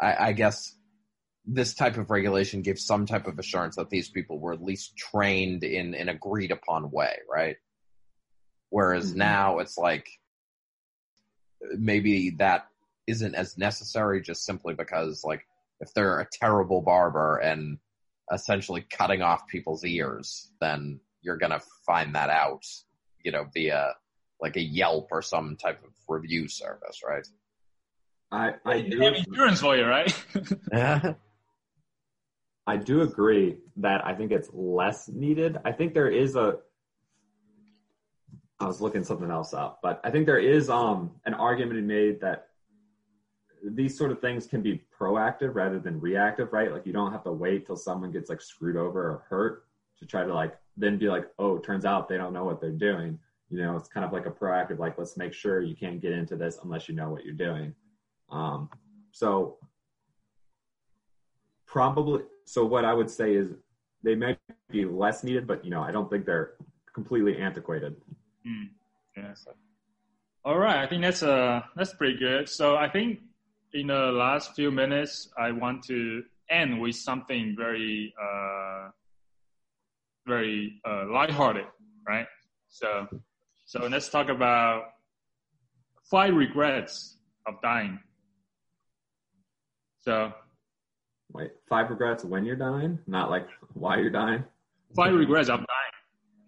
I, 0.00 0.28
I 0.28 0.32
guess 0.32 0.74
this 1.46 1.74
type 1.74 1.96
of 1.96 2.10
regulation 2.10 2.62
gives 2.62 2.84
some 2.84 3.06
type 3.06 3.26
of 3.26 3.38
assurance 3.38 3.76
that 3.76 3.88
these 3.88 4.10
people 4.10 4.38
were 4.38 4.52
at 4.52 4.62
least 4.62 4.96
trained 4.96 5.64
in 5.64 5.94
an 5.94 6.08
agreed 6.08 6.50
upon 6.50 6.90
way, 6.90 7.16
right? 7.30 7.56
Whereas 8.70 9.10
mm-hmm. 9.10 9.20
now 9.20 9.58
it's 9.60 9.78
like 9.78 10.08
maybe 11.76 12.30
that 12.38 12.68
isn't 13.06 13.34
as 13.34 13.56
necessary 13.56 14.20
just 14.20 14.44
simply 14.44 14.74
because 14.74 15.24
like 15.24 15.46
if 15.80 15.94
they're 15.94 16.20
a 16.20 16.28
terrible 16.30 16.82
barber 16.82 17.38
and 17.38 17.78
essentially 18.32 18.84
cutting 18.90 19.22
off 19.22 19.46
people's 19.48 19.84
ears, 19.84 20.50
then 20.60 21.00
you're 21.22 21.36
gonna 21.36 21.60
find 21.86 22.14
that 22.14 22.30
out, 22.30 22.64
you 23.24 23.32
know, 23.32 23.46
via 23.52 23.94
like 24.40 24.56
a 24.56 24.62
Yelp 24.62 25.08
or 25.10 25.22
some 25.22 25.56
type 25.56 25.82
of 25.84 25.90
review 26.08 26.48
service, 26.48 27.00
right? 27.06 27.26
I 28.30 28.54
I 28.64 28.74
you 28.76 29.00
have 29.02 29.14
insurance 29.14 29.60
for 29.60 29.76
you, 29.76 29.84
right? 29.84 30.14
I 32.66 32.76
do 32.76 33.00
agree 33.00 33.56
that 33.76 34.04
I 34.06 34.14
think 34.14 34.30
it's 34.30 34.50
less 34.52 35.08
needed. 35.08 35.56
I 35.64 35.72
think 35.72 35.94
there 35.94 36.10
is 36.10 36.36
a 36.36 36.58
I 38.60 38.66
was 38.66 38.80
looking 38.80 39.04
something 39.04 39.30
else 39.30 39.54
up, 39.54 39.78
but 39.82 40.00
I 40.04 40.10
think 40.10 40.26
there 40.26 40.38
is 40.38 40.68
um 40.68 41.12
an 41.24 41.34
argument 41.34 41.82
made 41.84 42.20
that 42.20 42.47
these 43.64 43.96
sort 43.96 44.10
of 44.10 44.20
things 44.20 44.46
can 44.46 44.62
be 44.62 44.82
proactive 44.98 45.54
rather 45.54 45.78
than 45.78 46.00
reactive, 46.00 46.52
right? 46.52 46.72
Like 46.72 46.86
you 46.86 46.92
don't 46.92 47.12
have 47.12 47.24
to 47.24 47.32
wait 47.32 47.66
till 47.66 47.76
someone 47.76 48.10
gets 48.10 48.30
like 48.30 48.40
screwed 48.40 48.76
over 48.76 49.00
or 49.00 49.24
hurt 49.28 49.64
to 49.98 50.06
try 50.06 50.24
to 50.24 50.32
like 50.32 50.56
then 50.76 50.98
be 50.98 51.08
like, 51.08 51.26
oh, 51.38 51.58
turns 51.58 51.84
out 51.84 52.08
they 52.08 52.16
don't 52.16 52.32
know 52.32 52.44
what 52.44 52.60
they're 52.60 52.70
doing. 52.70 53.18
You 53.50 53.58
know, 53.58 53.76
it's 53.76 53.88
kind 53.88 54.04
of 54.04 54.12
like 54.12 54.26
a 54.26 54.30
proactive, 54.30 54.78
like 54.78 54.98
let's 54.98 55.16
make 55.16 55.32
sure 55.32 55.60
you 55.60 55.74
can't 55.74 56.00
get 56.00 56.12
into 56.12 56.36
this 56.36 56.58
unless 56.62 56.88
you 56.88 56.94
know 56.94 57.10
what 57.10 57.24
you're 57.24 57.34
doing. 57.34 57.74
Um, 58.30 58.68
so 59.12 59.56
probably 61.66 62.22
so 62.44 62.64
what 62.64 62.84
I 62.84 62.94
would 62.94 63.10
say 63.10 63.34
is 63.34 63.48
they 64.02 64.14
might 64.14 64.38
be 64.70 64.84
less 64.84 65.24
needed, 65.24 65.46
but 65.46 65.64
you 65.64 65.70
know, 65.70 65.82
I 65.82 65.92
don't 65.92 66.10
think 66.10 66.24
they're 66.24 66.54
completely 66.92 67.38
antiquated. 67.38 67.96
Mm, 68.46 68.68
yes. 69.16 69.46
All 70.44 70.58
right, 70.58 70.78
I 70.78 70.86
think 70.86 71.02
that's 71.02 71.22
uh 71.22 71.62
that's 71.76 71.94
pretty 71.94 72.18
good. 72.18 72.48
So 72.48 72.76
I 72.76 72.88
think 72.88 73.20
in 73.72 73.88
the 73.88 74.12
last 74.12 74.54
few 74.54 74.70
minutes, 74.70 75.28
I 75.38 75.52
want 75.52 75.84
to 75.84 76.22
end 76.50 76.80
with 76.80 76.96
something 76.96 77.54
very 77.56 78.14
uh 78.20 78.88
very 80.26 80.80
uh 80.88 81.06
lighthearted, 81.10 81.66
right? 82.06 82.26
So 82.68 83.06
so 83.66 83.86
let's 83.86 84.08
talk 84.08 84.28
about 84.28 84.92
five 86.04 86.34
regrets 86.34 87.16
of 87.46 87.60
dying. 87.62 87.98
So 90.00 90.32
Wait, 91.32 91.50
five 91.68 91.90
regrets 91.90 92.24
when 92.24 92.44
you're 92.44 92.56
dying, 92.56 92.98
not 93.06 93.30
like 93.30 93.46
why 93.74 93.98
you're 93.98 94.10
dying. 94.10 94.44
Five 94.96 95.12
regrets 95.14 95.50
of 95.50 95.58
dying. 95.58 95.68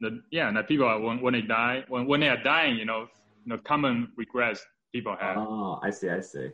The, 0.01 0.23
yeah, 0.31 0.51
that 0.53 0.67
people 0.67 0.87
are, 0.87 0.99
when 0.99 1.21
when 1.21 1.35
they 1.35 1.43
die, 1.43 1.85
when 1.89 2.07
when 2.07 2.21
they 2.21 2.29
are 2.29 2.43
dying, 2.43 2.77
you 2.77 2.87
know, 2.87 3.07
the 3.47 3.59
common 3.59 4.09
regrets 4.17 4.65
people 4.93 5.15
have. 5.21 5.37
Oh, 5.37 5.79
I 5.83 5.91
see, 5.91 6.09
I 6.09 6.21
see. 6.21 6.49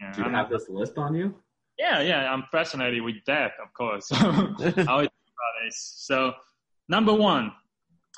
Yeah, 0.00 0.12
Do 0.12 0.20
you 0.20 0.26
I'm, 0.26 0.34
have 0.34 0.50
this 0.50 0.68
list 0.68 0.96
on 0.98 1.14
you? 1.14 1.34
Yeah, 1.78 2.00
yeah, 2.00 2.32
I'm 2.32 2.44
fascinated 2.52 3.02
with 3.02 3.16
death, 3.24 3.52
of 3.62 3.72
course. 3.74 4.10
I 4.12 4.24
always 4.88 5.08
about 5.08 5.54
this. 5.64 5.94
So, 5.96 6.32
number 6.88 7.12
one, 7.12 7.52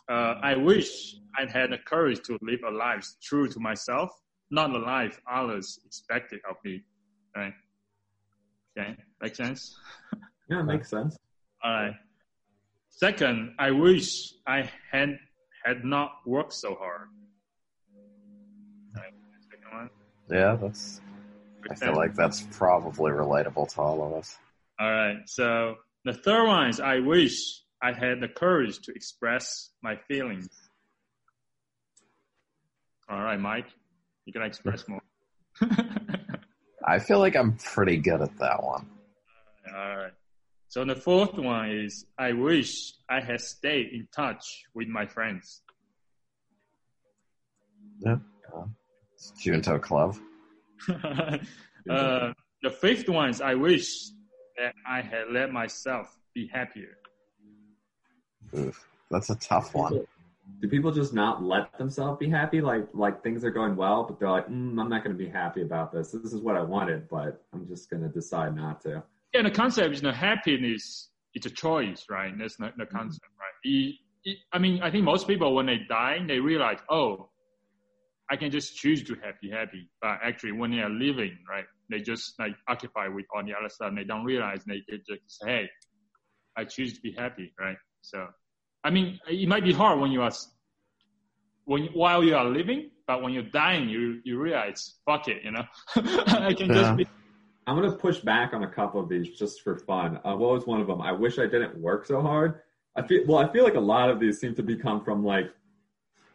uh, 0.08 0.34
I 0.42 0.56
wish 0.56 1.16
I 1.38 1.50
had 1.50 1.70
the 1.70 1.78
courage 1.78 2.20
to 2.24 2.38
live 2.42 2.60
a 2.66 2.70
life 2.70 3.06
true 3.22 3.48
to 3.48 3.60
myself, 3.60 4.10
not 4.50 4.72
the 4.72 4.78
life 4.78 5.20
others 5.30 5.78
expected 5.84 6.40
of 6.48 6.56
me. 6.64 6.82
Right? 7.36 7.54
Okay, 8.76 8.96
make 9.20 9.36
sense? 9.36 9.76
Yeah, 10.50 10.60
it 10.60 10.64
makes 10.64 10.90
sense. 10.90 11.16
All 11.64 11.72
right. 11.72 11.94
Second, 12.90 13.54
I 13.58 13.70
wish 13.70 14.34
I 14.46 14.68
had 14.90 15.16
had 15.64 15.84
not 15.84 16.16
worked 16.26 16.52
so 16.52 16.74
hard. 16.74 17.08
Right. 18.94 19.14
Second 19.50 19.78
one. 19.78 19.90
Yeah, 20.28 20.56
that's. 20.60 21.00
I 21.70 21.74
feel 21.74 21.94
like 21.94 22.14
that's 22.14 22.42
probably 22.52 23.12
relatable 23.12 23.72
to 23.74 23.80
all 23.80 24.06
of 24.06 24.12
us. 24.14 24.36
All 24.80 24.90
right. 24.90 25.16
So 25.26 25.76
the 26.04 26.12
third 26.12 26.46
one 26.46 26.68
is 26.68 26.80
I 26.80 27.00
wish 27.00 27.62
I 27.82 27.92
had 27.92 28.20
the 28.20 28.28
courage 28.28 28.78
to 28.80 28.92
express 28.92 29.70
my 29.82 29.96
feelings. 30.08 30.48
All 33.08 33.22
right, 33.22 33.38
Mike, 33.38 33.66
you 34.24 34.32
can 34.32 34.42
express 34.42 34.84
more. 34.88 35.02
I 36.84 36.98
feel 36.98 37.18
like 37.18 37.36
I'm 37.36 37.56
pretty 37.56 37.98
good 37.98 38.20
at 38.22 38.38
that 38.38 38.62
one. 38.62 38.88
All 39.74 39.96
right. 39.96 40.12
So 40.68 40.84
the 40.84 40.96
fourth 40.96 41.34
one 41.34 41.70
is 41.70 42.06
I 42.18 42.32
wish 42.32 42.94
I 43.08 43.20
had 43.20 43.40
stayed 43.40 43.88
in 43.92 44.08
touch 44.14 44.64
with 44.74 44.88
my 44.88 45.06
friends. 45.06 45.60
Yeah. 48.00 48.16
Uh, 48.56 48.64
it's 49.14 49.32
Junto 49.38 49.78
Club. 49.78 50.16
uh, 51.90 52.32
the 52.62 52.70
fifth 52.70 53.08
one 53.08 53.30
is 53.30 53.40
I 53.40 53.54
wish 53.54 54.08
that 54.56 54.74
I 54.86 55.00
had 55.00 55.30
let 55.30 55.52
myself 55.52 56.16
be 56.34 56.46
happier. 56.46 56.98
Oof, 58.56 58.86
that's 59.10 59.30
a 59.30 59.36
tough 59.36 59.74
one. 59.74 60.04
Do 60.60 60.68
people 60.68 60.92
just 60.92 61.14
not 61.14 61.42
let 61.42 61.76
themselves 61.78 62.18
be 62.18 62.28
happy? 62.28 62.60
Like 62.60 62.86
like 62.92 63.22
things 63.22 63.44
are 63.44 63.50
going 63.50 63.76
well, 63.76 64.04
but 64.04 64.18
they're 64.18 64.30
like, 64.30 64.48
mm, 64.48 64.80
I'm 64.80 64.88
not 64.88 65.04
going 65.04 65.16
to 65.16 65.24
be 65.24 65.28
happy 65.28 65.62
about 65.62 65.92
this. 65.92 66.12
This 66.12 66.32
is 66.32 66.40
what 66.40 66.56
I 66.56 66.62
wanted, 66.62 67.08
but 67.08 67.42
I'm 67.52 67.66
just 67.66 67.90
going 67.90 68.02
to 68.02 68.08
decide 68.08 68.54
not 68.54 68.80
to. 68.82 69.02
Yeah, 69.32 69.42
the 69.42 69.50
concept 69.50 69.94
is 69.94 70.02
you 70.02 70.08
know, 70.08 70.14
happiness. 70.14 71.08
It's 71.34 71.46
a 71.46 71.50
choice, 71.50 72.06
right? 72.10 72.32
That's 72.38 72.60
not 72.60 72.76
the 72.76 72.84
concept, 72.84 73.24
right? 73.38 73.54
It, 73.64 73.94
it, 74.24 74.38
I 74.52 74.58
mean, 74.58 74.82
I 74.82 74.90
think 74.90 75.04
most 75.04 75.26
people 75.26 75.54
when 75.54 75.66
they 75.66 75.78
die, 75.88 76.18
they 76.26 76.38
realize, 76.38 76.78
oh, 76.90 77.30
I 78.32 78.36
can 78.36 78.50
just 78.50 78.74
choose 78.74 79.04
to 79.04 79.14
happy, 79.16 79.50
happy. 79.50 79.90
But 80.00 80.20
actually, 80.24 80.52
when 80.52 80.70
they 80.70 80.78
are 80.78 80.88
living, 80.88 81.36
right, 81.46 81.66
they 81.90 82.00
just 82.00 82.32
like 82.38 82.56
occupy 82.66 83.06
with 83.08 83.26
all 83.34 83.44
the 83.44 83.52
other 83.52 83.68
stuff. 83.68 83.88
And 83.88 83.98
they 83.98 84.04
don't 84.04 84.24
realize 84.24 84.64
they, 84.64 84.82
they 84.88 84.96
just 85.06 85.20
say, 85.26 85.46
hey, 85.46 85.70
I 86.56 86.64
choose 86.64 86.94
to 86.94 87.00
be 87.02 87.12
happy, 87.12 87.52
right? 87.60 87.76
So, 88.00 88.26
I 88.82 88.88
mean, 88.88 89.20
it 89.28 89.46
might 89.46 89.64
be 89.64 89.74
hard 89.74 90.00
when 90.00 90.10
you 90.10 90.22
are 90.22 90.32
when 91.66 91.88
while 91.92 92.24
you 92.24 92.34
are 92.34 92.46
living, 92.46 92.90
but 93.06 93.20
when 93.20 93.34
you're 93.34 93.42
dying, 93.42 93.90
you 93.90 94.22
you 94.24 94.40
realize, 94.40 94.94
fuck 95.04 95.28
it, 95.28 95.44
you 95.44 95.50
know, 95.50 95.64
I 95.94 96.54
can 96.54 96.68
yeah. 96.68 96.74
just 96.74 96.96
be. 96.96 97.06
I'm 97.66 97.76
gonna 97.76 97.92
push 97.92 98.20
back 98.20 98.54
on 98.54 98.62
a 98.62 98.70
couple 98.70 98.98
of 98.98 99.10
these 99.10 99.28
just 99.38 99.60
for 99.60 99.76
fun. 99.76 100.18
Uh, 100.24 100.36
what 100.36 100.52
was 100.52 100.66
one 100.66 100.80
of 100.80 100.86
them? 100.86 101.02
I 101.02 101.12
wish 101.12 101.38
I 101.38 101.46
didn't 101.46 101.76
work 101.76 102.06
so 102.06 102.22
hard. 102.22 102.62
I 102.96 103.06
feel 103.06 103.24
well. 103.26 103.38
I 103.38 103.52
feel 103.52 103.64
like 103.64 103.74
a 103.74 103.80
lot 103.80 104.08
of 104.08 104.20
these 104.20 104.40
seem 104.40 104.54
to 104.54 104.62
be 104.62 104.76
come 104.76 105.04
from 105.04 105.22
like 105.22 105.52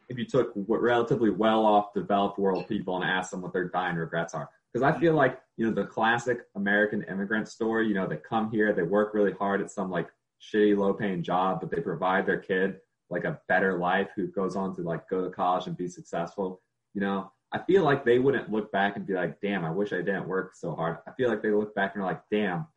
if 0.10 0.18
you 0.18 0.26
took 0.26 0.52
what 0.54 0.82
relatively 0.82 1.30
well 1.30 1.66
off 1.66 1.94
developed 1.94 2.40
world 2.40 2.68
people 2.68 2.96
and 2.96 3.06
asked 3.06 3.32
them 3.32 3.42
what 3.42 3.54
their 3.54 3.70
dying 3.70 3.96
regrets 3.96 4.34
are. 4.34 4.50
Because 4.72 4.84
I 4.84 5.00
feel 5.00 5.14
like 5.14 5.40
you 5.58 5.66
know 5.66 5.74
the 5.74 5.88
classic 5.88 6.42
American 6.56 7.04
immigrant 7.04 7.48
story. 7.48 7.88
You 7.88 7.94
know, 7.94 8.08
they 8.08 8.18
come 8.18 8.52
here, 8.52 8.74
they 8.74 8.84
work 8.84 9.14
really 9.14 9.34
hard 9.34 9.62
at 9.62 9.72
some 9.72 9.90
like 9.90 10.10
shitty 10.42 10.78
low 10.78 10.94
paying 10.94 11.24
job, 11.24 11.60
but 11.62 11.72
they 11.72 11.82
provide 11.82 12.26
their 12.26 12.40
kid 12.40 12.78
like 13.10 13.24
a 13.24 13.40
better 13.48 13.78
life 13.78 14.10
who 14.16 14.28
goes 14.28 14.56
on 14.56 14.76
to 14.76 14.82
like 14.82 15.10
go 15.10 15.24
to 15.24 15.30
college 15.30 15.68
and 15.68 15.78
be 15.78 15.88
successful. 15.88 16.62
You 16.94 17.02
know, 17.02 17.32
I 17.52 17.60
feel 17.60 17.84
like 17.84 18.04
they 18.04 18.20
wouldn't 18.20 18.52
look 18.52 18.72
back 18.72 18.98
and 18.98 19.08
be 19.08 19.14
like, 19.14 19.40
damn, 19.42 19.64
I 19.64 19.72
wish 19.72 19.94
I 19.94 19.98
didn't 19.98 20.28
work 20.28 20.56
so 20.56 20.76
hard. 20.76 20.98
I 21.08 21.12
feel 21.12 21.30
like 21.30 21.42
they 21.42 21.52
look 21.52 21.74
back 21.74 21.94
and 21.94 22.04
are 22.04 22.08
like, 22.08 22.22
damn, 22.30 22.68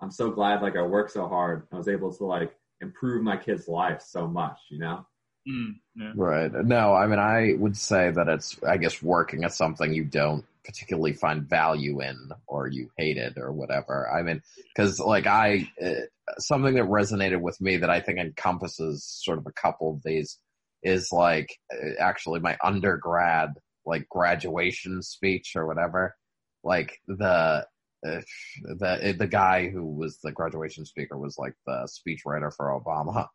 I'm 0.00 0.10
so 0.10 0.30
glad 0.30 0.62
like 0.62 0.76
I 0.76 0.82
worked 0.82 1.12
so 1.12 1.28
hard. 1.28 1.66
I 1.72 1.76
was 1.76 1.88
able 1.88 2.12
to 2.14 2.24
like 2.24 2.54
improve 2.80 3.22
my 3.22 3.36
kid's 3.36 3.68
life 3.68 4.00
so 4.02 4.26
much, 4.26 4.58
you 4.68 4.78
know? 4.78 5.04
Mm, 5.48 5.76
yeah. 5.96 6.12
Right. 6.14 6.52
No, 6.52 6.94
I 6.94 7.06
mean, 7.06 7.18
I 7.18 7.54
would 7.58 7.76
say 7.76 8.10
that 8.10 8.28
it's, 8.28 8.58
I 8.62 8.76
guess, 8.76 9.02
working 9.02 9.44
at 9.44 9.54
something 9.54 9.92
you 9.92 10.04
don't 10.04 10.44
particularly 10.64 11.14
find 11.14 11.48
value 11.48 12.00
in 12.00 12.30
or 12.46 12.68
you 12.68 12.90
hate 12.96 13.16
it 13.16 13.34
or 13.38 13.50
whatever. 13.52 14.08
I 14.10 14.22
mean, 14.22 14.42
because 14.68 15.00
like 15.00 15.26
I, 15.26 15.68
uh, 15.82 16.02
something 16.38 16.74
that 16.74 16.84
resonated 16.84 17.40
with 17.40 17.60
me 17.60 17.78
that 17.78 17.90
I 17.90 18.00
think 18.00 18.18
encompasses 18.18 19.04
sort 19.04 19.38
of 19.38 19.46
a 19.46 19.52
couple 19.52 19.92
of 19.94 20.02
these 20.04 20.38
is 20.82 21.10
like 21.12 21.56
uh, 21.72 21.94
actually 21.98 22.40
my 22.40 22.56
undergrad 22.62 23.50
like 23.86 24.08
graduation 24.08 25.02
speech 25.02 25.52
or 25.56 25.66
whatever. 25.66 26.14
Like 26.62 26.98
the 27.08 27.66
uh, 28.06 28.20
the 28.64 29.14
the 29.18 29.26
guy 29.26 29.68
who 29.68 29.84
was 29.84 30.18
the 30.22 30.32
graduation 30.32 30.84
speaker 30.84 31.18
was 31.18 31.36
like 31.38 31.54
the 31.66 31.88
speechwriter 31.88 32.54
for 32.54 32.68
Obama, 32.68 33.28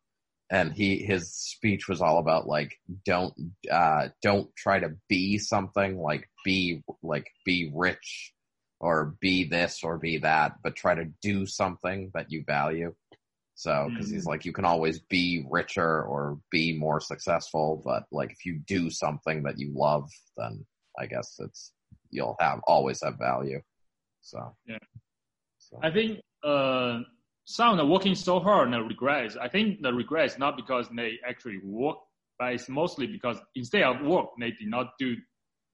and 0.50 0.72
he 0.72 0.98
his 0.98 1.34
speech 1.34 1.88
was 1.88 2.00
all 2.00 2.18
about 2.18 2.46
like 2.46 2.78
don't 3.04 3.34
uh 3.70 4.08
don't 4.22 4.54
try 4.56 4.78
to 4.78 4.94
be 5.08 5.38
something 5.38 5.98
like 5.98 6.28
be 6.44 6.82
like 7.02 7.26
be 7.44 7.70
rich 7.74 8.32
or 8.80 9.16
be 9.20 9.44
this 9.44 9.82
or 9.82 9.98
be 9.98 10.18
that, 10.18 10.52
but 10.62 10.76
try 10.76 10.94
to 10.94 11.06
do 11.22 11.46
something 11.46 12.10
that 12.14 12.30
you 12.30 12.44
value. 12.46 12.94
So, 13.54 13.88
because 13.90 14.10
he's 14.10 14.26
mm. 14.26 14.28
like, 14.28 14.44
you 14.44 14.52
can 14.52 14.66
always 14.66 15.00
be 15.00 15.46
richer 15.50 16.02
or 16.02 16.38
be 16.50 16.76
more 16.76 17.00
successful, 17.00 17.80
but 17.84 18.04
like 18.12 18.30
if 18.30 18.44
you 18.44 18.60
do 18.66 18.90
something 18.90 19.42
that 19.44 19.58
you 19.58 19.72
love, 19.74 20.10
then 20.36 20.64
I 20.98 21.06
guess 21.06 21.36
it's 21.38 21.72
you'll 22.10 22.36
have 22.38 22.60
always 22.66 23.02
have 23.02 23.18
value. 23.18 23.60
So 24.20 24.54
yeah, 24.66 24.78
so. 25.58 25.78
I 25.82 25.90
think 25.90 26.20
uh, 26.44 27.00
some 27.46 27.78
are 27.78 27.86
working 27.86 28.16
so 28.16 28.40
hard 28.40 28.74
and 28.74 28.88
regrets. 28.88 29.36
I 29.40 29.48
think 29.48 29.80
the 29.80 29.92
regret 29.92 30.26
is 30.26 30.38
not 30.38 30.56
because 30.56 30.88
they 30.94 31.18
actually 31.26 31.58
work, 31.62 31.96
but 32.40 32.52
it's 32.52 32.68
mostly 32.68 33.06
because 33.06 33.38
instead 33.54 33.84
of 33.84 34.04
work 34.04 34.26
they 34.38 34.50
did 34.50 34.68
not 34.68 34.94
do, 34.98 35.16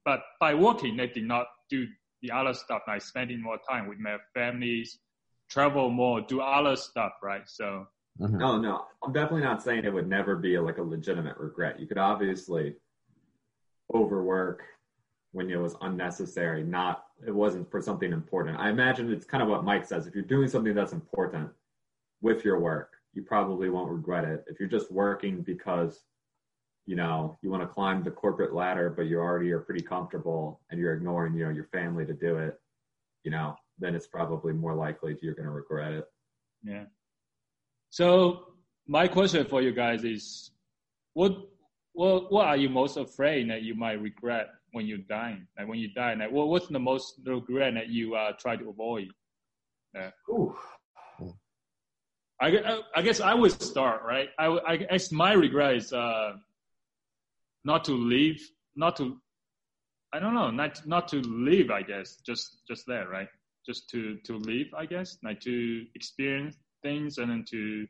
but 0.05 0.21
by 0.39 0.53
working 0.53 0.99
they 0.99 1.07
did 1.07 1.25
not 1.25 1.47
do 1.71 1.87
the 2.21 2.31
other 2.31 2.53
stuff 2.53 2.83
like 2.87 3.01
spending 3.01 3.43
more 3.43 3.59
time 3.69 3.89
with 3.89 4.03
their 4.05 4.21
families, 4.35 4.99
travel 5.49 5.89
more, 5.89 6.21
do 6.21 6.43
other 6.43 6.77
stuff, 6.77 7.13
right? 7.23 7.49
So. 7.49 7.87
Mm-hmm. 8.21 8.37
No, 8.37 8.61
no, 8.61 8.85
I'm 9.03 9.15
definitely 9.15 9.41
not 9.41 9.63
saying 9.63 9.87
it 9.87 9.95
would 9.95 10.09
never 10.09 10.37
be 10.37 10.57
a, 10.57 10.63
like 10.63 10.77
a 10.77 10.83
legitimate 10.83 11.39
regret. 11.39 11.81
You 11.81 11.87
could 11.87 11.97
obviously 11.97 12.75
overwork 13.95 14.63
when 15.33 15.49
it 15.49 15.59
was 15.59 15.75
unnecessary, 15.81 16.63
not 16.63 17.05
it 17.27 17.35
wasn't 17.35 17.71
for 17.71 17.81
something 17.81 18.13
important. 18.13 18.59
I 18.59 18.69
imagine 18.69 19.11
it's 19.11 19.25
kind 19.25 19.43
of 19.43 19.49
what 19.49 19.65
Mike 19.65 19.87
says. 19.87 20.07
If 20.07 20.15
you're 20.15 20.23
doing 20.23 20.49
something 20.49 20.75
that's 20.75 20.93
important 20.93 21.49
with 22.23 22.45
your 22.45 22.59
work, 22.59 22.93
you 23.13 23.23
probably 23.23 23.69
won't 23.69 23.91
regret 23.91 24.25
it. 24.25 24.45
If 24.47 24.59
you're 24.59 24.69
just 24.69 24.91
working 24.91 25.43
because 25.43 26.01
you 26.87 26.97
know 26.97 27.39
you 27.43 27.51
want 27.51 27.63
to 27.63 27.69
climb 27.69 28.03
the 28.03 28.11
corporate 28.11 28.55
ladder, 28.55 28.91
but 28.91 29.07
you 29.07 29.19
already 29.19 29.53
are 29.53 29.61
pretty 29.61 29.85
comfortable 29.85 30.61
and 30.71 30.81
you're 30.81 30.95
ignoring 30.95 31.35
you 31.35 31.45
know 31.45 31.51
your 31.51 31.67
family 31.67 32.07
to 32.07 32.15
do 32.15 32.39
it, 32.39 32.59
you 33.25 33.31
know, 33.31 33.57
then 33.79 33.95
it's 33.95 34.07
probably 34.07 34.53
more 34.53 34.75
likely 34.75 35.17
you're 35.23 35.35
going 35.35 35.47
to 35.47 35.53
regret 35.53 35.93
it. 35.93 36.05
Yeah. 36.65 36.85
So 37.91 38.55
my 38.87 39.09
question 39.09 39.47
for 39.47 39.61
you 39.61 39.73
guys 39.73 40.05
is, 40.05 40.51
what 41.15 41.33
what 41.93 42.33
what 42.33 42.47
are 42.47 42.57
you 42.57 42.71
most 42.71 42.97
afraid 42.97 43.51
that 43.51 43.63
you 43.63 43.75
might 43.75 44.01
regret 44.01 44.49
when 44.73 44.87
you're 44.87 44.99
dying? 44.99 45.47
Like 45.59 45.69
when 45.69 45.79
you 45.79 45.93
die, 45.93 46.15
like 46.15 46.31
what, 46.31 46.49
what's 46.49 46.69
the 46.69 46.79
most 46.79 47.21
regret 47.25 47.75
that 47.75 47.89
you 47.89 48.15
uh, 48.15 48.33
try 48.39 48.57
to 48.57 48.69
avoid? 48.71 49.09
Yeah. 49.95 50.11
I, 52.43 52.81
I 52.97 53.03
guess 53.03 53.21
I 53.21 53.35
would 53.35 53.53
start 53.63 54.03
right. 54.05 54.29
I, 54.39 54.59
I 54.67 54.77
guess 54.77 55.13
my 55.13 55.33
regret 55.33 55.77
is 55.77 55.93
uh, 55.93 56.33
not 57.65 57.85
to 57.85 57.93
leave, 57.93 58.43
not 58.75 58.97
to, 58.97 59.17
I 60.13 60.19
don't 60.19 60.35
know, 60.35 60.51
not 60.51 60.85
not 60.87 61.07
to 61.09 61.17
leave. 61.21 61.71
I 61.71 61.83
guess 61.83 62.17
just 62.27 62.67
just 62.67 62.85
there, 62.87 63.09
right? 63.09 63.29
Just 63.65 63.89
to 63.91 64.17
to 64.25 64.39
live. 64.39 64.67
I 64.77 64.87
guess 64.87 65.19
like 65.23 65.41
to 65.43 65.87
experience 65.95 66.57
things 66.83 67.19
and 67.19 67.31
then 67.31 67.45
to 67.51 67.87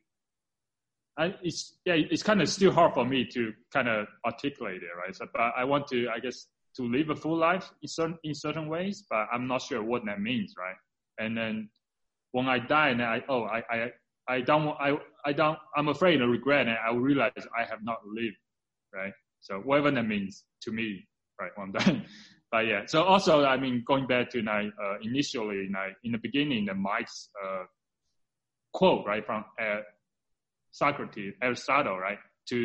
I, 1.19 1.35
it's 1.43 1.79
yeah, 1.85 1.95
it's 1.95 2.23
kind 2.23 2.41
of 2.43 2.49
still 2.49 2.73
hard 2.73 2.95
for 2.95 3.05
me 3.05 3.25
to 3.33 3.53
kind 3.73 3.89
of 3.89 4.07
articulate 4.25 4.83
it, 4.83 4.97
right? 4.99 5.15
So, 5.15 5.27
but 5.33 5.53
I 5.57 5.65
want 5.65 5.87
to, 5.89 6.09
I 6.09 6.19
guess, 6.21 6.47
to 6.77 6.83
live 6.83 7.11
a 7.11 7.17
full 7.17 7.37
life 7.37 7.71
in 7.83 7.89
certain 7.89 8.19
in 8.25 8.35
certain 8.35 8.69
ways, 8.69 9.05
but 9.09 9.29
I'm 9.33 9.47
not 9.47 9.63
sure 9.63 9.83
what 9.83 10.05
that 10.07 10.21
means, 10.21 10.55
right? 10.59 10.77
And 11.19 11.37
then 11.37 11.71
when 12.33 12.49
I 12.49 12.59
die, 12.59 12.91
and 12.91 13.03
I 13.03 13.23
oh 13.29 13.45
I 13.45 13.63
I 13.71 13.91
I 14.37 14.41
don't 14.51 14.67
I 14.87 14.91
I 15.29 15.33
don't 15.41 15.59
I'm 15.77 15.89
afraid 15.97 16.17
of 16.23 16.29
regret, 16.39 16.67
and 16.69 16.77
I 16.89 16.91
realize 17.11 17.43
I 17.61 17.65
have 17.73 17.83
not 17.91 17.99
lived, 18.19 18.41
right? 18.99 19.15
So 19.47 19.53
whatever 19.69 19.91
that 19.97 20.07
means 20.15 20.33
to 20.65 20.71
me, 20.79 20.89
right? 21.41 21.53
When 21.57 21.65
I'm 21.67 21.73
dying. 21.79 22.03
But 22.53 22.67
yeah, 22.73 22.83
so 22.93 22.99
also 23.13 23.33
I 23.55 23.57
mean 23.65 23.77
going 23.91 24.07
back 24.07 24.25
to 24.35 24.39
like 24.43 24.71
uh, 24.85 24.97
initially 25.09 25.61
like 25.79 25.95
in 26.05 26.11
the 26.17 26.19
beginning 26.27 26.63
the 26.71 26.75
Mike's 26.75 27.19
uh, 27.43 27.65
quote 28.79 29.03
right 29.07 29.25
from 29.25 29.41
uh, 29.65 29.81
Socrates 30.73 31.35
Aristotle 31.43 31.99
right 31.99 32.19
to 32.51 32.59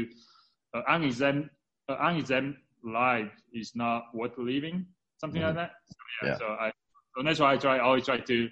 uh, 0.73 0.81
unexamined 0.89 1.49
uh, 1.89 1.95
unexamined 2.01 2.55
life 2.83 3.31
is 3.53 3.71
not 3.75 4.03
worth 4.13 4.37
living, 4.37 4.85
something 5.21 5.41
Mhm. 5.41 5.47
like 5.47 5.55
that. 5.61 5.71
So, 5.87 5.95
yeah, 6.21 6.29
Yeah. 6.29 6.37
So 6.41 6.45
I 6.65 6.71
so 7.15 7.23
that's 7.23 7.39
why 7.39 7.53
I 7.53 7.57
try 7.57 7.79
always 7.79 8.05
try 8.05 8.19
to 8.19 8.49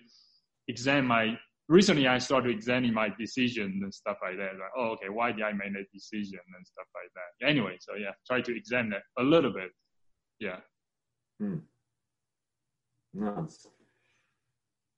examine 0.68 1.06
my. 1.16 1.26
Recently, 1.68 2.08
I 2.08 2.20
started 2.20 2.52
examining 2.52 2.94
my 2.94 3.10
decision 3.18 3.80
and 3.82 3.92
stuff 3.94 4.18
like 4.22 4.38
that. 4.38 4.54
Like, 4.60 4.72
oh, 4.78 4.90
okay, 4.92 5.10
why 5.10 5.32
did 5.32 5.42
I 5.44 5.52
make 5.52 5.74
that 5.74 5.92
decision 5.92 6.40
and 6.56 6.68
stuff 6.68 6.86
like 6.94 7.12
that? 7.16 7.48
Anyway, 7.48 7.78
so 7.80 7.96
yeah, 7.96 8.12
try 8.28 8.40
to 8.42 8.56
examine 8.56 8.94
it 8.94 9.02
a 9.18 9.24
little 9.24 9.52
bit. 9.52 9.72
Yeah. 10.40 10.60
No, 11.40 11.62
it's, 13.44 13.68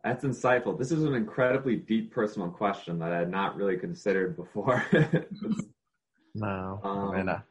that's 0.03 0.26
insightful. 0.26 0.78
This 0.78 0.91
is 0.91 1.03
an 1.03 1.13
incredibly 1.13 1.78
deep 1.78 2.11
personal 2.13 2.49
question 2.49 2.99
that 2.99 3.13
I 3.13 3.20
had 3.20 3.32
not 3.32 3.55
really 3.55 3.78
considered 3.78 4.36
before. 4.36 4.86
No, 6.39 6.80
Um, 6.84 7.09
I 7.09 7.18
mean, 7.18 7.30
uh, 7.30 7.41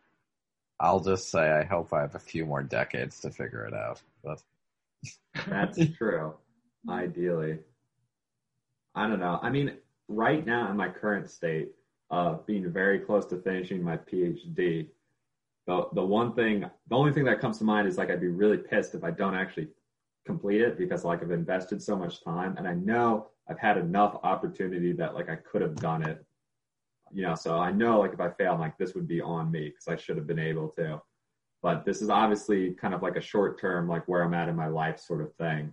I'll 0.78 1.00
just 1.00 1.28
say 1.30 1.50
I 1.50 1.64
hope 1.64 1.92
I 1.92 2.02
have 2.02 2.14
a 2.14 2.20
few 2.20 2.46
more 2.46 2.62
decades 2.62 3.18
to 3.20 3.30
figure 3.30 3.64
it 3.64 3.74
out. 3.74 4.00
But 4.22 4.40
That's 5.48 5.76
true. 5.98 6.34
Ideally. 6.88 7.58
I 8.96 9.06
don't 9.06 9.20
know. 9.20 9.38
I 9.42 9.50
mean, 9.50 9.76
right 10.08 10.44
now 10.44 10.70
in 10.70 10.76
my 10.76 10.88
current 10.88 11.30
state, 11.30 11.68
uh, 12.10 12.38
being 12.46 12.72
very 12.72 12.98
close 12.98 13.26
to 13.26 13.36
finishing 13.36 13.82
my 13.82 13.96
PhD, 13.96 14.88
the 15.66 15.88
the 15.92 16.04
one 16.04 16.32
thing, 16.34 16.64
the 16.88 16.96
only 16.96 17.12
thing 17.12 17.24
that 17.24 17.40
comes 17.40 17.58
to 17.58 17.64
mind 17.64 17.86
is 17.88 17.98
like 17.98 18.10
I'd 18.10 18.20
be 18.20 18.28
really 18.28 18.56
pissed 18.56 18.94
if 18.94 19.04
I 19.04 19.10
don't 19.10 19.34
actually 19.34 19.68
complete 20.24 20.62
it 20.62 20.78
because 20.78 21.04
like 21.04 21.22
I've 21.22 21.30
invested 21.30 21.82
so 21.82 21.94
much 21.96 22.24
time 22.24 22.56
and 22.56 22.66
I 22.66 22.74
know 22.74 23.28
I've 23.48 23.58
had 23.58 23.76
enough 23.76 24.18
opportunity 24.22 24.92
that 24.92 25.14
like 25.14 25.28
I 25.28 25.36
could 25.36 25.62
have 25.62 25.76
done 25.76 26.02
it. 26.02 26.24
You 27.12 27.22
know, 27.22 27.34
so 27.34 27.58
I 27.58 27.70
know 27.72 28.00
like 28.00 28.12
if 28.12 28.20
I 28.20 28.30
fail, 28.30 28.56
like 28.58 28.78
this 28.78 28.94
would 28.94 29.06
be 29.06 29.20
on 29.20 29.50
me 29.50 29.68
because 29.68 29.88
I 29.88 29.96
should 29.96 30.16
have 30.16 30.26
been 30.26 30.38
able 30.38 30.68
to. 30.70 31.02
But 31.62 31.84
this 31.84 32.00
is 32.00 32.08
obviously 32.10 32.72
kind 32.74 32.94
of 32.94 33.02
like 33.02 33.16
a 33.16 33.20
short 33.20 33.60
term, 33.60 33.88
like 33.88 34.06
where 34.08 34.22
I'm 34.22 34.34
at 34.34 34.48
in 34.48 34.56
my 34.56 34.68
life 34.68 35.00
sort 35.00 35.20
of 35.20 35.34
thing. 35.34 35.72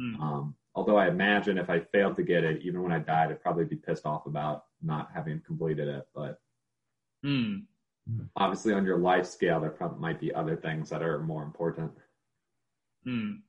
Mm. 0.00 0.18
Um, 0.20 0.54
although 0.74 0.96
I 0.96 1.08
imagine 1.08 1.58
if 1.58 1.68
I 1.68 1.80
failed 1.80 2.16
to 2.16 2.22
get 2.22 2.44
it, 2.44 2.62
even 2.62 2.82
when 2.82 2.92
I 2.92 2.98
died, 2.98 3.30
I'd 3.30 3.42
probably 3.42 3.64
be 3.64 3.76
pissed 3.76 4.06
off 4.06 4.26
about 4.26 4.64
not 4.82 5.10
having 5.14 5.40
completed 5.40 5.88
it. 5.88 6.08
But 6.14 6.40
Mm. 7.24 7.66
obviously, 8.36 8.72
on 8.72 8.86
your 8.86 8.98
life 8.98 9.26
scale, 9.26 9.60
there 9.60 9.70
probably 9.70 10.00
might 10.00 10.18
be 10.20 10.32
other 10.32 10.56
things 10.56 10.88
that 10.88 11.02
are 11.02 11.18
more 11.18 11.42
important. 11.42 11.92
Mm. 13.06 13.42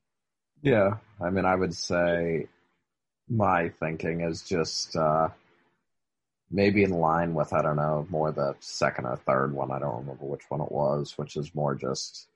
yeah, 0.62 0.97
I 1.20 1.30
mean, 1.30 1.45
I 1.45 1.56
would 1.56 1.74
say 1.74 2.47
my 3.30 3.70
thinking 3.70 4.22
is 4.22 4.41
just 4.43 4.95
uh, 4.95 5.30
maybe 6.49 6.84
in 6.84 6.91
line 6.91 7.34
with 7.34 7.54
I 7.54 7.62
don't 7.62 7.78
know 7.78 8.06
more 8.10 8.32
the 8.32 8.56
second 8.60 9.06
or 9.06 9.16
third 9.16 9.54
one. 9.54 9.72
I 9.72 9.80
don't 9.80 9.99
remember 10.02 10.26
which 10.26 10.49
one 10.49 10.62
it 10.62 10.72
was, 10.72 11.18
which 11.18 11.36
is 11.38 11.56
more 11.56 11.76
just 11.76 12.28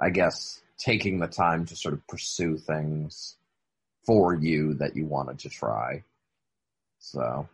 I 0.00 0.10
guess 0.10 0.62
taking 0.78 1.18
the 1.18 1.26
time 1.26 1.64
to 1.66 1.76
sort 1.76 1.94
of 1.94 2.06
pursue 2.06 2.56
things 2.56 3.36
for 4.06 4.34
you 4.34 4.74
that 4.74 4.96
you 4.96 5.06
wanted 5.06 5.38
to 5.40 5.48
try. 5.48 6.02
So 6.98 7.48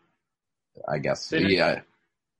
I 0.88 0.98
guess 0.98 1.32
yeah. 1.32 1.80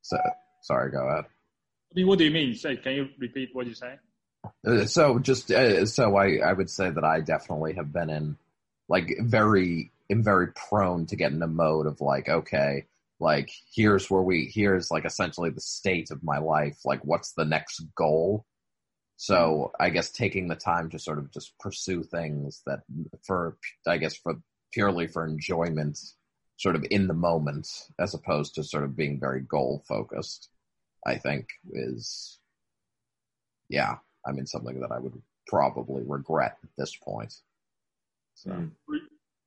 So 0.02 0.18
sorry, 0.62 0.90
go 0.90 1.06
ahead. 1.06 1.24
I 1.24 1.94
mean, 1.94 2.06
what 2.06 2.18
do 2.18 2.24
you 2.24 2.30
mean? 2.30 2.54
Say, 2.54 2.76
can 2.76 2.92
you 2.92 3.08
repeat 3.18 3.50
what 3.52 3.66
you 3.66 3.74
say? 3.74 3.96
Uh, 4.66 4.86
so 4.86 5.18
just 5.18 5.50
uh, 5.50 5.84
so 5.86 6.16
I 6.16 6.36
I 6.36 6.52
would 6.52 6.70
say 6.70 6.90
that 6.90 7.04
I 7.04 7.20
definitely 7.20 7.74
have 7.74 7.92
been 7.92 8.10
in 8.10 8.36
like 8.88 9.16
very 9.20 9.92
am 10.10 10.22
very 10.22 10.48
prone 10.48 11.06
to 11.06 11.16
get 11.16 11.32
in 11.32 11.42
a 11.42 11.46
mode 11.46 11.86
of 11.86 12.00
like 12.00 12.28
okay 12.28 12.86
like 13.20 13.50
here's 13.74 14.10
where 14.10 14.22
we 14.22 14.50
here's 14.52 14.90
like 14.90 15.04
essentially 15.04 15.50
the 15.50 15.60
state 15.60 16.10
of 16.10 16.22
my 16.22 16.38
life 16.38 16.78
like 16.84 17.04
what's 17.04 17.32
the 17.32 17.44
next 17.44 17.82
goal 17.94 18.44
so 19.22 19.70
I 19.78 19.90
guess 19.90 20.10
taking 20.10 20.48
the 20.48 20.56
time 20.56 20.88
to 20.90 20.98
sort 20.98 21.18
of 21.18 21.30
just 21.30 21.58
pursue 21.58 22.02
things 22.02 22.62
that 22.66 22.80
for 23.26 23.58
I 23.86 23.98
guess 23.98 24.16
for 24.16 24.34
purely 24.72 25.06
for 25.06 25.26
enjoyment 25.26 25.98
sort 26.56 26.76
of 26.76 26.84
in 26.90 27.06
the 27.06 27.14
moment 27.14 27.68
as 27.98 28.14
opposed 28.14 28.54
to 28.54 28.64
sort 28.64 28.84
of 28.84 28.96
being 28.96 29.20
very 29.20 29.40
goal 29.40 29.84
focused 29.86 30.48
I 31.06 31.16
think 31.16 31.48
is 31.72 32.38
yeah 33.68 33.96
I 34.26 34.32
mean, 34.32 34.46
something 34.46 34.80
that 34.80 34.92
I 34.92 34.98
would 34.98 35.20
probably 35.46 36.02
regret 36.06 36.56
at 36.62 36.70
this 36.76 36.96
point. 36.96 37.34
So. 38.34 38.68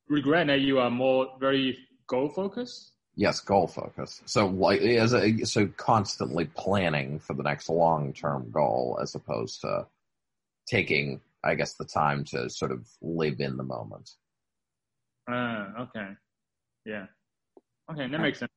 Regret 0.08 0.48
that 0.48 0.60
you 0.60 0.78
are 0.78 0.90
more 0.90 1.28
very 1.40 1.78
goal 2.06 2.28
focused. 2.28 2.92
Yes, 3.16 3.40
goal 3.40 3.66
focus. 3.66 4.22
So, 4.26 4.46
like, 4.46 4.80
as 4.80 5.14
a, 5.14 5.44
so 5.44 5.66
constantly 5.76 6.46
planning 6.56 7.18
for 7.18 7.34
the 7.34 7.42
next 7.42 7.68
long 7.68 8.12
term 8.12 8.50
goal 8.50 8.98
as 9.02 9.14
opposed 9.14 9.60
to 9.62 9.86
taking, 10.66 11.20
I 11.44 11.54
guess, 11.54 11.74
the 11.74 11.84
time 11.84 12.24
to 12.26 12.48
sort 12.50 12.72
of 12.72 12.86
live 13.02 13.40
in 13.40 13.56
the 13.56 13.62
moment. 13.62 14.10
Ah, 15.28 15.72
okay. 15.80 16.08
Yeah. 16.84 17.06
Okay, 17.90 18.08
that 18.08 18.20
makes 18.20 18.38
sense. 18.38 18.50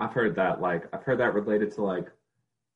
I've 0.00 0.12
heard 0.12 0.34
that 0.36 0.60
like 0.60 0.84
I've 0.94 1.02
heard 1.02 1.18
that 1.20 1.34
related 1.34 1.72
to 1.74 1.82
like 1.82 2.06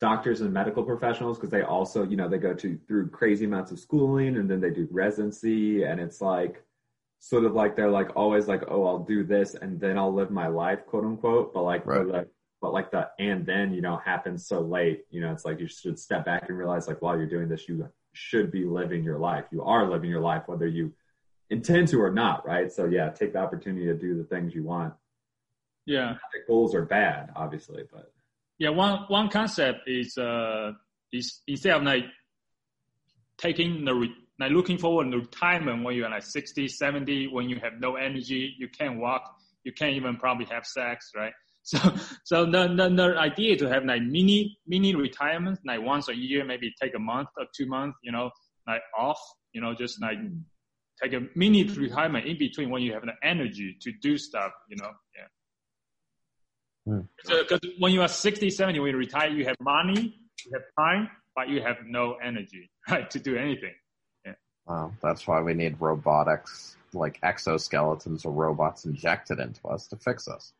doctors 0.00 0.42
and 0.42 0.52
medical 0.52 0.82
professionals 0.82 1.38
because 1.38 1.50
they 1.50 1.62
also 1.62 2.04
you 2.04 2.16
know 2.16 2.28
they 2.28 2.36
go 2.36 2.52
to 2.52 2.78
through 2.86 3.08
crazy 3.08 3.46
amounts 3.46 3.72
of 3.72 3.78
schooling 3.78 4.36
and 4.36 4.50
then 4.50 4.60
they 4.60 4.70
do 4.70 4.86
residency 4.90 5.84
and 5.84 6.00
it's 6.00 6.20
like 6.20 6.62
sort 7.30 7.44
of 7.46 7.54
like 7.54 7.74
they're 7.74 7.90
like 7.90 8.10
always 8.16 8.46
like 8.48 8.62
oh 8.68 8.84
I'll 8.86 8.98
do 9.14 9.24
this 9.24 9.54
and 9.54 9.80
then 9.80 9.96
I'll 9.96 10.12
live 10.12 10.30
my 10.30 10.46
life 10.48 10.80
quote 10.86 11.04
unquote 11.04 11.54
but 11.54 11.62
like 11.62 11.84
for 11.84 12.04
Right. 12.04 12.24
the 12.24 12.28
but 12.60 12.72
like 12.74 12.90
the 12.90 13.08
and 13.18 13.46
then 13.46 13.72
you 13.72 13.80
know 13.80 13.96
happens 13.96 14.46
so 14.46 14.60
late 14.60 15.04
you 15.10 15.20
know 15.22 15.32
it's 15.32 15.44
like 15.46 15.58
you 15.58 15.66
should 15.66 15.98
step 15.98 16.26
back 16.26 16.48
and 16.50 16.58
realize 16.58 16.86
like 16.86 17.00
while 17.00 17.16
you're 17.16 17.34
doing 17.36 17.48
this 17.48 17.66
you 17.68 17.88
should 18.12 18.50
be 18.52 18.64
living 18.66 19.02
your 19.02 19.18
life 19.18 19.44
you 19.50 19.62
are 19.62 19.90
living 19.90 20.10
your 20.10 20.20
life 20.20 20.42
whether 20.46 20.66
you 20.66 20.92
intend 21.48 21.88
to 21.88 21.98
or 22.00 22.10
not 22.10 22.46
right 22.46 22.70
so 22.70 22.84
yeah 22.84 23.08
take 23.08 23.32
the 23.32 23.38
opportunity 23.38 23.86
to 23.86 23.94
do 23.94 24.16
the 24.16 24.24
things 24.24 24.54
you 24.54 24.62
want 24.64 24.92
Yeah. 25.86 26.08
Not 26.10 26.30
that 26.34 26.46
goals 26.46 26.74
are 26.74 26.84
bad 26.84 27.30
obviously 27.36 27.84
but 27.90 28.12
Yeah, 28.58 28.70
one 28.70 28.94
one 29.08 29.28
concept 29.30 29.80
is 29.88 30.16
uh 30.18 30.72
is 31.10 31.40
instead 31.46 31.74
of 31.76 31.82
like 31.82 32.04
taking 33.38 33.84
the 33.84 33.94
re- 33.94 34.14
like 34.38 34.50
looking 34.50 34.78
forward 34.78 35.10
to 35.10 35.18
retirement 35.18 35.84
when 35.84 35.94
you're 35.94 36.10
like 36.10 36.24
60, 36.24 36.68
70, 36.68 37.28
when 37.28 37.48
you 37.48 37.60
have 37.60 37.74
no 37.78 37.96
energy, 37.96 38.54
you 38.58 38.68
can't 38.68 38.98
walk, 38.98 39.22
you 39.64 39.72
can't 39.72 39.94
even 39.94 40.16
probably 40.16 40.46
have 40.46 40.66
sex, 40.66 41.10
right? 41.16 41.32
So 41.66 41.78
so 42.24 42.44
the 42.44 42.68
the, 42.68 42.90
the 42.90 43.18
idea 43.18 43.56
to 43.56 43.66
have 43.70 43.86
like 43.86 44.02
mini 44.02 44.58
mini 44.66 44.94
retirement, 44.94 45.58
like 45.64 45.80
once 45.80 46.10
a 46.10 46.14
year, 46.14 46.44
maybe 46.44 46.70
take 46.78 46.94
a 46.94 46.98
month 46.98 47.28
or 47.38 47.46
two 47.56 47.64
months, 47.64 47.96
you 48.02 48.12
know, 48.12 48.30
like 48.66 48.82
off, 48.98 49.18
you 49.54 49.62
know, 49.62 49.74
just 49.74 49.98
like 50.02 50.18
mm-hmm. 50.18 50.40
take 51.02 51.14
a 51.14 51.22
mini 51.34 51.62
retirement 51.64 52.26
in 52.26 52.36
between 52.36 52.68
when 52.68 52.82
you 52.82 52.92
have 52.92 53.06
the 53.06 53.14
energy 53.26 53.78
to 53.80 53.92
do 54.02 54.18
stuff, 54.18 54.52
you 54.68 54.76
know, 54.76 54.90
yeah. 55.16 56.92
Mm-hmm. 56.92 57.40
Because 57.40 57.60
when 57.78 57.92
you 57.92 58.02
are 58.02 58.08
60, 58.08 58.50
70, 58.50 58.80
when 58.80 58.90
you 58.90 58.98
retire, 58.98 59.30
you 59.30 59.46
have 59.46 59.56
money, 59.58 60.14
you 60.44 60.52
have 60.52 60.64
time, 60.78 61.08
but 61.34 61.48
you 61.48 61.62
have 61.62 61.76
no 61.86 62.16
energy, 62.22 62.70
right, 62.90 63.08
to 63.10 63.18
do 63.18 63.36
anything. 63.36 63.72
Well, 64.66 64.94
that's 65.02 65.26
why 65.26 65.40
we 65.42 65.54
need 65.54 65.76
robotics, 65.80 66.76
like 66.92 67.20
exoskeletons 67.20 68.24
or 68.24 68.32
robots 68.32 68.84
injected 68.86 69.38
into 69.38 69.66
us 69.68 69.86
to 69.88 69.96
fix 69.96 70.26
us. 70.28 70.52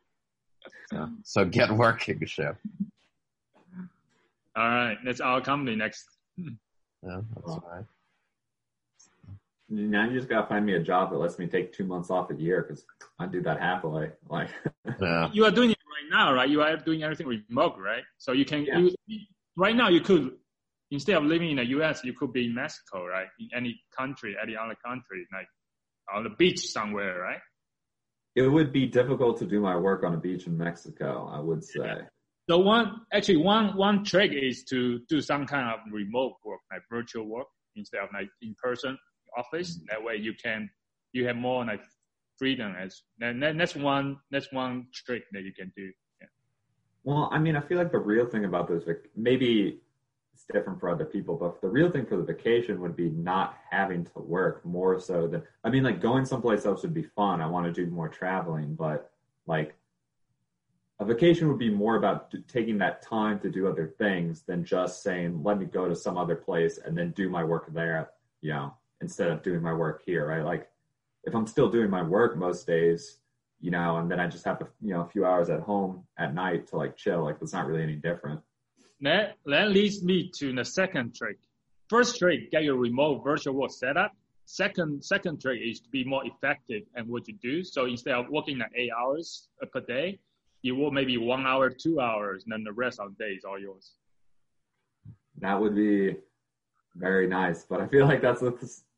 So, 0.89 1.09
so 1.23 1.45
get 1.45 1.71
working, 1.71 2.23
ship. 2.25 2.57
All 4.55 4.63
right, 4.69 4.97
that's 5.03 5.21
our 5.21 5.41
company 5.41 5.75
next. 5.75 6.05
Yeah, 6.37 6.45
that's 7.03 7.47
Well, 7.47 7.63
right. 7.71 7.85
Now 9.67 10.07
you 10.07 10.15
just 10.15 10.29
gotta 10.29 10.45
find 10.47 10.63
me 10.65 10.75
a 10.75 10.79
job 10.79 11.09
that 11.09 11.17
lets 11.17 11.39
me 11.39 11.47
take 11.47 11.73
two 11.73 11.85
months 11.85 12.11
off 12.11 12.29
a 12.29 12.35
year 12.35 12.61
because 12.61 12.85
I 13.19 13.25
do 13.25 13.41
that 13.41 13.59
happily. 13.59 14.09
Like, 14.29 14.49
Yeah. 15.01 15.29
You 15.33 15.45
are 15.45 15.51
doing 15.51 15.71
it 15.71 15.77
right 15.89 16.09
now, 16.09 16.33
right? 16.33 16.47
You 16.47 16.61
are 16.61 16.77
doing 16.77 17.03
everything 17.03 17.27
remote, 17.27 17.75
right? 17.79 18.03
So 18.17 18.31
you 18.31 18.45
can, 18.45 18.65
Yeah. 18.65 18.87
you, 19.07 19.19
right 19.55 19.75
now 19.75 19.89
you 19.89 20.01
could, 20.01 20.33
instead 20.95 21.17
of 21.17 21.23
living 21.23 21.51
in 21.51 21.57
the 21.57 21.65
U.S., 21.77 22.03
you 22.03 22.13
could 22.13 22.33
be 22.33 22.45
in 22.47 22.55
Mexico, 22.55 23.05
right? 23.05 23.27
In 23.39 23.49
any 23.55 23.79
country, 23.97 24.35
any 24.41 24.55
other 24.55 24.75
country, 24.83 25.27
like 25.31 25.47
on 26.13 26.23
the 26.23 26.31
beach 26.31 26.61
somewhere, 26.67 27.19
right? 27.19 27.41
it 28.35 28.49
would 28.49 28.73
be 28.73 28.85
difficult 28.85 29.37
to 29.39 29.45
do 29.45 29.61
my 29.61 29.77
work 29.77 30.03
on 30.03 30.13
a 30.13 30.17
beach 30.17 30.45
in 30.45 30.57
Mexico. 30.57 31.29
I 31.31 31.39
would 31.39 31.63
say. 31.63 32.01
So 32.49 32.59
one, 32.59 33.01
actually 33.11 33.37
one, 33.37 33.75
one 33.75 34.03
trick 34.03 34.31
is 34.33 34.65
to 34.65 34.99
do 35.09 35.21
some 35.21 35.47
kind 35.47 35.73
of 35.73 35.79
remote 35.91 36.33
work, 36.43 36.59
like 36.71 36.81
virtual 36.91 37.25
work 37.25 37.47
instead 37.75 38.01
of 38.01 38.09
like 38.13 38.29
in 38.41 38.55
person 38.61 38.97
office. 39.35 39.77
Mm-hmm. 39.77 39.85
That 39.89 40.03
way 40.03 40.17
you 40.17 40.33
can, 40.33 40.69
you 41.11 41.25
have 41.25 41.37
more 41.37 41.65
like 41.65 41.81
freedom 42.37 42.75
as, 42.79 43.01
and 43.19 43.41
then 43.41 43.57
that's 43.57 43.75
one, 43.75 44.17
that's 44.29 44.51
one 44.51 44.87
trick 44.93 45.23
that 45.31 45.41
you 45.41 45.53
can 45.57 45.71
do. 45.75 45.91
Yeah. 46.21 46.27
Well, 47.03 47.29
I 47.31 47.39
mean, 47.39 47.55
I 47.55 47.61
feel 47.61 47.79
like 47.79 47.91
the 47.91 47.99
real 47.99 48.27
thing 48.27 48.45
about 48.45 48.67
this, 48.67 48.83
vac- 48.83 49.09
maybe 49.15 49.79
it's 50.35 50.43
different 50.51 50.81
for 50.81 50.89
other 50.89 51.05
people, 51.05 51.37
but 51.37 51.61
the 51.61 51.69
real 51.69 51.89
thing 51.89 52.05
for 52.05 52.17
the 52.17 52.23
vacation 52.23 52.81
would 52.81 52.95
be 52.95 53.09
not 53.09 53.57
having 53.71 54.03
to 54.03 54.19
work 54.19 54.65
more 54.65 54.99
so 54.99 55.27
than, 55.27 55.41
I 55.63 55.69
mean, 55.69 55.83
like 55.83 56.01
going 56.01 56.25
someplace 56.25 56.65
else 56.65 56.81
would 56.81 56.93
be 56.93 57.03
fun. 57.03 57.39
I 57.39 57.47
want 57.47 57.65
to 57.65 57.71
do 57.71 57.89
more 57.89 58.09
traveling, 58.09 58.75
but 58.75 59.11
like 59.47 59.75
a 60.99 61.05
vacation 61.05 61.47
would 61.47 61.57
be 61.57 61.69
more 61.69 61.95
about 61.95 62.35
taking 62.49 62.77
that 62.79 63.01
time 63.01 63.39
to 63.39 63.49
do 63.49 63.69
other 63.69 63.87
things 63.97 64.41
than 64.41 64.65
just 64.65 65.03
saying, 65.03 65.41
let 65.41 65.57
me 65.57 65.65
go 65.67 65.87
to 65.87 65.95
some 65.95 66.17
other 66.17 66.35
place 66.35 66.79
and 66.85 66.97
then 66.97 67.11
do 67.11 67.29
my 67.29 67.43
work 67.43 67.73
there, 67.73 68.09
you 68.41 68.51
know, 68.51 68.73
instead 68.99 69.29
of 69.29 69.41
doing 69.41 69.61
my 69.61 69.73
work 69.73 70.03
here, 70.05 70.27
right? 70.27 70.43
Like 70.43 70.69
if 71.23 71.33
I'm 71.33 71.47
still 71.47 71.69
doing 71.69 71.89
my 71.89 72.03
work 72.03 72.35
most 72.35 72.67
days, 72.67 73.19
you 73.61 73.71
know, 73.71 73.97
and 73.97 74.11
then 74.11 74.19
I 74.19 74.27
just 74.27 74.43
have 74.43 74.61
a, 74.61 74.67
you 74.81 74.93
know, 74.93 75.01
a 75.01 75.07
few 75.07 75.25
hours 75.25 75.49
at 75.49 75.61
home 75.61 76.03
at 76.17 76.33
night 76.33 76.67
to 76.67 76.75
like 76.75 76.97
chill, 76.97 77.23
like 77.23 77.37
it's 77.41 77.53
not 77.53 77.67
really 77.67 77.83
any 77.83 77.95
different. 77.95 78.41
That, 79.01 79.35
that 79.45 79.69
leads 79.69 80.03
me 80.03 80.31
to 80.37 80.53
the 80.53 80.65
second 80.65 81.15
trick. 81.15 81.37
First 81.89 82.17
trick, 82.17 82.51
get 82.51 82.63
your 82.63 82.77
remote 82.77 83.23
virtual 83.23 83.53
work 83.53 83.71
set 83.71 83.97
up. 83.97 84.11
Second, 84.45 85.03
second 85.03 85.41
trick 85.41 85.59
is 85.63 85.79
to 85.81 85.89
be 85.89 86.03
more 86.03 86.25
effective 86.25 86.83
at 86.95 87.05
what 87.07 87.27
you 87.27 87.35
do. 87.41 87.63
So 87.63 87.85
instead 87.85 88.13
of 88.13 88.29
working 88.29 88.59
like 88.59 88.71
eight 88.75 88.91
hours 88.97 89.49
per 89.71 89.81
day, 89.81 90.19
you 90.61 90.75
work 90.75 90.93
maybe 90.93 91.17
one 91.17 91.45
hour, 91.45 91.69
two 91.69 91.99
hours, 91.99 92.43
and 92.43 92.53
then 92.53 92.63
the 92.63 92.71
rest 92.71 92.99
of 92.99 93.15
the 93.15 93.23
day 93.23 93.31
is 93.31 93.43
all 93.43 93.59
yours. 93.59 93.93
That 95.39 95.59
would 95.59 95.75
be 95.75 96.15
very 96.95 97.27
nice, 97.27 97.63
but 97.63 97.81
I 97.81 97.87
feel 97.87 98.05
like 98.05 98.21
that's 98.21 98.41
a, 98.41 98.53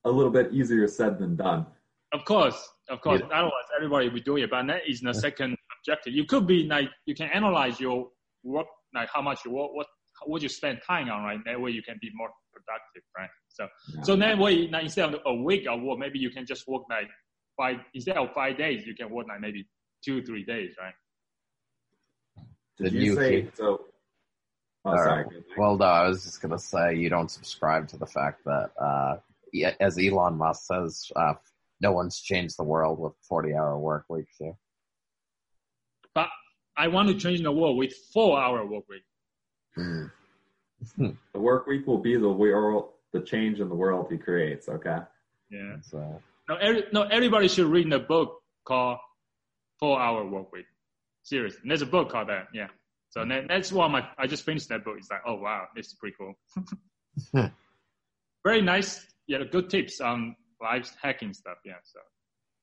a 0.05 0.11
little 0.11 0.31
bit 0.31 0.53
easier 0.53 0.87
said 0.87 1.17
than 1.19 1.35
done. 1.35 1.65
Of 2.13 2.23
course, 2.23 2.69
of 2.89 3.01
course. 3.01 3.21
Yeah. 3.21 3.35
Otherwise, 3.35 3.67
everybody 3.75 4.09
will 4.09 4.21
do 4.21 4.37
it. 4.37 4.49
But 4.49 4.67
that 4.67 4.81
is 4.87 5.01
the 5.01 5.13
second 5.13 5.57
objective. 5.79 6.13
You 6.13 6.25
could 6.25 6.47
be 6.47 6.63
like 6.63 6.89
you 7.05 7.15
can 7.15 7.29
analyze 7.29 7.79
your 7.79 8.09
work, 8.43 8.67
like 8.97 9.09
how 9.13 9.21
much 9.21 9.39
you 9.45 9.51
work, 9.51 9.71
what 9.73 9.87
what 10.25 10.41
you 10.41 10.49
spend 10.49 10.79
time 10.85 11.09
on, 11.09 11.23
right? 11.23 11.39
That 11.45 11.61
way 11.61 11.71
you 11.71 11.83
can 11.83 11.97
be 12.01 12.09
more 12.13 12.29
productive, 12.51 13.03
right? 13.17 13.29
So 13.49 13.67
yeah. 13.93 14.01
so 14.03 14.15
that 14.15 14.37
way, 14.37 14.67
now 14.67 14.81
instead 14.81 15.13
of 15.13 15.21
a 15.25 15.33
week 15.33 15.67
of 15.67 15.81
work, 15.81 15.99
maybe 15.99 16.19
you 16.19 16.29
can 16.29 16.45
just 16.45 16.67
work 16.67 16.83
like 16.89 17.07
five 17.55 17.77
instead 17.93 18.17
of 18.17 18.33
five 18.33 18.57
days, 18.57 18.85
you 18.85 18.95
can 18.95 19.09
work 19.09 19.27
like 19.27 19.41
maybe 19.41 19.67
two 20.03 20.23
three 20.23 20.43
days, 20.43 20.73
right? 20.79 20.93
Did 22.79 22.93
you, 22.93 23.01
you 23.01 23.15
say 23.15 23.41
keep... 23.41 23.55
so? 23.55 23.85
Oh, 24.85 24.95
sorry. 24.95 25.23
Right. 25.23 25.43
Well, 25.57 25.77
no, 25.77 25.85
I 25.85 26.07
was 26.07 26.23
just 26.23 26.41
gonna 26.41 26.59
say 26.59 26.95
you 26.95 27.09
don't 27.09 27.29
subscribe 27.29 27.87
to 27.89 27.97
the 27.97 28.05
fact 28.05 28.43
that, 28.45 28.71
uh, 28.79 29.17
as 29.79 29.97
Elon 29.97 30.37
Musk 30.37 30.63
says, 30.65 31.11
uh, 31.15 31.33
no 31.81 31.91
one's 31.91 32.21
changed 32.21 32.57
the 32.57 32.63
world 32.63 32.99
with 32.99 33.13
forty-hour 33.27 33.77
work 33.77 34.05
weeks 34.09 34.35
here. 34.39 34.55
But 36.15 36.29
I 36.77 36.87
want 36.87 37.09
to 37.09 37.15
change 37.15 37.41
the 37.41 37.51
world 37.51 37.77
with 37.77 37.93
four-hour 38.13 38.65
work 38.65 38.83
week. 38.87 39.03
Mm. 39.77 40.11
the 41.33 41.39
work 41.39 41.65
week 41.67 41.87
will 41.87 41.97
be 41.97 42.15
the 42.15 42.29
world, 42.29 42.89
the 43.13 43.21
change 43.21 43.59
in 43.59 43.67
the 43.67 43.75
world 43.75 44.07
he 44.11 44.17
creates. 44.17 44.69
Okay. 44.69 44.97
Yeah. 45.49 45.77
So. 45.81 46.21
No, 46.47 46.55
every, 46.55 46.83
no, 46.93 47.03
everybody 47.03 47.47
should 47.47 47.65
read 47.65 47.91
the 47.91 47.99
book 47.99 48.41
called 48.63 48.99
Four 49.79 49.99
Hour 49.99 50.25
Work 50.25 50.51
Week. 50.53 50.65
Seriously, 51.23 51.61
there's 51.65 51.81
a 51.81 51.87
book 51.87 52.09
called 52.09 52.29
that. 52.29 52.47
Yeah. 52.53 52.67
So 53.09 53.25
that, 53.25 53.47
that's 53.47 53.71
why 53.71 53.87
my 53.87 54.07
I 54.17 54.27
just 54.27 54.43
finished 54.43 54.69
that 54.69 54.83
book. 54.85 54.95
It's 54.97 55.09
like, 55.09 55.21
oh 55.25 55.35
wow, 55.35 55.67
this 55.75 55.87
is 55.87 55.93
pretty 55.93 56.15
cool. 56.17 56.35
Very 58.43 58.61
nice. 58.61 59.05
Yeah, 59.27 59.39
good 59.51 59.69
tips 59.69 59.99
on 59.99 60.35
live 60.61 60.89
hacking 61.01 61.33
stuff. 61.33 61.57
Yeah. 61.65 61.73
So. 61.83 61.99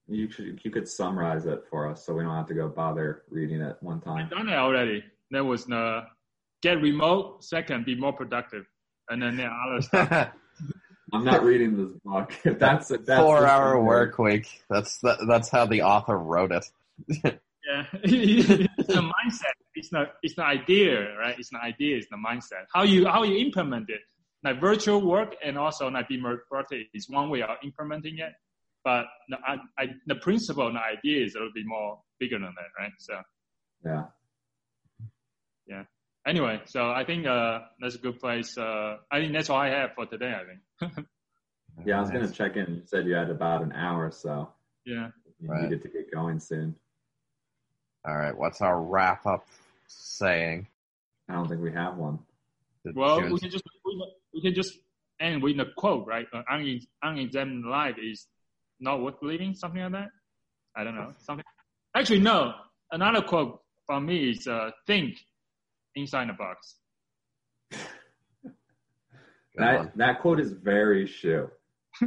You 0.07 0.29
could 0.29 0.61
you 0.63 0.71
could 0.71 0.87
summarize 0.87 1.47
it 1.47 1.65
for 1.71 1.89
us, 1.91 2.05
so 2.05 2.15
we 2.15 2.23
don't 2.23 2.35
have 2.35 2.47
to 2.49 2.55
go 2.55 2.69
bother 2.69 3.23
reading 3.31 3.63
it 3.63 3.77
one 3.81 4.01
time. 4.01 4.27
I've 4.27 4.31
done 4.31 4.49
it 4.49 4.55
already. 4.55 5.03
There 5.31 5.45
was 5.45 5.65
the 5.65 6.03
get 6.63 6.81
remote. 6.81 7.43
Second, 7.43 7.87
be 7.87 7.95
more 7.95 8.13
productive, 8.13 8.67
and 9.09 9.23
then 9.23 9.37
the 9.37 9.47
other 9.47 9.83
stuff. 9.83 10.33
I'm 11.13 11.25
not 11.25 11.45
reading 11.45 11.77
this 11.77 12.01
book. 12.05 12.33
that's, 12.59 12.89
that's 12.89 13.07
four 13.07 13.47
hour 13.47 13.81
work 13.81 14.19
week. 14.19 14.63
That's 14.69 14.99
that, 14.99 15.19
that's 15.29 15.49
how 15.49 15.67
the 15.67 15.83
author 15.83 16.19
wrote 16.19 16.53
it. 16.53 17.41
Yeah, 17.67 17.87
it's 18.03 18.89
the 18.89 19.01
mindset. 19.01 19.55
It's 19.75 19.91
not. 19.91 20.17
It's 20.23 20.35
the 20.35 20.45
idea, 20.45 21.17
right? 21.17 21.35
It's 21.39 21.49
the 21.49 21.63
idea. 21.63 21.97
It's 21.97 22.09
the 22.11 22.17
mindset. 22.17 22.67
How 22.75 22.83
you 22.83 23.07
how 23.07 23.23
you 23.23 23.39
implement 23.39 23.89
it. 23.89 24.01
Like 24.43 24.61
virtual 24.61 25.01
work 25.01 25.35
and 25.43 25.57
also 25.57 25.89
like 25.89 26.09
be 26.09 26.21
more 26.21 26.43
productive 26.47 26.83
is 26.93 27.09
one 27.09 27.31
way 27.31 27.41
of 27.41 27.49
implementing 27.65 28.19
it. 28.19 28.35
But 28.85 29.07
the, 29.29 29.39
I, 29.47 29.57
I, 29.79 29.87
the 30.07 30.17
principle 30.17 30.67
and 30.67 30.77
the 30.77 30.81
idea 30.81 31.25
is 31.25 31.35
a 31.35 31.39
little 31.39 31.53
bit 31.55 31.65
more 31.67 31.99
bigger 32.21 32.39
than 32.39 32.53
that, 32.55 32.83
right? 32.83 32.93
So. 32.99 33.15
Yeah. 33.85 34.05
Yeah. 35.67 35.85
Anyway, 36.27 36.61
so 36.67 36.91
I 36.91 37.05
think 37.05 37.27
uh, 37.27 37.61
that's 37.81 37.95
a 37.95 37.99
good 37.99 38.21
place. 38.21 38.57
Uh, 38.57 38.97
I 39.11 39.21
think 39.21 39.33
that's 39.33 39.51
all 39.51 39.59
I 39.59 39.69
have 39.69 39.95
for 39.95 40.07
today. 40.07 40.35
I 40.35 40.89
think. 40.91 41.07
yeah, 41.87 41.99
I 41.99 42.01
was 42.01 42.11
gonna 42.11 42.31
check 42.31 42.57
in. 42.57 42.77
You 42.77 42.83
said 42.87 43.07
you 43.07 43.15
had 43.15 43.31
about 43.31 43.63
an 43.63 43.73
hour, 43.73 44.11
so. 44.11 44.49
Yeah. 44.87 45.09
You 45.41 45.49
right. 45.49 45.63
needed 45.63 45.83
to 45.83 45.89
get 45.89 46.11
going 46.13 46.41
soon. 46.41 46.75
All 48.07 48.17
right, 48.17 48.37
what's 48.37 48.61
our 48.61 48.81
wrap 48.81 49.27
up 49.27 49.47
saying? 49.87 50.67
I 51.29 51.35
don't 51.35 51.49
think 51.49 51.63
we 51.63 51.73
have 51.73 51.97
one. 51.97 52.19
well, 52.95 53.21
we 53.21 53.39
can 53.39 53.51
just 53.51 53.65
we 54.33 54.43
can 54.43 54.55
just 54.55 54.79
end 55.21 55.43
with 55.43 55.59
a 55.61 55.67
quote, 55.77 56.07
right? 56.07 56.27
Uh, 56.33 56.43
unexamined 57.03 57.65
life 57.65 57.97
is 58.03 58.27
not 58.81 59.01
worth 59.03 59.21
believing, 59.21 59.55
something 59.55 59.83
like 59.83 59.93
that. 59.93 60.09
I 60.77 60.85
don't 60.85 60.95
know 60.95 61.13
something. 61.19 61.45
Actually, 61.97 62.21
no. 62.21 62.55
Another 62.93 63.23
quote 63.23 63.61
from 63.87 64.07
me 64.07 64.31
is 64.31 64.47
uh, 64.47 64.71
"Think 64.87 65.17
inside 65.95 66.29
the 66.29 66.35
box." 66.35 66.77
that 69.57 69.97
that 69.97 70.21
quote 70.21 70.41
is 70.41 70.53
very 70.53 71.07
shoe. 71.07 71.51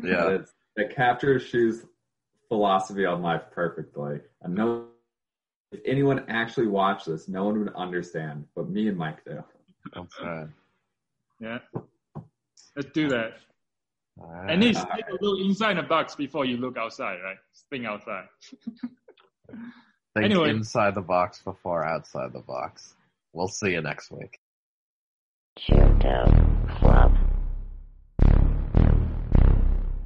Yeah, 0.03 0.39
it 0.75 0.95
captures 0.95 1.43
shoes 1.43 1.85
philosophy 2.47 3.05
on 3.05 3.21
life 3.21 3.43
perfectly. 3.51 4.19
And 4.41 4.55
no 4.55 4.87
if 5.71 5.81
anyone 5.85 6.23
actually 6.29 6.67
watched 6.67 7.07
this, 7.07 7.27
no 7.27 7.43
one 7.43 7.59
would 7.59 7.73
understand, 7.75 8.45
but 8.55 8.69
me 8.69 8.87
and 8.87 8.97
Mike 8.97 9.23
do. 9.25 9.43
Okay. 9.95 10.49
Yeah. 11.39 11.59
Let's 12.75 12.89
do 12.93 13.09
that. 13.09 13.33
Right. 14.17 14.49
And 14.49 14.63
it's 14.63 14.79
take 14.79 15.07
a 15.09 15.23
look 15.23 15.39
inside 15.39 15.77
the 15.77 15.83
box 15.83 16.15
before 16.15 16.45
you 16.45 16.57
look 16.57 16.77
outside, 16.77 17.19
right? 17.23 17.37
Think 17.69 17.85
outside. 17.85 18.25
Think 20.15 20.25
anyway. 20.25 20.49
inside 20.49 20.95
the 20.95 21.01
box 21.01 21.41
before 21.43 21.85
outside 21.85 22.33
the 22.33 22.39
box. 22.39 22.95
We'll 23.33 23.47
see 23.47 23.71
you 23.71 23.81
next 23.81 24.11
week. 24.11 24.39
Junto 25.57 26.25